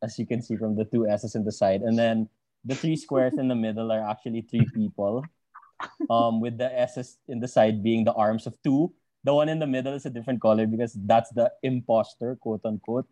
as 0.05 0.21
you 0.21 0.29
can 0.29 0.39
see 0.45 0.55
from 0.55 0.77
the 0.77 0.85
two 0.85 1.09
S's 1.09 1.33
in 1.33 1.43
the 1.43 1.51
side, 1.51 1.81
and 1.81 1.97
then 1.97 2.29
the 2.61 2.77
three 2.77 2.95
squares 2.95 3.41
in 3.41 3.49
the 3.49 3.57
middle 3.57 3.91
are 3.91 4.05
actually 4.05 4.45
three 4.45 4.69
people. 4.69 5.25
Um, 6.09 6.41
with 6.41 6.57
the 6.57 6.67
S's 6.67 7.17
in 7.27 7.39
the 7.39 7.47
side 7.47 7.81
being 7.83 8.03
the 8.03 8.13
arms 8.13 8.45
of 8.45 8.55
two 8.63 8.91
the 9.23 9.33
one 9.33 9.47
in 9.47 9.57
the 9.59 9.67
middle 9.67 9.93
is 9.95 10.05
a 10.05 10.11
different 10.11 10.41
color 10.43 10.67
because 10.67 10.93
that's 11.07 11.31
the 11.31 11.47
imposter, 11.63 12.35
quote 12.43 12.59
unquote. 12.65 13.07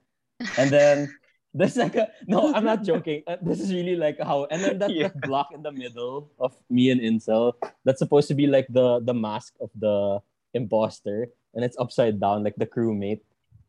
And 0.58 0.70
then 0.70 1.08
there's 1.54 1.78
like 1.78 1.96
a 1.96 2.12
no, 2.28 2.54
I'm 2.54 2.66
not 2.66 2.84
joking. 2.84 3.24
Uh, 3.28 3.38
this 3.42 3.60
is 3.60 3.72
really 3.72 3.96
like 3.96 4.20
how 4.20 4.44
and 4.52 4.62
then 4.62 4.80
that, 4.80 4.92
Yeah. 4.92 5.08
that 5.08 5.22
block 5.24 5.56
in 5.56 5.64
the 5.64 5.72
middle 5.72 6.32
of 6.40 6.56
me 6.70 6.92
and 6.92 7.00
Incel, 7.00 7.54
that's 7.86 8.00
supposed 8.00 8.28
to 8.28 8.36
be 8.36 8.48
like 8.48 8.68
the 8.70 9.00
the 9.00 9.14
mask 9.16 9.56
of 9.64 9.72
the 9.76 10.20
imposter, 10.54 11.32
and 11.56 11.64
it's 11.64 11.78
upside 11.80 12.20
down, 12.20 12.44
like 12.44 12.56
the 12.60 12.68
crewmate. 12.68 13.24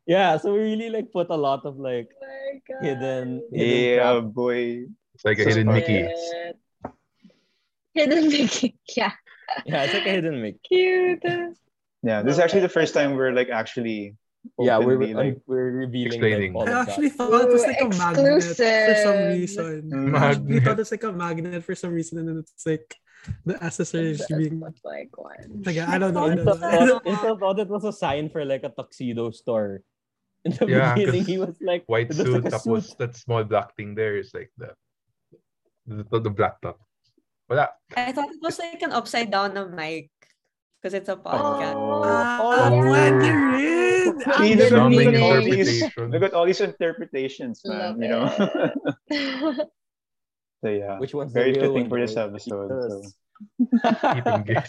Yeah, 0.06 0.36
so 0.36 0.52
we 0.54 0.66
really 0.74 0.90
like 0.90 1.12
put 1.14 1.30
a 1.30 1.38
lot 1.38 1.62
of 1.64 1.78
like 1.78 2.10
Oh 2.18 2.82
hidden, 2.82 3.42
hidden 3.54 3.82
Yeah, 3.86 4.18
crap. 4.18 4.34
boy. 4.34 4.90
It's 5.14 5.24
like 5.24 5.38
a 5.38 5.46
So 5.46 5.48
hidden 5.50 5.70
smart. 5.70 5.86
Mickey. 5.86 6.02
Cute. 7.94 8.08
Hidden 8.08 8.28
Mickey. 8.28 8.76
Yeah. 8.96 9.12
Yeah, 9.66 9.84
it's 9.84 9.92
like 9.94 10.06
a 10.06 10.10
hidden 10.10 10.40
mic. 10.40 10.62
Cute. 10.64 11.22
Yeah, 12.02 12.22
this 12.22 12.34
is 12.34 12.38
actually 12.40 12.60
the 12.64 12.72
first 12.72 12.94
time 12.94 13.16
we're 13.16 13.32
like 13.32 13.50
actually 13.50 14.16
Yeah, 14.58 14.78
we're 14.78 14.96
openly, 14.96 15.12
like 15.14 15.38
we're 15.46 15.70
revealing 15.84 16.18
Explaining. 16.18 16.52
like 16.54 16.68
all 16.68 16.68
I 16.74 16.80
of 16.80 16.88
actually 16.88 17.08
that. 17.12 17.18
thought 17.20 17.42
it 17.44 17.52
was 17.52 17.66
like 17.66 17.80
a 17.80 17.84
Ooh, 17.84 17.98
magnet 18.00 18.56
for 18.56 18.94
some 18.96 19.18
reason. 19.28 19.82
Mm. 19.92 20.16
I 20.16 20.26
actually 20.32 20.42
Magnet. 20.48 20.64
thought 20.64 20.80
it's 20.80 20.90
like 20.90 21.04
a 21.04 21.12
magnet 21.12 21.64
for 21.64 21.74
some 21.74 21.92
reason, 21.92 22.18
and 22.18 22.28
then 22.28 22.38
it's 22.40 22.64
like 22.64 22.96
the 23.44 23.62
accessories 23.62 24.18
That's 24.24 24.32
being 24.32 24.58
what's 24.58 24.80
like 24.84 25.12
one. 25.14 25.62
like 25.68 25.76
I 25.78 25.98
don't 25.98 26.14
know. 26.14 26.24
I 26.26 26.34
don't 26.34 26.46
know. 26.46 26.56
thought, 26.56 27.04
Intel 27.04 27.38
thought 27.38 27.58
it 27.60 27.68
was 27.68 27.84
a 27.84 27.92
sign 27.92 28.30
for 28.30 28.44
like 28.44 28.64
a 28.64 28.70
tuxedo 28.70 29.30
store. 29.30 29.82
In 30.44 30.50
the 30.58 30.66
Yeah, 30.66 30.94
beginning, 30.96 31.20
'cause 31.22 31.28
he 31.28 31.38
was 31.38 31.54
like, 31.62 31.84
White 31.86 32.10
suit, 32.12 32.26
like 32.42 32.50
a 32.50 32.56
tapos 32.56 32.88
suit. 32.88 32.98
that 32.98 33.14
small 33.14 33.44
black 33.44 33.76
thing 33.76 33.94
there 33.94 34.16
is 34.16 34.32
like 34.34 34.50
the 34.58 34.74
the, 35.86 36.18
the 36.18 36.30
black 36.30 36.58
top. 36.62 36.80
Wala. 37.52 37.68
I 37.94 38.12
thought 38.12 38.32
it 38.32 38.40
was 38.40 38.58
like 38.58 38.80
an 38.80 38.92
upside 38.96 39.30
down 39.30 39.52
na 39.52 39.68
mic 39.68 40.08
because 40.80 40.96
it's 40.96 41.12
a 41.12 41.16
podcast. 41.20 41.76
Oh, 41.76 42.72
pwede 42.80 43.20
yeah. 43.20 43.52
rin. 43.52 44.20
See, 44.20 44.56
Good 44.56 44.58
look, 44.58 44.64
at, 44.64 44.68
Some 44.72 44.92
look, 44.92 45.14
at 45.14 45.20
all 45.20 45.36
meaning. 45.36 45.52
these, 45.52 45.82
interpretation. 45.82 46.10
look 46.10 46.22
at 46.22 46.32
all 46.32 46.46
these 46.46 46.60
interpretations, 46.60 47.60
man. 47.64 47.78
Love 47.78 48.00
you 48.00 48.08
know. 48.08 48.24
it. 49.12 49.68
so 50.64 50.68
yeah, 50.68 50.98
Which 50.98 51.12
one's 51.12 51.32
very 51.32 51.52
fitting 51.52 51.86
one, 51.86 51.88
for 51.88 52.00
this 52.00 52.16
episode. 52.16 52.72
So. 52.72 53.04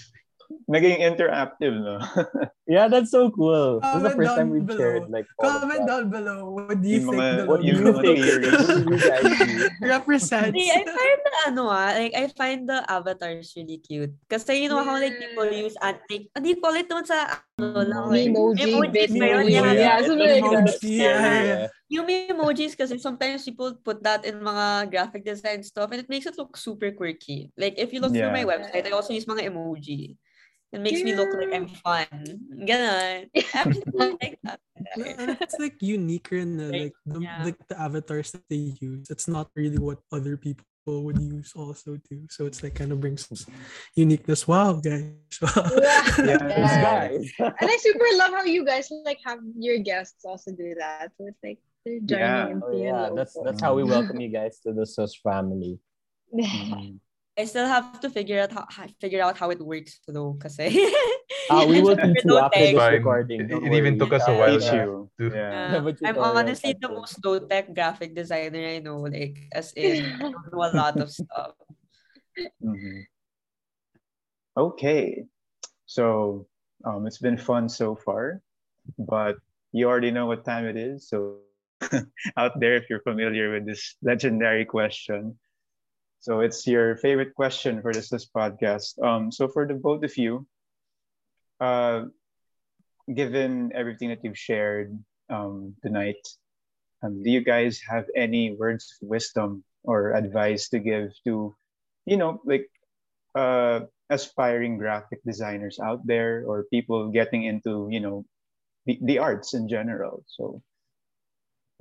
Naging 0.69 0.99
interactive, 0.99 1.73
no? 1.81 1.97
Yeah, 2.63 2.87
that's 2.87 3.11
so 3.11 3.27
cool. 3.27 3.83
This 3.83 3.91
is 3.91 4.03
the 4.07 4.09
Comment 4.11 4.15
first 4.15 4.31
time 4.39 4.47
down 4.47 4.49
we've 4.55 4.63
below. 4.65 4.79
shared 4.79 5.05
like 5.11 5.27
all 5.35 5.51
of 5.51 5.67
Comment 5.67 5.83
that. 5.83 5.87
down 5.87 6.05
below. 6.07 6.39
What 6.55 6.79
do 6.79 6.87
you 6.87 6.99
Yung 7.03 7.11
think? 7.11 7.19
mga- 7.19 7.43
What 7.51 7.59
do 7.59 7.67
you 7.67 7.75
think? 7.75 7.99
theories. 7.99 8.55
What 8.55 8.67
do 8.71 8.87
you 8.87 8.99
guys 9.03 9.23
think? 9.35 9.51
represents? 9.91 10.55
See, 10.55 10.69
I 10.71 10.81
find 10.87 11.19
the 11.27 11.33
ano 11.51 11.63
ah, 11.67 11.91
like 11.91 12.15
I 12.15 12.25
find 12.31 12.59
the 12.63 12.79
avatars 12.87 13.51
really 13.59 13.83
cute. 13.83 14.15
Kasi 14.31 14.63
you 14.63 14.71
know 14.71 14.79
how 14.79 14.95
like 14.95 15.11
people 15.19 15.43
use 15.51 15.75
and 15.83 15.99
like, 16.07 16.31
what 16.31 16.39
do 16.39 16.47
you 16.47 16.59
call 16.63 16.71
it 16.79 16.87
naman 16.87 17.03
sa 17.03 17.35
ano 17.59 17.83
lang? 17.83 18.03
like, 18.07 18.31
Memoji, 18.31 18.63
emojis 18.63 19.11
ba 19.11 19.25
yun? 19.27 19.43
Yeah. 19.51 19.71
Yeah. 19.75 19.97
Emoji, 19.99 20.91
yeah, 21.03 21.43
yeah. 21.43 21.67
Yung 21.91 22.07
may 22.07 22.31
emojis 22.31 22.79
kasi 22.79 22.95
sometimes 22.95 23.43
people 23.43 23.75
put 23.83 23.99
that 24.07 24.23
in 24.23 24.39
mga 24.39 24.87
graphic 24.87 25.27
design 25.27 25.59
stuff 25.67 25.91
and 25.91 25.99
it 25.99 26.07
makes 26.07 26.25
it 26.25 26.39
look 26.39 26.55
super 26.55 26.95
quirky. 26.95 27.51
Like 27.59 27.75
if 27.75 27.91
you 27.91 27.99
look 27.99 28.15
through 28.15 28.31
my 28.31 28.47
Yeah. 28.47 28.55
website, 28.55 28.87
I 28.87 28.95
also 28.95 29.11
use 29.11 29.27
mga 29.27 29.51
emoji. 29.51 30.15
It 30.73 30.81
makes 30.81 31.05
me 31.05 31.13
look 31.13 31.29
like 31.37 31.53
I'm 31.53 31.69
fun. 31.69 32.09
Ganon. 32.65 33.29
I 33.29 33.45
actually 33.53 33.93
like 33.93 34.39
that. 34.41 34.59
And 34.97 35.37
it's 35.39 35.55
like 35.61 35.77
unique 35.85 36.33
rin 36.33 36.57
na, 36.57 36.73
like 36.73 36.97
the, 37.05 37.21
Yeah. 37.21 37.45
like 37.45 37.61
the 37.69 37.77
avatars 37.79 38.33
that 38.33 38.41
they 38.49 38.73
use. 38.81 39.13
It's 39.13 39.29
not 39.29 39.53
really 39.55 39.77
what 39.77 40.01
other 40.11 40.35
people 40.35 40.65
would 41.05 41.21
use 41.21 41.53
also 41.55 41.95
too. 42.01 42.25
So 42.33 42.49
it's 42.49 42.63
like 42.65 42.73
kind 42.75 42.91
of 42.91 42.99
brings 42.99 43.29
uniqueness. 43.95 44.47
Wow, 44.49 44.81
guys. 44.81 45.13
Yeah. 46.17 46.41
These 46.41 46.77
guys. 46.81 47.23
And 47.37 47.69
I 47.69 47.77
super 47.77 48.09
love 48.17 48.33
how 48.33 48.43
you 48.43 48.65
guys 48.65 48.89
like 49.05 49.21
have 49.25 49.39
your 49.53 49.77
guests 49.77 50.25
also 50.25 50.51
do 50.51 50.73
that. 50.81 51.13
So 51.21 51.29
it's 51.29 51.39
like 51.45 51.61
they're 51.85 52.01
joining 52.01 52.57
into 52.57 52.65
Oh, 52.65 52.71
your 52.73 52.81
yeah, 52.97 53.09
that's 53.13 53.37
that's 53.45 53.61
how 53.61 53.75
we 53.77 53.83
welcome 53.85 54.19
you 54.19 54.29
guys 54.33 54.57
to 54.65 54.73
the 54.73 54.85
SUS 54.89 55.15
family. 55.21 55.77
Mm. 56.33 56.97
I 57.33 57.45
still 57.45 57.65
have 57.65 57.99
to 58.01 58.09
figure 58.09 58.37
out 58.39 58.53
how 58.53 58.65
figure 59.01 59.21
out 59.21 59.37
how 59.37 59.49
it 59.49 59.57
works 59.57 59.97
though, 60.05 60.37
kasi 60.37 60.69
Ah, 61.49 61.65
we 61.69 61.81
will 61.81 61.97
teach 61.97 62.21
you 62.21 62.37
after 62.37 62.61
this 62.61 62.77
recording. 62.93 63.41
It- 63.41 63.49
don't 63.49 63.65
it 63.65 63.73
even 63.73 63.97
took 63.97 64.13
us 64.13 64.27
a 64.29 64.33
while 64.37 64.61
yeah. 64.61 64.85
to- 64.85 65.09
Yeah. 65.17 65.31
Yeah. 65.33 65.69
Have 65.73 65.87
a 65.89 65.93
I'm 66.05 66.17
honestly 66.19 66.77
the 66.77 66.89
most 66.93 67.17
low 67.25 67.41
tech 67.41 67.73
graphic 67.73 68.13
designer 68.13 68.61
I 68.61 68.79
know. 68.85 69.01
Like 69.09 69.49
as 69.49 69.73
in 69.73 70.05
I 70.21 70.29
don't 70.29 70.45
know 70.53 70.61
a 70.61 70.73
lot 70.77 70.95
of 71.01 71.09
stuff. 71.09 71.57
Mhm. 72.61 73.09
Okay. 74.57 75.25
So 75.85 76.45
um, 76.85 77.07
it's 77.09 77.17
been 77.17 77.37
fun 77.37 77.69
so 77.69 77.95
far, 77.97 78.41
but 78.97 79.37
you 79.73 79.89
already 79.89 80.11
know 80.11 80.25
what 80.29 80.45
time 80.45 80.65
it 80.65 80.77
is. 80.77 81.09
So 81.09 81.41
out 82.37 82.59
there, 82.61 82.77
if 82.77 82.89
you're 82.89 83.01
familiar 83.01 83.51
with 83.53 83.65
this 83.65 83.97
legendary 84.05 84.65
question, 84.65 85.37
so 86.23 86.39
it's 86.39 86.65
your 86.65 86.95
favorite 86.95 87.35
question 87.35 87.81
for 87.81 87.91
this, 87.91 88.07
this 88.07 88.31
podcast. 88.31 88.95
Um, 89.03 89.29
so 89.29 89.49
for 89.49 89.67
the 89.67 89.73
both 89.73 90.07
of 90.07 90.15
you, 90.15 90.47
uh, 91.59 92.07
given 93.13 93.75
everything 93.75 94.07
that 94.07 94.23
you've 94.23 94.39
shared 94.39 94.95
um, 95.27 95.75
tonight, 95.83 96.23
um, 97.03 97.21
do 97.23 97.29
you 97.29 97.43
guys 97.43 97.83
have 97.91 98.07
any 98.15 98.55
words 98.55 98.95
of 99.03 99.09
wisdom 99.09 99.65
or 99.83 100.15
advice 100.15 100.69
to 100.69 100.79
give 100.79 101.11
to, 101.27 101.53
you 102.05 102.15
know, 102.15 102.39
like 102.45 102.71
uh, 103.35 103.81
aspiring 104.09 104.77
graphic 104.77 105.19
designers 105.27 105.77
out 105.83 106.07
there 106.07 106.45
or 106.47 106.71
people 106.71 107.11
getting 107.11 107.43
into, 107.43 107.89
you 107.91 107.99
know, 107.99 108.23
the, 108.85 108.97
the 109.03 109.19
arts 109.19 109.55
in 109.55 109.67
general? 109.67 110.23
So, 110.27 110.61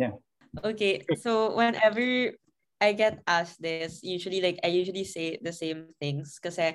yeah. 0.01 0.19
Okay, 0.65 1.07
so 1.15 1.55
whenever 1.55 2.35
I 2.83 2.99
get 2.99 3.23
asked 3.31 3.63
this, 3.63 4.03
usually 4.03 4.43
like 4.43 4.59
I 4.67 4.75
usually 4.75 5.07
say 5.07 5.39
the 5.39 5.55
same 5.55 5.95
things 6.03 6.43
kasi 6.43 6.75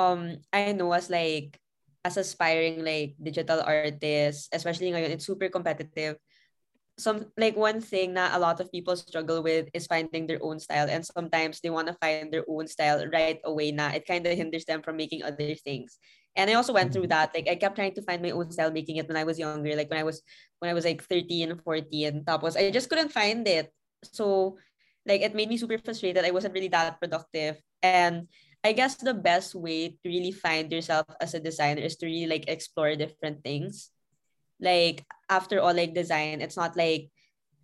um 0.00 0.40
I 0.48 0.72
know 0.72 0.96
as 0.96 1.12
like 1.12 1.60
as 2.02 2.16
aspiring 2.16 2.80
like 2.80 3.14
digital 3.20 3.60
artists, 3.60 4.48
especially 4.50 4.90
ngayon, 4.90 5.12
it's 5.12 5.28
super 5.28 5.52
competitive. 5.52 6.16
Some 6.96 7.28
like 7.36 7.56
one 7.56 7.84
thing 7.84 8.16
that 8.16 8.32
a 8.32 8.40
lot 8.40 8.60
of 8.64 8.72
people 8.72 8.96
struggle 8.96 9.44
with 9.44 9.68
is 9.76 9.86
finding 9.86 10.24
their 10.26 10.40
own 10.40 10.56
style 10.58 10.88
and 10.88 11.04
sometimes 11.04 11.60
they 11.60 11.70
want 11.70 11.88
to 11.88 11.96
find 12.00 12.32
their 12.32 12.48
own 12.48 12.66
style 12.66 13.04
right 13.12 13.40
away 13.44 13.72
na 13.72 13.92
it 13.92 14.08
kind 14.08 14.24
of 14.24 14.36
hinders 14.36 14.64
them 14.64 14.80
from 14.80 14.96
making 14.96 15.22
other 15.22 15.54
things. 15.54 16.00
And 16.36 16.48
I 16.48 16.56
also 16.56 16.72
went 16.72 16.92
through 16.92 17.12
that. 17.12 17.32
Like 17.36 17.48
I 17.48 17.56
kept 17.60 17.76
trying 17.76 17.94
to 17.96 18.04
find 18.04 18.24
my 18.24 18.32
own 18.32 18.48
style 18.50 18.72
making 18.72 18.96
it 18.96 19.08
when 19.08 19.20
I 19.20 19.24
was 19.24 19.38
younger, 19.38 19.76
like 19.76 19.92
when 19.92 20.00
I 20.00 20.04
was 20.08 20.24
when 20.60 20.72
I 20.72 20.74
was 20.74 20.84
like 20.84 21.04
13, 21.04 21.60
14. 21.60 22.24
Tapos 22.24 22.56
I 22.56 22.72
just 22.72 22.88
couldn't 22.88 23.12
find 23.12 23.44
it. 23.44 23.68
So 24.02 24.56
like 25.06 25.20
it 25.20 25.34
made 25.34 25.48
me 25.48 25.56
super 25.56 25.78
frustrated. 25.78 26.24
I 26.24 26.30
wasn't 26.30 26.54
really 26.54 26.68
that 26.68 27.00
productive. 27.00 27.60
And 27.82 28.28
I 28.62 28.72
guess 28.72 28.94
the 28.96 29.14
best 29.14 29.54
way 29.54 29.90
to 29.90 30.06
really 30.06 30.30
find 30.30 30.70
yourself 30.70 31.06
as 31.20 31.34
a 31.34 31.40
designer 31.40 31.82
is 31.82 31.96
to 31.98 32.06
really 32.06 32.26
like 32.30 32.46
explore 32.48 32.94
different 32.94 33.42
things. 33.42 33.90
Like 34.60 35.04
after 35.28 35.60
all, 35.60 35.74
like 35.74 35.94
design, 35.94 36.40
it's 36.40 36.56
not 36.56 36.76
like 36.76 37.10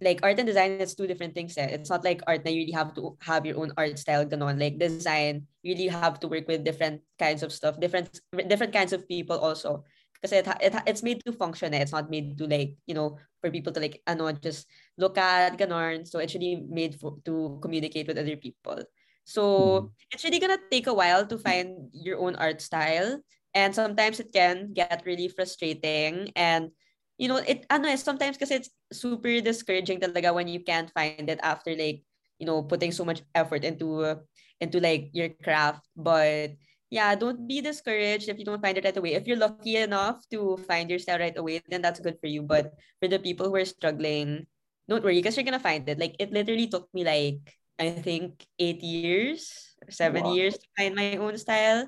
like 0.00 0.22
art 0.22 0.38
and 0.38 0.46
design 0.46 0.78
it's 0.78 0.94
two 0.94 1.06
different 1.06 1.34
things. 1.34 1.58
Eh. 1.58 1.66
It's 1.70 1.90
not 1.90 2.04
like 2.04 2.22
art 2.26 2.44
that 2.44 2.52
you 2.54 2.66
really 2.66 2.78
have 2.78 2.94
to 2.94 3.16
have 3.22 3.46
your 3.46 3.58
own 3.58 3.72
art 3.76 3.98
style 3.98 4.26
ganon. 4.26 4.58
Like 4.58 4.78
design, 4.78 5.46
you 5.62 5.74
really 5.74 5.90
have 5.90 6.18
to 6.20 6.28
work 6.28 6.46
with 6.46 6.64
different 6.64 7.02
kinds 7.18 7.42
of 7.42 7.52
stuff, 7.52 7.78
different 7.78 8.10
different 8.46 8.72
kinds 8.72 8.92
of 8.92 9.06
people 9.06 9.38
also. 9.38 9.84
Because 10.20 10.34
it, 10.34 10.46
it 10.60 10.74
it's 10.86 11.02
made 11.02 11.22
to 11.24 11.32
function. 11.32 11.74
Eh. 11.74 11.82
It's 11.82 11.92
not 11.92 12.10
made 12.10 12.36
to 12.38 12.46
like, 12.46 12.74
you 12.86 12.94
know, 12.94 13.18
for 13.40 13.50
people 13.50 13.72
to 13.72 13.80
like 13.80 14.02
ano 14.06 14.32
just 14.32 14.66
look 14.98 15.16
at 15.16 15.56
ganon. 15.58 16.06
So 16.06 16.18
it's 16.18 16.34
really 16.34 16.62
made 16.68 16.98
for, 16.98 17.18
to 17.24 17.58
communicate 17.62 18.06
with 18.06 18.18
other 18.18 18.36
people. 18.36 18.82
So 19.24 19.92
it's 20.10 20.24
really 20.24 20.40
gonna 20.40 20.58
take 20.70 20.88
a 20.88 20.94
while 20.94 21.26
to 21.26 21.38
find 21.38 21.92
your 21.92 22.18
own 22.18 22.34
art 22.36 22.60
style. 22.60 23.20
And 23.54 23.74
sometimes 23.74 24.18
it 24.20 24.32
can 24.32 24.72
get 24.72 25.02
really 25.06 25.28
frustrating. 25.28 26.32
And 26.34 26.70
you 27.18 27.28
know, 27.28 27.36
it 27.36 27.66
ano 27.70 27.88
eh, 27.88 27.98
sometimes 27.98 28.38
because 28.38 28.54
it's 28.54 28.70
super 28.90 29.42
discouraging 29.42 30.00
talaga 30.00 30.32
when 30.32 30.48
you 30.48 30.62
can't 30.62 30.90
find 30.94 31.28
it 31.28 31.38
after 31.42 31.74
like, 31.74 32.02
you 32.38 32.46
know, 32.46 32.62
putting 32.62 32.90
so 32.90 33.04
much 33.04 33.22
effort 33.34 33.64
into 33.64 34.16
into 34.62 34.80
like 34.80 35.10
your 35.12 35.28
craft. 35.42 35.84
But 35.94 36.54
yeah, 36.90 37.14
don't 37.14 37.46
be 37.48 37.60
discouraged 37.60 38.28
if 38.28 38.38
you 38.38 38.44
don't 38.44 38.62
find 38.62 38.78
it 38.78 38.84
right 38.84 38.96
away. 38.96 39.14
If 39.14 39.26
you're 39.26 39.38
lucky 39.40 39.76
enough 39.76 40.24
to 40.30 40.56
find 40.68 40.88
your 40.90 40.98
style 40.98 41.18
right 41.20 41.36
away, 41.36 41.60
then 41.68 41.82
that's 41.82 42.00
good 42.00 42.18
for 42.20 42.26
you. 42.28 42.42
But 42.42 42.74
for 43.00 43.08
the 43.08 43.18
people 43.18 43.48
who 43.48 43.56
are 43.56 43.64
struggling, 43.64 44.46
don't 44.88 45.04
worry 45.04 45.18
because 45.18 45.36
you're 45.36 45.44
gonna 45.48 45.60
find 45.62 45.88
it. 45.88 45.98
Like 45.98 46.16
it 46.18 46.32
literally 46.32 46.68
took 46.68 46.88
me 46.94 47.04
like 47.04 47.40
I 47.78 47.90
think 47.90 48.46
eight 48.58 48.82
years, 48.82 49.76
seven 49.90 50.24
Wow. 50.24 50.32
years 50.34 50.58
to 50.58 50.66
find 50.76 50.94
my 50.96 51.16
own 51.16 51.36
style. 51.38 51.86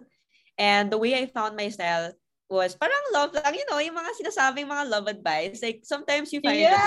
And 0.59 0.91
the 0.91 0.99
way 0.99 1.15
I 1.17 1.27
found 1.27 1.57
my 1.57 1.69
style 1.71 2.13
was 2.51 2.75
parang 2.77 3.01
love 3.15 3.33
lang, 3.35 3.55
you 3.55 3.65
know, 3.71 3.79
yung 3.81 3.97
mga 3.97 4.13
sinasabing 4.21 4.69
mga 4.69 4.91
love 4.91 5.07
advice. 5.09 5.63
Like 5.63 5.81
sometimes 5.85 6.33
you 6.33 6.41
find 6.43 6.71
it. 6.73 6.83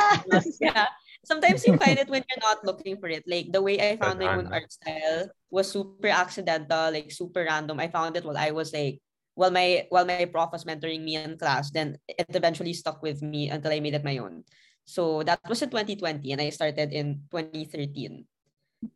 Yeah. 0.60 0.88
Sometimes 1.24 1.66
you 1.66 1.74
find 1.78 1.98
it 2.00 2.10
when 2.12 2.24
you're 2.28 2.44
not 2.44 2.66
looking 2.66 2.98
for 3.00 3.08
it. 3.08 3.24
Like 3.28 3.52
the 3.52 3.62
way 3.62 3.80
I 3.80 3.98
found 3.98 4.20
my 4.20 4.30
own 4.32 4.48
art 4.52 4.72
style 4.72 5.30
was 5.52 5.72
super 5.72 6.08
accidental, 6.08 6.92
like 6.92 7.12
super 7.12 7.46
random. 7.48 7.80
I 7.80 7.88
found 7.88 8.18
it 8.18 8.26
while 8.26 8.38
I 8.38 8.52
was 8.52 8.74
like 8.74 9.00
while 9.36 9.52
my 9.52 9.88
while 9.90 10.06
my 10.06 10.26
prof 10.26 10.52
was 10.52 10.66
mentoring 10.66 11.04
me 11.04 11.16
in 11.16 11.38
class. 11.38 11.72
Then 11.72 11.98
it 12.08 12.28
eventually 12.30 12.74
stuck 12.74 13.02
with 13.02 13.22
me 13.22 13.50
until 13.50 13.72
I 13.72 13.80
made 13.80 13.96
it 13.96 14.04
my 14.06 14.18
own. 14.20 14.44
So 14.86 15.24
that 15.24 15.40
was 15.48 15.62
in 15.62 15.70
2020 15.72 16.32
and 16.32 16.42
I 16.42 16.50
started 16.52 16.92
in 16.92 17.24
2013. 17.32 18.26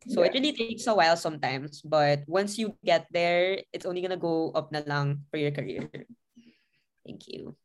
So 0.08 0.22
it 0.22 0.32
really 0.32 0.52
takes 0.52 0.86
a 0.86 0.94
while 0.94 1.16
sometimes, 1.16 1.80
but 1.82 2.24
once 2.26 2.56
you 2.56 2.76
get 2.84 3.06
there, 3.12 3.60
it's 3.72 3.84
only 3.84 4.00
gonna 4.00 4.20
go 4.20 4.52
up 4.52 4.72
na 4.72 4.80
lang 4.84 5.24
for 5.30 5.36
your 5.36 5.52
career. 5.52 5.88
Thank 7.04 7.28
you. 7.28 7.56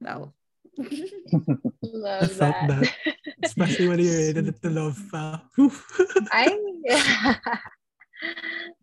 Wow. 0.00 0.34
I 0.78 0.82
Love 1.82 2.32
felt 2.32 2.54
that. 2.68 2.68
that. 2.68 3.16
Especially 3.42 3.88
when 3.88 3.98
you're 4.00 4.14
it 4.36 4.62
to 4.62 4.70
love 4.70 4.98
pa. 5.10 5.42
Whew. 5.56 5.72
I'm 6.32 6.82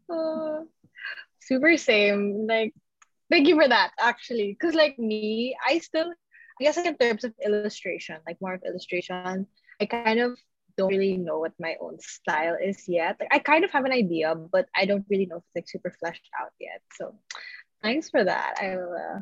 Oh, 0.09 0.67
super 1.39 1.77
same. 1.77 2.45
Like, 2.47 2.73
thank 3.31 3.47
you 3.47 3.55
for 3.59 3.67
that, 3.67 3.91
actually. 3.99 4.51
Because, 4.53 4.75
like, 4.75 4.99
me, 4.99 5.55
I 5.65 5.79
still, 5.79 6.11
I 6.59 6.63
guess, 6.63 6.77
like, 6.77 6.85
in 6.85 6.97
terms 6.97 7.23
of 7.23 7.33
illustration, 7.43 8.17
like, 8.27 8.37
more 8.41 8.53
of 8.53 8.63
illustration, 8.65 9.47
I 9.79 9.85
kind 9.85 10.19
of 10.19 10.37
don't 10.77 10.89
really 10.89 11.17
know 11.17 11.39
what 11.39 11.53
my 11.59 11.75
own 11.81 11.99
style 11.99 12.55
is 12.61 12.87
yet. 12.87 13.17
Like, 13.19 13.29
I 13.33 13.39
kind 13.39 13.63
of 13.65 13.71
have 13.71 13.85
an 13.85 13.91
idea, 13.91 14.35
but 14.35 14.67
I 14.75 14.85
don't 14.85 15.05
really 15.09 15.25
know 15.25 15.37
if 15.37 15.43
it's, 15.43 15.55
like, 15.55 15.69
super 15.69 15.91
fleshed 15.99 16.29
out 16.39 16.51
yet. 16.59 16.81
So, 16.95 17.15
thanks 17.81 18.09
for 18.09 18.23
that. 18.23 18.57
I'll 18.61 18.93
uh, 18.93 19.19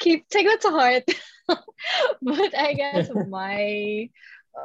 keep, 0.00 0.28
take 0.28 0.46
that 0.46 0.60
to 0.62 0.70
heart. 0.70 1.04
but 2.22 2.58
I 2.58 2.74
guess 2.74 3.10
my 3.28 4.10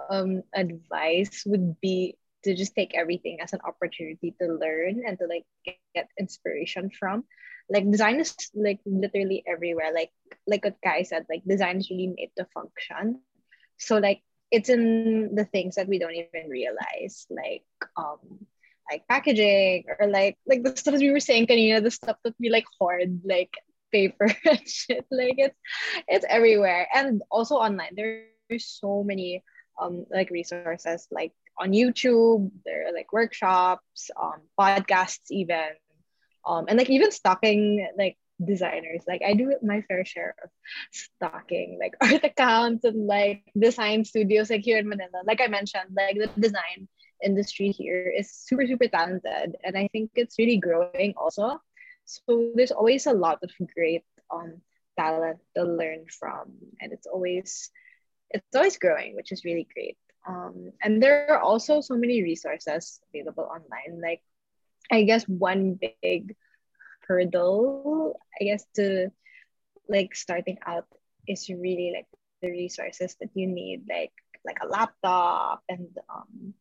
um, 0.10 0.42
advice 0.54 1.44
would 1.46 1.80
be 1.80 2.18
to 2.44 2.56
just 2.56 2.76
take 2.76 2.94
everything 2.96 3.42
as 3.42 3.54
an 3.54 3.60
opportunity 3.66 4.34
to 4.40 4.48
learn 4.48 5.02
and 5.06 5.18
to 5.20 5.26
like 5.26 5.46
get, 5.66 6.08
inspiration 6.20 6.90
from. 6.90 7.26
Like 7.70 7.90
design 7.90 8.20
is 8.20 8.36
like 8.54 8.80
literally 8.86 9.44
everywhere. 9.48 9.92
Like 9.94 10.12
like 10.46 10.64
what 10.64 10.78
kai 10.84 11.02
said 11.02 11.26
like 11.30 11.42
design 11.46 11.78
is 11.78 11.90
really 11.90 12.14
made 12.16 12.32
to 12.38 12.46
function. 12.54 13.22
So 13.78 13.98
like 13.98 14.22
it's 14.52 14.70
in 14.70 15.34
the 15.34 15.46
things 15.46 15.76
that 15.76 15.88
we 15.88 15.98
don't 15.98 16.14
even 16.14 16.50
realize 16.50 17.26
like 17.32 17.66
um 17.98 18.46
like 18.92 19.08
packaging 19.10 19.86
or 19.98 20.06
like 20.06 20.38
like 20.46 20.62
the 20.62 20.78
stuff 20.78 21.00
we 21.00 21.10
were 21.10 21.20
saying 21.20 21.48
kanina, 21.48 21.82
the 21.82 21.90
stuff 21.90 22.18
that 22.24 22.36
we 22.40 22.50
like 22.50 22.66
hoard 22.78 23.22
like 23.26 23.58
paper 23.92 24.28
and 24.46 24.68
shit 24.68 25.06
like 25.12 25.36
it's 25.38 25.58
it's 26.08 26.26
everywhere 26.30 26.88
and 26.94 27.22
also 27.32 27.56
online 27.56 27.92
there's 27.96 28.66
so 28.66 29.04
many 29.04 29.44
um 29.82 30.06
like 30.12 30.30
resources 30.30 31.08
like 31.12 31.34
on 31.58 31.72
YouTube, 31.72 32.52
there 32.66 32.88
are 32.88 32.94
like 32.94 33.14
workshops, 33.14 34.12
um, 34.22 34.42
podcasts 34.60 35.32
even, 35.32 35.72
um, 36.46 36.66
and 36.68 36.78
like 36.78 36.90
even 36.90 37.12
stalking 37.12 37.88
like 37.98 38.18
designers. 38.44 39.04
Like 39.08 39.22
I 39.26 39.34
do 39.34 39.56
my 39.64 39.82
fair 39.82 40.04
share 40.06 40.36
of 40.44 40.50
stalking 40.92 41.80
like 41.80 41.96
art 42.02 42.24
accounts 42.24 42.84
and 42.84 43.08
like 43.08 43.44
design 43.58 44.04
studios 44.04 44.50
like 44.50 44.62
here 44.62 44.78
in 44.78 44.90
Manila. 44.90 45.24
Like 45.26 45.42
I 45.42 45.48
mentioned, 45.48 45.96
like 45.96 46.18
the 46.18 46.30
design 46.40 46.88
industry 47.24 47.70
here 47.70 48.12
is 48.16 48.32
super 48.32 48.68
super 48.68 48.88
talented, 48.88 49.56
and 49.64 49.78
I 49.78 49.88
think 49.92 50.12
it's 50.16 50.38
really 50.38 50.58
growing 50.58 51.14
also. 51.18 51.62
So 52.06 52.52
there's 52.56 52.72
always 52.72 53.06
a 53.08 53.14
lot 53.14 53.40
of 53.44 53.52
great 53.74 54.04
um 54.32 54.62
talent 54.98 55.40
to 55.56 55.64
learn 55.64 56.06
from, 56.08 56.54
and 56.80 56.94
it's 56.94 57.08
always 57.08 57.72
it's 58.30 58.56
always 58.56 58.78
growing, 58.78 59.16
which 59.16 59.32
is 59.32 59.46
really 59.46 59.68
great. 59.74 59.98
Um, 60.28 60.72
and 60.82 61.02
there 61.02 61.30
are 61.32 61.40
also 61.40 61.82
so 61.82 61.96
many 61.96 62.24
resources 62.24 63.00
available 63.14 63.46
online. 63.46 64.02
Like, 64.02 64.22
I 64.92 65.04
guess 65.04 65.26
one 65.28 65.80
big 66.02 66.36
hurdle, 67.08 68.20
I 68.40 68.46
guess, 68.46 68.66
to 68.76 69.12
like 69.88 70.16
starting 70.16 70.58
out 70.66 70.88
is 71.28 71.50
really 71.50 71.94
like 71.96 72.08
the 72.42 72.50
resources 72.50 73.16
that 73.22 73.30
you 73.34 73.48
need, 73.48 73.86
like 73.90 74.14
like 74.46 74.58
a 74.62 74.68
laptop 74.68 75.64
and 75.70 75.90
um, 76.10 76.54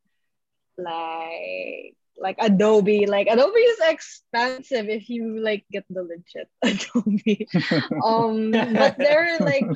like 0.79 1.97
like 2.19 2.37
Adobe. 2.41 3.07
Like 3.07 3.27
Adobe 3.29 3.61
is 3.61 3.79
expensive 3.83 4.89
if 4.89 5.09
you 5.09 5.41
like 5.41 5.65
get 5.71 5.85
the 5.91 6.03
legit 6.03 6.49
Adobe. 6.63 7.49
um, 8.05 8.51
but 8.75 8.97
there 8.99 9.37
are 9.37 9.41
like 9.45 9.67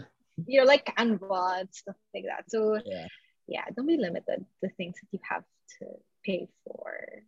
you 0.47 0.61
know 0.61 0.67
like 0.67 0.87
Canva 0.87 1.61
and 1.61 1.69
stuff 1.73 1.97
like 2.15 2.25
that. 2.29 2.51
So 2.51 2.81
Yeah. 2.85 3.07
yeah, 3.47 3.65
don't 3.75 3.87
be 3.87 3.97
limited 3.97 4.45
to 4.63 4.69
things 4.77 4.97
that 5.01 5.09
you 5.11 5.21
have 5.29 5.45
to 5.81 5.87
pay 6.25 6.49
for. 6.65 7.25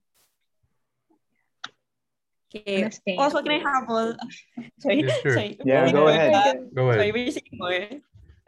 Okay. 2.55 2.83
Understand. 2.83 3.19
Also, 3.21 3.43
can 3.43 3.53
I 3.53 3.63
habol? 3.63 4.17
Sorry. 4.83 5.07
Yeah, 5.07 5.15
sure. 5.23 5.35
Sorry. 5.39 5.59
Yeah, 5.65 5.93
go 5.93 6.09
ahead. 6.09 6.33
Go 6.75 6.91
Sorry, 6.91 7.11
ahead. 7.11 7.15
were 7.15 7.23
you 7.23 7.31
saying 7.31 7.55
more? 7.55 7.87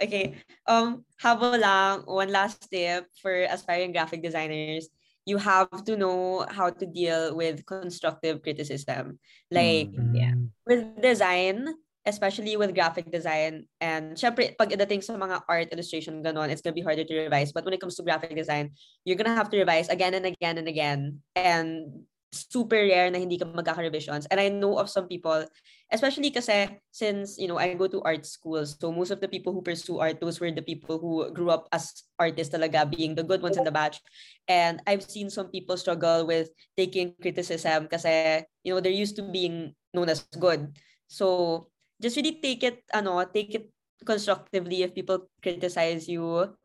Okay. 0.03 0.35
Um, 0.67 1.05
habol 1.23 1.55
lang, 1.61 2.03
one 2.11 2.31
last 2.35 2.67
tip 2.67 3.07
for 3.23 3.31
aspiring 3.47 3.93
graphic 3.93 4.23
designers. 4.23 4.91
You 5.25 5.39
have 5.39 5.71
to 5.87 5.97
know 5.97 6.47
how 6.51 6.71
to 6.71 6.85
deal 6.87 7.35
with 7.37 7.65
constructive 7.67 8.43
criticism. 8.43 9.19
Like, 9.51 9.95
Yeah. 10.15 10.35
with 10.67 10.99
design, 10.99 11.75
especially 12.03 12.59
with 12.59 12.75
graphic 12.75 13.07
design, 13.11 13.71
and 13.79 14.19
syempre, 14.19 14.59
pag 14.59 14.75
dating 14.75 15.07
sa 15.07 15.15
mga 15.15 15.47
art 15.47 15.71
illustration, 15.71 16.19
ganon, 16.23 16.51
it's 16.51 16.59
gonna 16.59 16.75
be 16.75 16.83
harder 16.83 17.07
to 17.07 17.15
revise. 17.15 17.55
But 17.55 17.63
when 17.63 17.75
it 17.75 17.81
comes 17.81 17.95
to 17.97 18.03
graphic 18.03 18.35
design, 18.35 18.75
you're 19.07 19.19
gonna 19.19 19.39
have 19.39 19.51
to 19.55 19.59
revise 19.59 19.87
again 19.87 20.15
and 20.19 20.27
again 20.27 20.59
and 20.59 20.67
again. 20.67 21.23
And 21.39 22.07
super 22.33 22.81
rare 22.81 23.13
na 23.13 23.21
hindi 23.21 23.37
ka 23.37 23.45
magkaka-revisions. 23.45 24.27
And 24.33 24.41
I 24.41 24.49
know 24.49 24.81
of 24.81 24.89
some 24.89 25.07
people, 25.07 25.45
especially 25.93 26.33
kasi 26.33 26.73
since, 26.91 27.37
you 27.37 27.47
know, 27.47 27.61
I 27.61 27.77
go 27.77 27.87
to 27.87 28.01
art 28.03 28.25
schools, 28.25 28.75
so 28.81 28.91
most 28.91 29.13
of 29.13 29.21
the 29.21 29.29
people 29.29 29.53
who 29.53 29.61
pursue 29.61 30.01
art, 30.01 30.19
those 30.19 30.41
were 30.41 30.51
the 30.51 30.65
people 30.65 30.99
who 30.99 31.29
grew 31.31 31.53
up 31.53 31.69
as 31.71 31.93
artists 32.19 32.51
talaga, 32.55 32.89
being 32.89 33.15
the 33.15 33.23
good 33.23 33.45
ones 33.45 33.57
in 33.61 33.65
the 33.65 33.71
batch. 33.71 34.01
And 34.49 34.81
I've 34.89 35.05
seen 35.05 35.29
some 35.29 35.53
people 35.53 35.77
struggle 35.77 36.27
with 36.27 36.49
taking 36.77 37.15
criticism 37.21 37.87
kasi, 37.93 38.43
you 38.65 38.73
know, 38.75 38.81
they're 38.81 38.95
used 38.95 39.17
to 39.21 39.25
being 39.29 39.77
known 39.93 40.09
as 40.09 40.25
good. 40.41 40.73
So, 41.07 41.69
just 42.01 42.17
really 42.17 42.41
take 42.41 42.65
it, 42.65 42.83
ano, 42.91 43.23
take 43.29 43.55
it 43.55 43.69
constructively 44.05 44.83
if 44.83 44.97
people 44.97 45.29
criticize 45.45 46.09
you. 46.09 46.57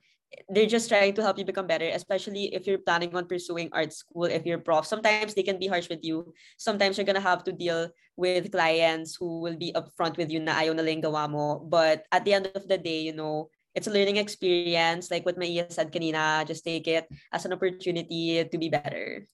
They're 0.50 0.68
just 0.68 0.90
trying 0.90 1.16
to 1.16 1.24
help 1.24 1.40
you 1.40 1.46
become 1.46 1.68
better, 1.68 1.88
especially 1.88 2.52
if 2.54 2.68
you're 2.68 2.84
planning 2.84 3.16
on 3.16 3.28
pursuing 3.28 3.70
art 3.72 3.94
school, 3.94 4.28
if 4.28 4.46
you're 4.46 4.60
prof. 4.60 4.86
Sometimes 4.86 5.34
they 5.34 5.44
can 5.44 5.60
be 5.60 5.68
harsh 5.68 5.88
with 5.88 6.04
you. 6.04 6.34
Sometimes 6.58 6.98
you're 6.98 7.08
gonna 7.08 7.24
have 7.24 7.44
to 7.48 7.54
deal 7.56 7.90
with 8.20 8.52
clients 8.52 9.16
who 9.16 9.40
will 9.40 9.56
be 9.56 9.72
upfront 9.72 10.18
with 10.18 10.28
you 10.32 10.44
na 10.44 10.60
ayaw 10.60 10.76
na 10.76 10.84
lang 10.84 11.00
gawa 11.00 11.32
mo. 11.32 11.64
But 11.64 12.04
at 12.12 12.26
the 12.28 12.34
end 12.34 12.52
of 12.52 12.68
the 12.68 12.78
day, 12.78 13.08
you 13.08 13.16
know, 13.16 13.48
it's 13.78 13.88
a 13.88 13.94
learning 13.94 14.18
experience. 14.18 15.14
Like 15.14 15.24
what 15.24 15.38
Maia 15.38 15.70
said 15.70 15.94
kanina, 15.94 16.44
just 16.44 16.66
take 16.66 16.88
it 16.88 17.08
as 17.32 17.46
an 17.46 17.54
opportunity 17.54 18.44
to 18.44 18.58
be 18.58 18.68
better. 18.68 19.30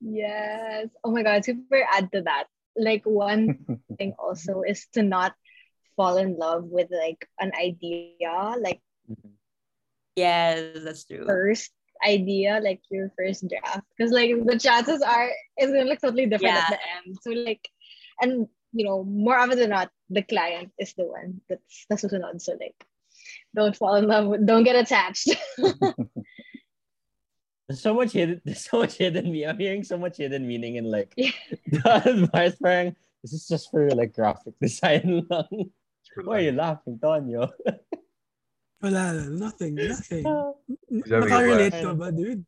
Yes. 0.00 0.92
Oh 1.02 1.10
my 1.10 1.24
god, 1.24 1.44
super 1.44 1.82
add 1.82 2.12
to 2.12 2.22
that. 2.28 2.46
Like 2.76 3.02
one 3.02 3.66
thing 3.98 4.14
also 4.18 4.62
is 4.62 4.86
to 4.94 5.02
not 5.02 5.34
fall 5.96 6.20
in 6.20 6.38
love 6.38 6.70
with 6.70 6.92
like 6.92 7.26
an 7.40 7.50
idea, 7.58 8.54
like 8.60 8.78
Yes, 10.18 10.82
that's 10.82 11.04
true. 11.04 11.26
first 11.26 11.70
idea, 12.04 12.60
like 12.62 12.82
your 12.90 13.10
first 13.16 13.46
draft. 13.48 13.86
Because 13.96 14.12
like 14.12 14.30
the 14.34 14.58
chances 14.58 15.02
are 15.02 15.30
it's 15.56 15.70
gonna 15.72 15.84
look 15.84 16.00
totally 16.00 16.26
different 16.26 16.56
at 16.56 16.70
the 16.70 16.78
end. 16.78 17.16
So 17.22 17.30
like 17.30 17.62
and 18.20 18.48
you 18.72 18.84
know, 18.84 19.04
more 19.04 19.38
often 19.38 19.58
than 19.58 19.70
not, 19.70 19.90
the 20.10 20.22
client 20.22 20.72
is 20.78 20.94
the 20.94 21.04
one 21.04 21.40
that's 21.48 21.86
nasusunod. 21.90 22.40
So 22.40 22.58
like 22.60 22.74
don't 23.54 23.76
fall 23.76 23.96
in 23.96 24.06
love 24.06 24.26
with 24.26 24.46
don't 24.46 24.64
get 24.64 24.76
attached. 24.76 25.30
There's 27.68 27.82
so 27.82 27.92
much 27.92 28.12
hidden. 28.12 28.40
There's 28.44 28.64
so 28.64 28.78
much 28.80 28.94
hidden 28.96 29.30
me. 29.30 29.44
I'm 29.44 29.58
hearing 29.58 29.84
so 29.84 29.98
much 29.98 30.16
hidden 30.16 30.48
meaning 30.48 30.76
in 30.76 30.90
like 30.90 31.12
Yeah. 31.16 31.30
the 31.66 32.02
advice. 32.08 32.56
Parang 32.56 32.96
this 33.22 33.32
is 33.32 33.46
just 33.46 33.70
for 33.70 33.88
like 33.90 34.14
graphic 34.14 34.54
design 34.60 35.26
lang. 35.28 35.70
Why 36.24 36.38
are 36.38 36.40
you 36.40 36.52
laughing, 36.52 36.98
Tonio? 36.98 37.52
Wala, 38.82 39.26
nothing, 39.30 39.74
nothing. 39.74 40.22
Sabi 41.08 41.26
ko 41.26 41.34
Nakarelate 41.34 41.82
ba? 41.82 41.82
ka 41.82 41.92
ba, 41.94 42.08
dude? 42.12 42.44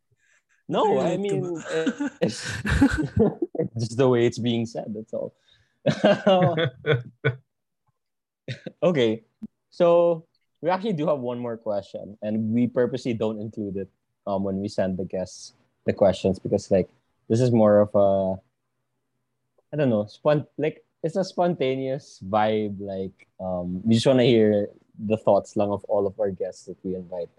No, 0.70 1.02
I 1.02 1.18
mean, 1.18 1.42
ba? 1.42 1.58
eh, 1.74 1.90
it's 2.30 2.46
just 3.78 3.98
the 3.98 4.06
way 4.06 4.26
it's 4.26 4.38
being 4.38 4.66
said. 4.66 4.94
That's 4.94 5.10
all. 5.10 5.34
okay, 8.82 9.24
so 9.70 10.24
we 10.62 10.70
actually 10.70 10.94
do 10.94 11.06
have 11.10 11.18
one 11.18 11.42
more 11.42 11.56
question, 11.56 12.14
and 12.22 12.54
we 12.54 12.70
purposely 12.70 13.14
don't 13.14 13.40
include 13.40 13.76
it 13.76 13.90
um 14.26 14.44
when 14.44 14.60
we 14.60 14.68
send 14.68 14.98
the 14.98 15.04
guests 15.08 15.54
the 15.86 15.92
questions 15.96 16.38
because 16.38 16.70
like 16.70 16.86
this 17.32 17.40
is 17.40 17.50
more 17.50 17.80
of 17.80 17.90
a 17.96 18.38
I 19.72 19.76
don't 19.76 19.90
know, 19.90 20.04
spont 20.04 20.46
like 20.58 20.84
it's 21.02 21.16
a 21.16 21.24
spontaneous 21.24 22.20
vibe. 22.22 22.76
Like 22.80 23.26
um, 23.40 23.80
we 23.82 23.94
just 23.94 24.06
want 24.06 24.18
to 24.18 24.26
hear 24.26 24.68
the 25.06 25.16
thoughts 25.16 25.56
lang 25.56 25.70
of 25.70 25.84
all 25.84 26.06
of 26.06 26.18
our 26.20 26.30
guests 26.30 26.64
that 26.64 26.76
we 26.84 26.94
invite. 26.94 27.30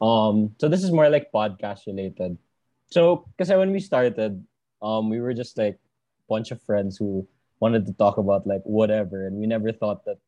Um, 0.00 0.54
so 0.58 0.68
this 0.68 0.84
is 0.84 0.92
more 0.92 1.08
like 1.08 1.32
podcast 1.32 1.86
related. 1.86 2.36
So 2.90 3.24
because 3.36 3.48
when 3.48 3.72
we 3.72 3.80
started, 3.80 4.44
um, 4.82 5.08
we 5.08 5.20
were 5.20 5.34
just 5.34 5.56
like 5.56 5.74
a 5.74 6.26
bunch 6.28 6.50
of 6.50 6.62
friends 6.62 6.96
who 6.96 7.26
wanted 7.60 7.86
to 7.86 7.92
talk 7.94 8.18
about 8.18 8.46
like 8.46 8.62
whatever, 8.64 9.26
and 9.26 9.36
we 9.36 9.46
never 9.46 9.72
thought 9.72 10.04
that 10.04 10.18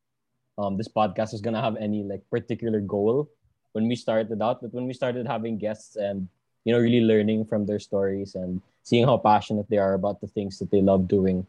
um 0.57 0.75
this 0.75 0.89
podcast 0.89 1.31
was 1.31 1.41
gonna 1.41 1.61
have 1.61 1.77
any 1.77 2.03
like 2.03 2.25
particular 2.29 2.81
goal 2.81 3.29
when 3.73 3.87
we 3.87 3.95
started 3.95 4.41
out. 4.41 4.61
But 4.61 4.73
when 4.73 4.87
we 4.87 4.93
started 4.93 5.27
having 5.27 5.57
guests 5.57 5.95
and 5.95 6.27
you 6.65 6.73
know 6.73 6.79
really 6.79 7.01
learning 7.01 7.45
from 7.45 7.65
their 7.65 7.79
stories 7.79 8.35
and 8.35 8.61
seeing 8.83 9.05
how 9.05 9.17
passionate 9.17 9.69
they 9.69 9.77
are 9.77 9.93
about 9.93 10.19
the 10.19 10.27
things 10.27 10.57
that 10.59 10.71
they 10.71 10.81
love 10.81 11.07
doing, 11.07 11.45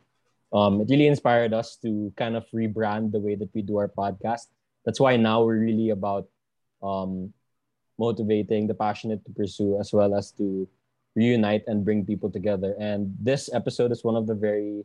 um, 0.52 0.80
it 0.80 0.90
really 0.90 1.06
inspired 1.06 1.54
us 1.54 1.76
to 1.76 2.12
kind 2.16 2.36
of 2.36 2.44
rebrand 2.52 3.12
the 3.12 3.20
way 3.20 3.34
that 3.34 3.48
we 3.54 3.62
do 3.62 3.78
our 3.78 3.88
podcast. 3.88 4.46
That's 4.84 5.00
why 5.00 5.16
now 5.16 5.44
we're 5.44 5.60
really 5.60 5.90
about 5.90 6.28
um, 6.82 7.32
motivating 7.98 8.66
the 8.66 8.74
passionate 8.74 9.24
to 9.24 9.32
pursue 9.32 9.78
as 9.78 9.92
well 9.92 10.14
as 10.14 10.32
to 10.32 10.68
reunite 11.14 11.64
and 11.66 11.84
bring 11.84 12.06
people 12.06 12.30
together. 12.30 12.74
And 12.78 13.14
this 13.20 13.52
episode 13.52 13.92
is 13.92 14.04
one 14.04 14.16
of 14.16 14.26
the 14.26 14.34
very 14.34 14.84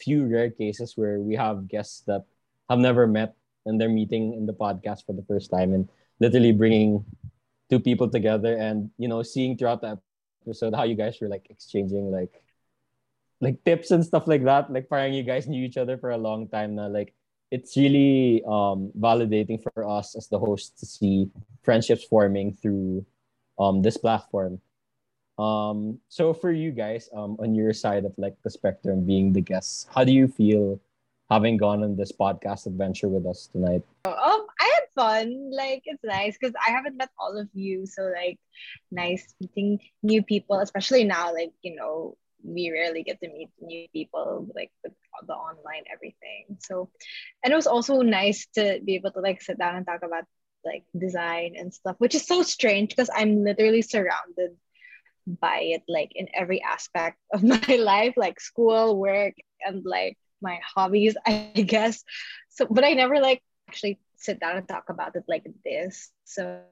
few 0.00 0.26
rare 0.26 0.50
cases 0.50 0.96
where 0.96 1.20
we 1.20 1.34
have 1.36 1.68
guests 1.68 2.02
that 2.06 2.24
have 2.68 2.78
never 2.78 3.06
met 3.06 3.34
and 3.64 3.80
they're 3.80 3.88
meeting 3.88 4.34
in 4.34 4.46
the 4.46 4.52
podcast 4.52 5.06
for 5.06 5.12
the 5.12 5.24
first 5.26 5.50
time 5.50 5.72
and 5.72 5.88
literally 6.20 6.52
bringing 6.52 7.04
two 7.70 7.80
people 7.80 8.08
together 8.08 8.56
and 8.56 8.90
you 8.98 9.08
know 9.08 9.22
seeing 9.22 9.56
throughout 9.56 9.80
the 9.80 9.98
episode 10.46 10.74
how 10.74 10.84
you 10.84 10.94
guys 10.94 11.18
were 11.20 11.28
like 11.28 11.46
exchanging 11.50 12.10
like 12.10 12.42
like 13.40 13.62
tips 13.64 13.90
and 13.90 14.04
stuff 14.04 14.26
like 14.26 14.44
that 14.44 14.72
like 14.72 14.88
parang 14.88 15.12
you 15.12 15.22
guys 15.22 15.46
knew 15.46 15.64
each 15.64 15.76
other 15.76 15.98
for 15.98 16.10
a 16.10 16.16
long 16.16 16.46
time 16.48 16.74
now 16.74 16.88
like 16.88 17.12
it's 17.50 17.76
really 17.76 18.42
um 18.46 18.90
validating 18.98 19.62
for 19.62 19.88
us 19.88 20.16
as 20.16 20.28
the 20.28 20.38
host 20.38 20.78
to 20.78 20.86
see 20.86 21.28
friendships 21.62 22.04
forming 22.04 22.52
through 22.52 23.04
um 23.58 23.82
this 23.82 23.96
platform 23.96 24.60
um 25.38 25.98
so 26.08 26.32
for 26.32 26.50
you 26.50 26.70
guys 26.72 27.08
um 27.14 27.36
on 27.38 27.54
your 27.54 27.72
side 27.72 28.04
of 28.04 28.12
like 28.16 28.34
the 28.42 28.50
spectrum 28.50 29.04
being 29.04 29.32
the 29.32 29.40
guests 29.40 29.86
how 29.94 30.02
do 30.02 30.12
you 30.12 30.26
feel 30.26 30.80
having 31.30 31.56
gone 31.56 31.82
on 31.82 31.96
this 31.96 32.12
podcast 32.12 32.66
adventure 32.66 33.08
with 33.08 33.26
us 33.26 33.48
tonight 33.52 33.82
Um, 34.06 34.46
I 34.60 34.66
had 34.74 34.86
fun. 34.94 35.50
Like 35.50 35.82
it's 35.84 36.02
nice 36.04 36.38
because 36.38 36.54
I 36.66 36.70
haven't 36.70 36.96
met 36.96 37.10
all 37.18 37.36
of 37.36 37.48
you, 37.52 37.84
so 37.86 38.02
like 38.14 38.38
nice 38.90 39.34
meeting 39.40 39.78
new 40.02 40.22
people, 40.22 40.58
especially 40.60 41.04
now. 41.04 41.34
Like 41.34 41.52
you 41.62 41.74
know, 41.74 42.16
we 42.46 42.70
rarely 42.70 43.02
get 43.02 43.20
to 43.20 43.28
meet 43.28 43.50
new 43.60 43.88
people 43.92 44.48
like 44.54 44.70
with 44.84 44.92
the 45.26 45.34
online 45.34 45.84
everything. 45.92 46.58
So, 46.60 46.90
and 47.42 47.52
it 47.52 47.56
was 47.56 47.66
also 47.66 48.02
nice 48.02 48.46
to 48.54 48.80
be 48.84 48.94
able 48.94 49.10
to 49.12 49.20
like 49.20 49.42
sit 49.42 49.58
down 49.58 49.76
and 49.76 49.86
talk 49.86 50.02
about 50.02 50.24
like 50.64 50.84
design 50.98 51.54
and 51.56 51.72
stuff, 51.72 51.96
which 51.98 52.14
is 52.14 52.26
so 52.26 52.42
strange 52.42 52.90
because 52.90 53.10
I'm 53.14 53.44
literally 53.44 53.82
surrounded 53.82 54.56
by 55.26 55.60
it 55.74 55.82
like 55.88 56.12
in 56.14 56.28
every 56.34 56.62
aspect 56.62 57.18
of 57.32 57.42
my 57.44 57.76
life, 57.76 58.14
like 58.16 58.40
school, 58.40 58.98
work, 58.98 59.34
and 59.64 59.84
like 59.84 60.18
my 60.40 60.58
hobbies, 60.62 61.16
I 61.26 61.52
guess. 61.54 62.04
So, 62.50 62.66
but 62.70 62.84
I 62.84 62.92
never 62.92 63.20
like 63.20 63.42
actually 63.68 63.98
sit 64.16 64.40
down 64.40 64.56
and 64.56 64.68
talk 64.68 64.88
about 64.88 65.16
it 65.16 65.24
like 65.28 65.46
this. 65.64 66.10
So 66.24 66.62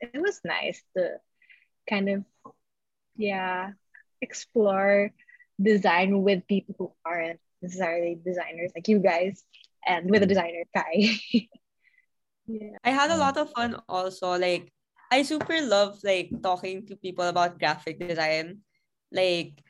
it 0.00 0.20
was 0.20 0.40
nice 0.44 0.82
to 0.96 1.16
kind 1.88 2.08
of, 2.08 2.24
yeah, 3.16 3.72
explore 4.22 5.10
design 5.60 6.22
with 6.22 6.46
people 6.46 6.74
who 6.78 6.92
aren't 7.04 7.40
necessarily 7.60 8.18
designers 8.24 8.72
like 8.74 8.88
you 8.88 8.98
guys 8.98 9.44
and 9.86 10.10
with 10.10 10.22
a 10.22 10.26
designer 10.26 10.64
Kai. 10.74 11.18
yeah. 12.46 12.78
I 12.84 12.90
had 12.90 13.10
a 13.10 13.16
lot 13.16 13.36
of 13.36 13.50
fun 13.52 13.76
also. 13.88 14.38
Like 14.38 14.72
I 15.10 15.22
super 15.22 15.60
love 15.60 15.98
like 16.04 16.30
talking 16.42 16.86
to 16.86 16.96
people 16.96 17.26
about 17.26 17.58
graphic 17.58 18.00
design. 18.00 18.62
Like 19.12 19.60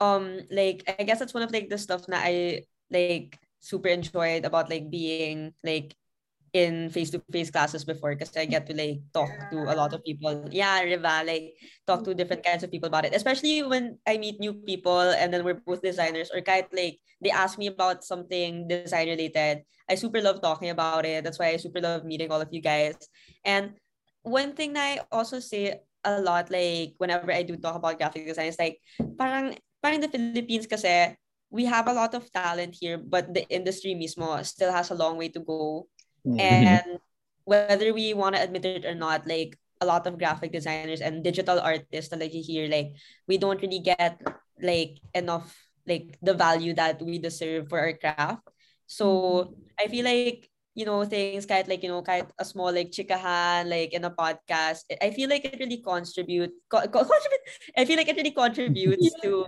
um 0.00 0.40
like 0.50 0.82
I 0.98 1.02
guess 1.02 1.18
that's 1.18 1.34
one 1.34 1.42
of 1.42 1.52
like 1.52 1.68
the 1.68 1.78
stuff 1.78 2.06
that 2.06 2.22
I 2.24 2.62
like 2.90 3.38
super 3.60 3.88
enjoyed 3.88 4.44
about 4.44 4.70
like 4.70 4.90
being 4.90 5.52
like 5.64 5.94
in 6.52 6.90
face-to-face 6.90 7.50
classes 7.50 7.84
before 7.84 8.14
because 8.14 8.36
I 8.36 8.46
get 8.46 8.66
to 8.66 8.74
like 8.74 9.00
talk 9.12 9.30
to 9.50 9.68
a 9.68 9.76
lot 9.76 9.92
of 9.92 10.04
people. 10.04 10.48
Yeah, 10.50 10.80
Riva, 10.80 11.22
like 11.24 11.54
talk 11.86 12.04
to 12.04 12.14
different 12.14 12.44
kinds 12.44 12.62
of 12.62 12.70
people 12.70 12.88
about 12.88 13.04
it. 13.04 13.14
Especially 13.14 13.62
when 13.62 13.98
I 14.06 14.18
meet 14.18 14.40
new 14.40 14.54
people 14.54 15.00
and 15.00 15.32
then 15.32 15.44
we're 15.44 15.60
both 15.60 15.82
designers 15.82 16.30
or 16.32 16.40
kind 16.40 16.66
like 16.72 16.98
they 17.20 17.30
ask 17.30 17.58
me 17.58 17.66
about 17.66 18.04
something 18.04 18.68
design 18.68 19.08
related. 19.08 19.64
I 19.88 19.94
super 19.94 20.20
love 20.20 20.40
talking 20.40 20.70
about 20.70 21.04
it. 21.04 21.24
That's 21.24 21.38
why 21.38 21.50
I 21.52 21.56
super 21.56 21.80
love 21.80 22.04
meeting 22.04 22.30
all 22.30 22.40
of 22.40 22.52
you 22.52 22.60
guys. 22.60 22.96
And 23.44 23.74
one 24.22 24.52
thing 24.52 24.76
I 24.76 25.00
also 25.10 25.40
say 25.40 25.80
a 26.04 26.20
lot 26.20 26.50
like 26.50 26.94
whenever 26.98 27.32
I 27.32 27.42
do 27.42 27.56
talk 27.56 27.74
about 27.74 27.98
graphic 27.98 28.26
design 28.26 28.46
is 28.46 28.58
like 28.58 28.78
parang 29.18 29.58
parang 29.82 30.00
the 30.00 30.08
Philippines 30.08 30.66
kasi 30.66 31.16
we 31.50 31.64
have 31.64 31.88
a 31.88 31.96
lot 31.96 32.14
of 32.14 32.30
talent 32.30 32.76
here 32.78 32.98
but 33.00 33.32
the 33.34 33.42
industry 33.48 33.96
mismo 33.96 34.38
still 34.44 34.70
has 34.70 34.90
a 34.90 34.98
long 34.98 35.16
way 35.16 35.28
to 35.28 35.40
go 35.40 35.88
Mm-hmm. 36.26 36.40
and 36.40 36.98
whether 37.44 37.94
we 37.94 38.12
want 38.12 38.36
to 38.36 38.42
admit 38.42 38.64
it 38.64 38.84
or 38.84 38.94
not 38.94 39.26
like 39.26 39.56
a 39.80 39.86
lot 39.86 40.06
of 40.06 40.18
graphic 40.18 40.52
designers 40.52 41.00
and 41.00 41.22
digital 41.22 41.60
artists 41.60 42.12
like 42.12 42.34
you 42.34 42.42
hear 42.42 42.68
like 42.68 42.92
we 43.26 43.38
don't 43.38 43.62
really 43.62 43.78
get 43.78 44.20
like 44.60 44.98
enough 45.14 45.54
like 45.86 46.18
the 46.20 46.34
value 46.34 46.74
that 46.74 47.00
we 47.00 47.18
deserve 47.18 47.68
for 47.68 47.80
our 47.80 47.94
craft. 47.94 48.44
So 48.86 49.06
mm-hmm. 49.06 49.80
i 49.80 49.86
feel 49.86 50.04
like 50.04 50.50
you 50.74 50.84
know 50.86 51.02
things 51.04 51.46
kind 51.46 51.66
like 51.66 51.82
you 51.82 51.88
know 51.88 52.02
kind 52.02 52.26
a 52.38 52.44
small 52.44 52.70
like 52.70 52.90
chikahan 52.94 53.66
like 53.66 53.90
in 53.92 54.06
a 54.06 54.14
podcast 54.14 54.86
i 55.02 55.10
feel 55.10 55.26
like 55.28 55.42
it 55.42 55.58
really 55.58 55.82
contribute 55.82 56.54
co- 56.70 56.86
co- 56.86 57.02
contribute 57.10 57.44
i 57.76 57.84
feel 57.84 57.98
like 57.98 58.06
it 58.06 58.14
really 58.14 58.30
contributes 58.30 59.10
to 59.22 59.42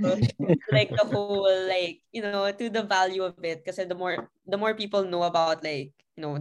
like 0.73 0.91
the 0.91 1.07
whole 1.07 1.47
like 1.69 2.03
you 2.11 2.23
know 2.23 2.51
to 2.51 2.71
the 2.71 2.83
value 2.83 3.23
of 3.23 3.35
it. 3.43 3.65
Because 3.65 3.77
the 3.77 3.95
more 3.95 4.31
the 4.47 4.59
more 4.59 4.75
people 4.75 5.05
know 5.05 5.23
about 5.25 5.63
like 5.63 5.93
you 6.21 6.27
know 6.29 6.37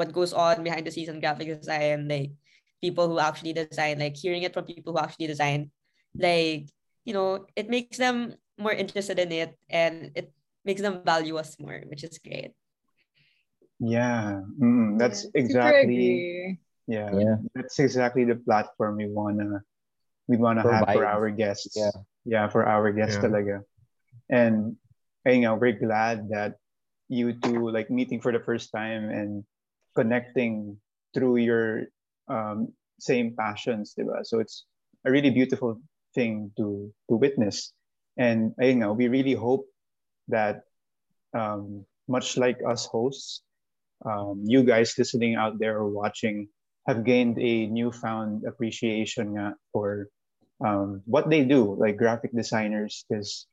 what 0.00 0.16
goes 0.16 0.32
on 0.32 0.64
behind 0.64 0.88
the 0.88 0.90
scenes 0.90 1.12
in 1.12 1.20
graphic 1.20 1.60
design 1.60 2.08
like 2.08 2.32
people 2.80 3.04
who 3.08 3.20
actually 3.20 3.52
design 3.52 4.00
like 4.00 4.16
hearing 4.16 4.42
it 4.42 4.56
from 4.56 4.64
people 4.64 4.96
who 4.96 4.98
actually 4.98 5.28
design 5.28 5.68
like 6.16 6.72
you 7.04 7.12
know 7.12 7.44
it 7.56 7.68
makes 7.68 8.00
them 8.00 8.32
more 8.56 8.72
interested 8.72 9.20
in 9.20 9.32
it 9.32 9.52
and 9.68 10.10
it 10.16 10.32
makes 10.64 10.80
them 10.80 11.04
value 11.04 11.36
us 11.36 11.60
more 11.60 11.84
which 11.92 12.04
is 12.04 12.16
great 12.18 12.56
Yeah, 13.80 14.44
mm, 14.60 15.00
that's 15.00 15.24
Yeah, 15.24 15.40
exactly 15.40 16.28
yeah, 16.84 17.08
Yeah. 17.16 17.36
That's 17.56 17.80
exactly 17.80 18.28
the 18.28 18.36
platform 18.36 19.00
we 19.00 19.08
wanna 19.08 19.64
we 20.28 20.36
wanna 20.36 20.60
have 20.68 20.84
for 20.92 21.08
our 21.08 21.32
guests. 21.32 21.72
Yeah. 21.72 21.96
yeah, 22.28 22.46
for 22.52 22.68
our 22.68 22.92
guests 22.92 23.16
Yeah. 23.16 23.24
talaga. 23.24 23.56
And 24.28 24.76
ayun 25.24 25.48
nga, 25.48 25.56
we're 25.56 25.80
glad 25.80 26.28
that 26.28 26.59
you 27.10 27.34
two 27.34 27.68
like 27.70 27.90
meeting 27.90 28.22
for 28.22 28.32
the 28.32 28.40
first 28.40 28.70
time 28.70 29.10
and 29.10 29.44
connecting 29.98 30.78
through 31.12 31.42
your 31.42 31.90
um, 32.30 32.72
same 33.02 33.34
passions, 33.36 33.94
diba? 33.98 34.24
So 34.24 34.38
it's 34.38 34.64
a 35.04 35.10
really 35.10 35.30
beautiful 35.30 35.76
thing 36.14 36.54
to 36.56 36.94
to 37.10 37.14
witness. 37.18 37.74
And 38.16 38.54
you 38.62 38.78
know, 38.78 38.94
we 38.94 39.08
really 39.08 39.34
hope 39.34 39.66
that 40.28 40.62
um, 41.34 41.84
much 42.06 42.38
like 42.38 42.62
us 42.62 42.86
hosts, 42.86 43.42
um, 44.06 44.42
you 44.46 44.62
guys 44.62 44.94
listening 44.96 45.34
out 45.34 45.58
there 45.58 45.78
or 45.82 45.90
watching 45.90 46.48
have 46.86 47.04
gained 47.04 47.38
a 47.38 47.66
newfound 47.66 48.44
appreciation 48.46 49.36
for 49.72 50.08
um, 50.64 51.02
what 51.06 51.28
they 51.28 51.44
do, 51.44 51.74
like 51.74 51.96
graphic 51.96 52.30
designers, 52.34 53.04
because 53.08 53.46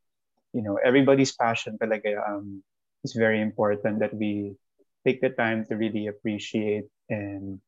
you 0.53 0.61
know 0.61 0.77
everybody's 0.79 1.35
passion 1.35 1.75
but 1.79 1.89
like 1.89 2.05
um, 2.07 2.63
is 3.07 3.15
very 3.15 3.39
important 3.39 4.03
that 4.03 4.13
we 4.13 4.59
take 5.07 5.23
the 5.23 5.31
time 5.31 5.63
to 5.71 5.79
really 5.79 6.07
appreciate 6.11 6.91
and 7.07 7.63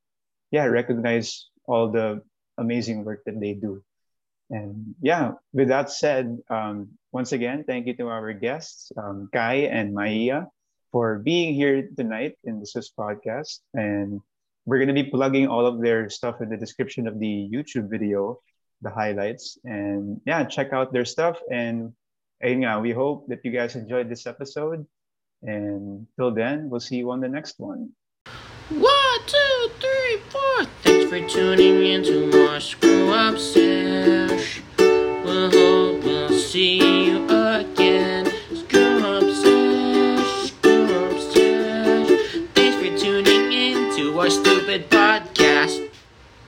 yeah 0.52 0.68
recognize 0.68 1.48
all 1.64 1.88
the 1.88 2.20
amazing 2.60 3.08
work 3.08 3.24
that 3.26 3.40
they 3.40 3.54
do. 3.56 3.80
And 4.50 4.96
yeah, 5.00 5.38
with 5.54 5.70
that 5.70 5.94
said, 5.94 6.42
um, 6.50 6.98
once 7.14 7.32
again, 7.32 7.64
thank 7.64 7.86
you 7.88 7.96
to 8.02 8.10
our 8.10 8.34
guests, 8.34 8.92
um, 8.98 9.30
Kai 9.32 9.70
and 9.70 9.94
Maia, 9.94 10.50
for 10.92 11.22
being 11.22 11.54
here 11.54 11.88
tonight 11.96 12.34
in 12.44 12.60
the 12.60 12.66
SUS 12.66 12.90
podcast. 12.92 13.62
And 13.78 14.20
we're 14.66 14.82
going 14.82 14.90
to 14.90 14.98
be 14.98 15.10
plugging 15.10 15.48
all 15.48 15.70
of 15.70 15.80
their 15.80 16.10
stuff 16.10 16.42
in 16.42 16.50
the 16.50 16.58
description 16.58 17.08
of 17.08 17.22
the 17.22 17.48
YouTube 17.54 17.90
video. 17.90 18.42
the 18.82 18.90
highlights. 18.90 19.60
And 19.68 20.22
yeah, 20.26 20.44
check 20.48 20.72
out 20.72 20.94
their 20.96 21.06
stuff. 21.06 21.38
And, 21.52 21.94
and 22.40 22.64
yeah, 22.64 22.80
we 22.80 22.92
hope 22.92 23.28
that 23.28 23.44
you 23.44 23.52
guys 23.52 23.76
enjoyed 23.76 24.08
this 24.10 24.26
episode. 24.26 24.88
And 25.42 26.08
till 26.16 26.34
then, 26.34 26.70
we'll 26.70 26.80
see 26.80 26.98
you 26.98 27.12
on 27.12 27.22
the 27.22 27.30
next 27.30 27.60
one. 27.60 27.90
One, 28.70 29.20
two, 29.26 29.70
three, 29.80 30.18
four. 30.30 30.66
Thanks 30.84 31.10
for 31.10 31.28
tuning 31.28 31.86
in 31.86 32.04
to 32.04 32.50
our 32.50 32.60
screw 32.60 33.10
up 33.12 33.38
sesh. 33.38 34.62
We'll 34.78 35.50
hope 35.52 36.04
we'll 36.04 36.30
see 36.30 37.09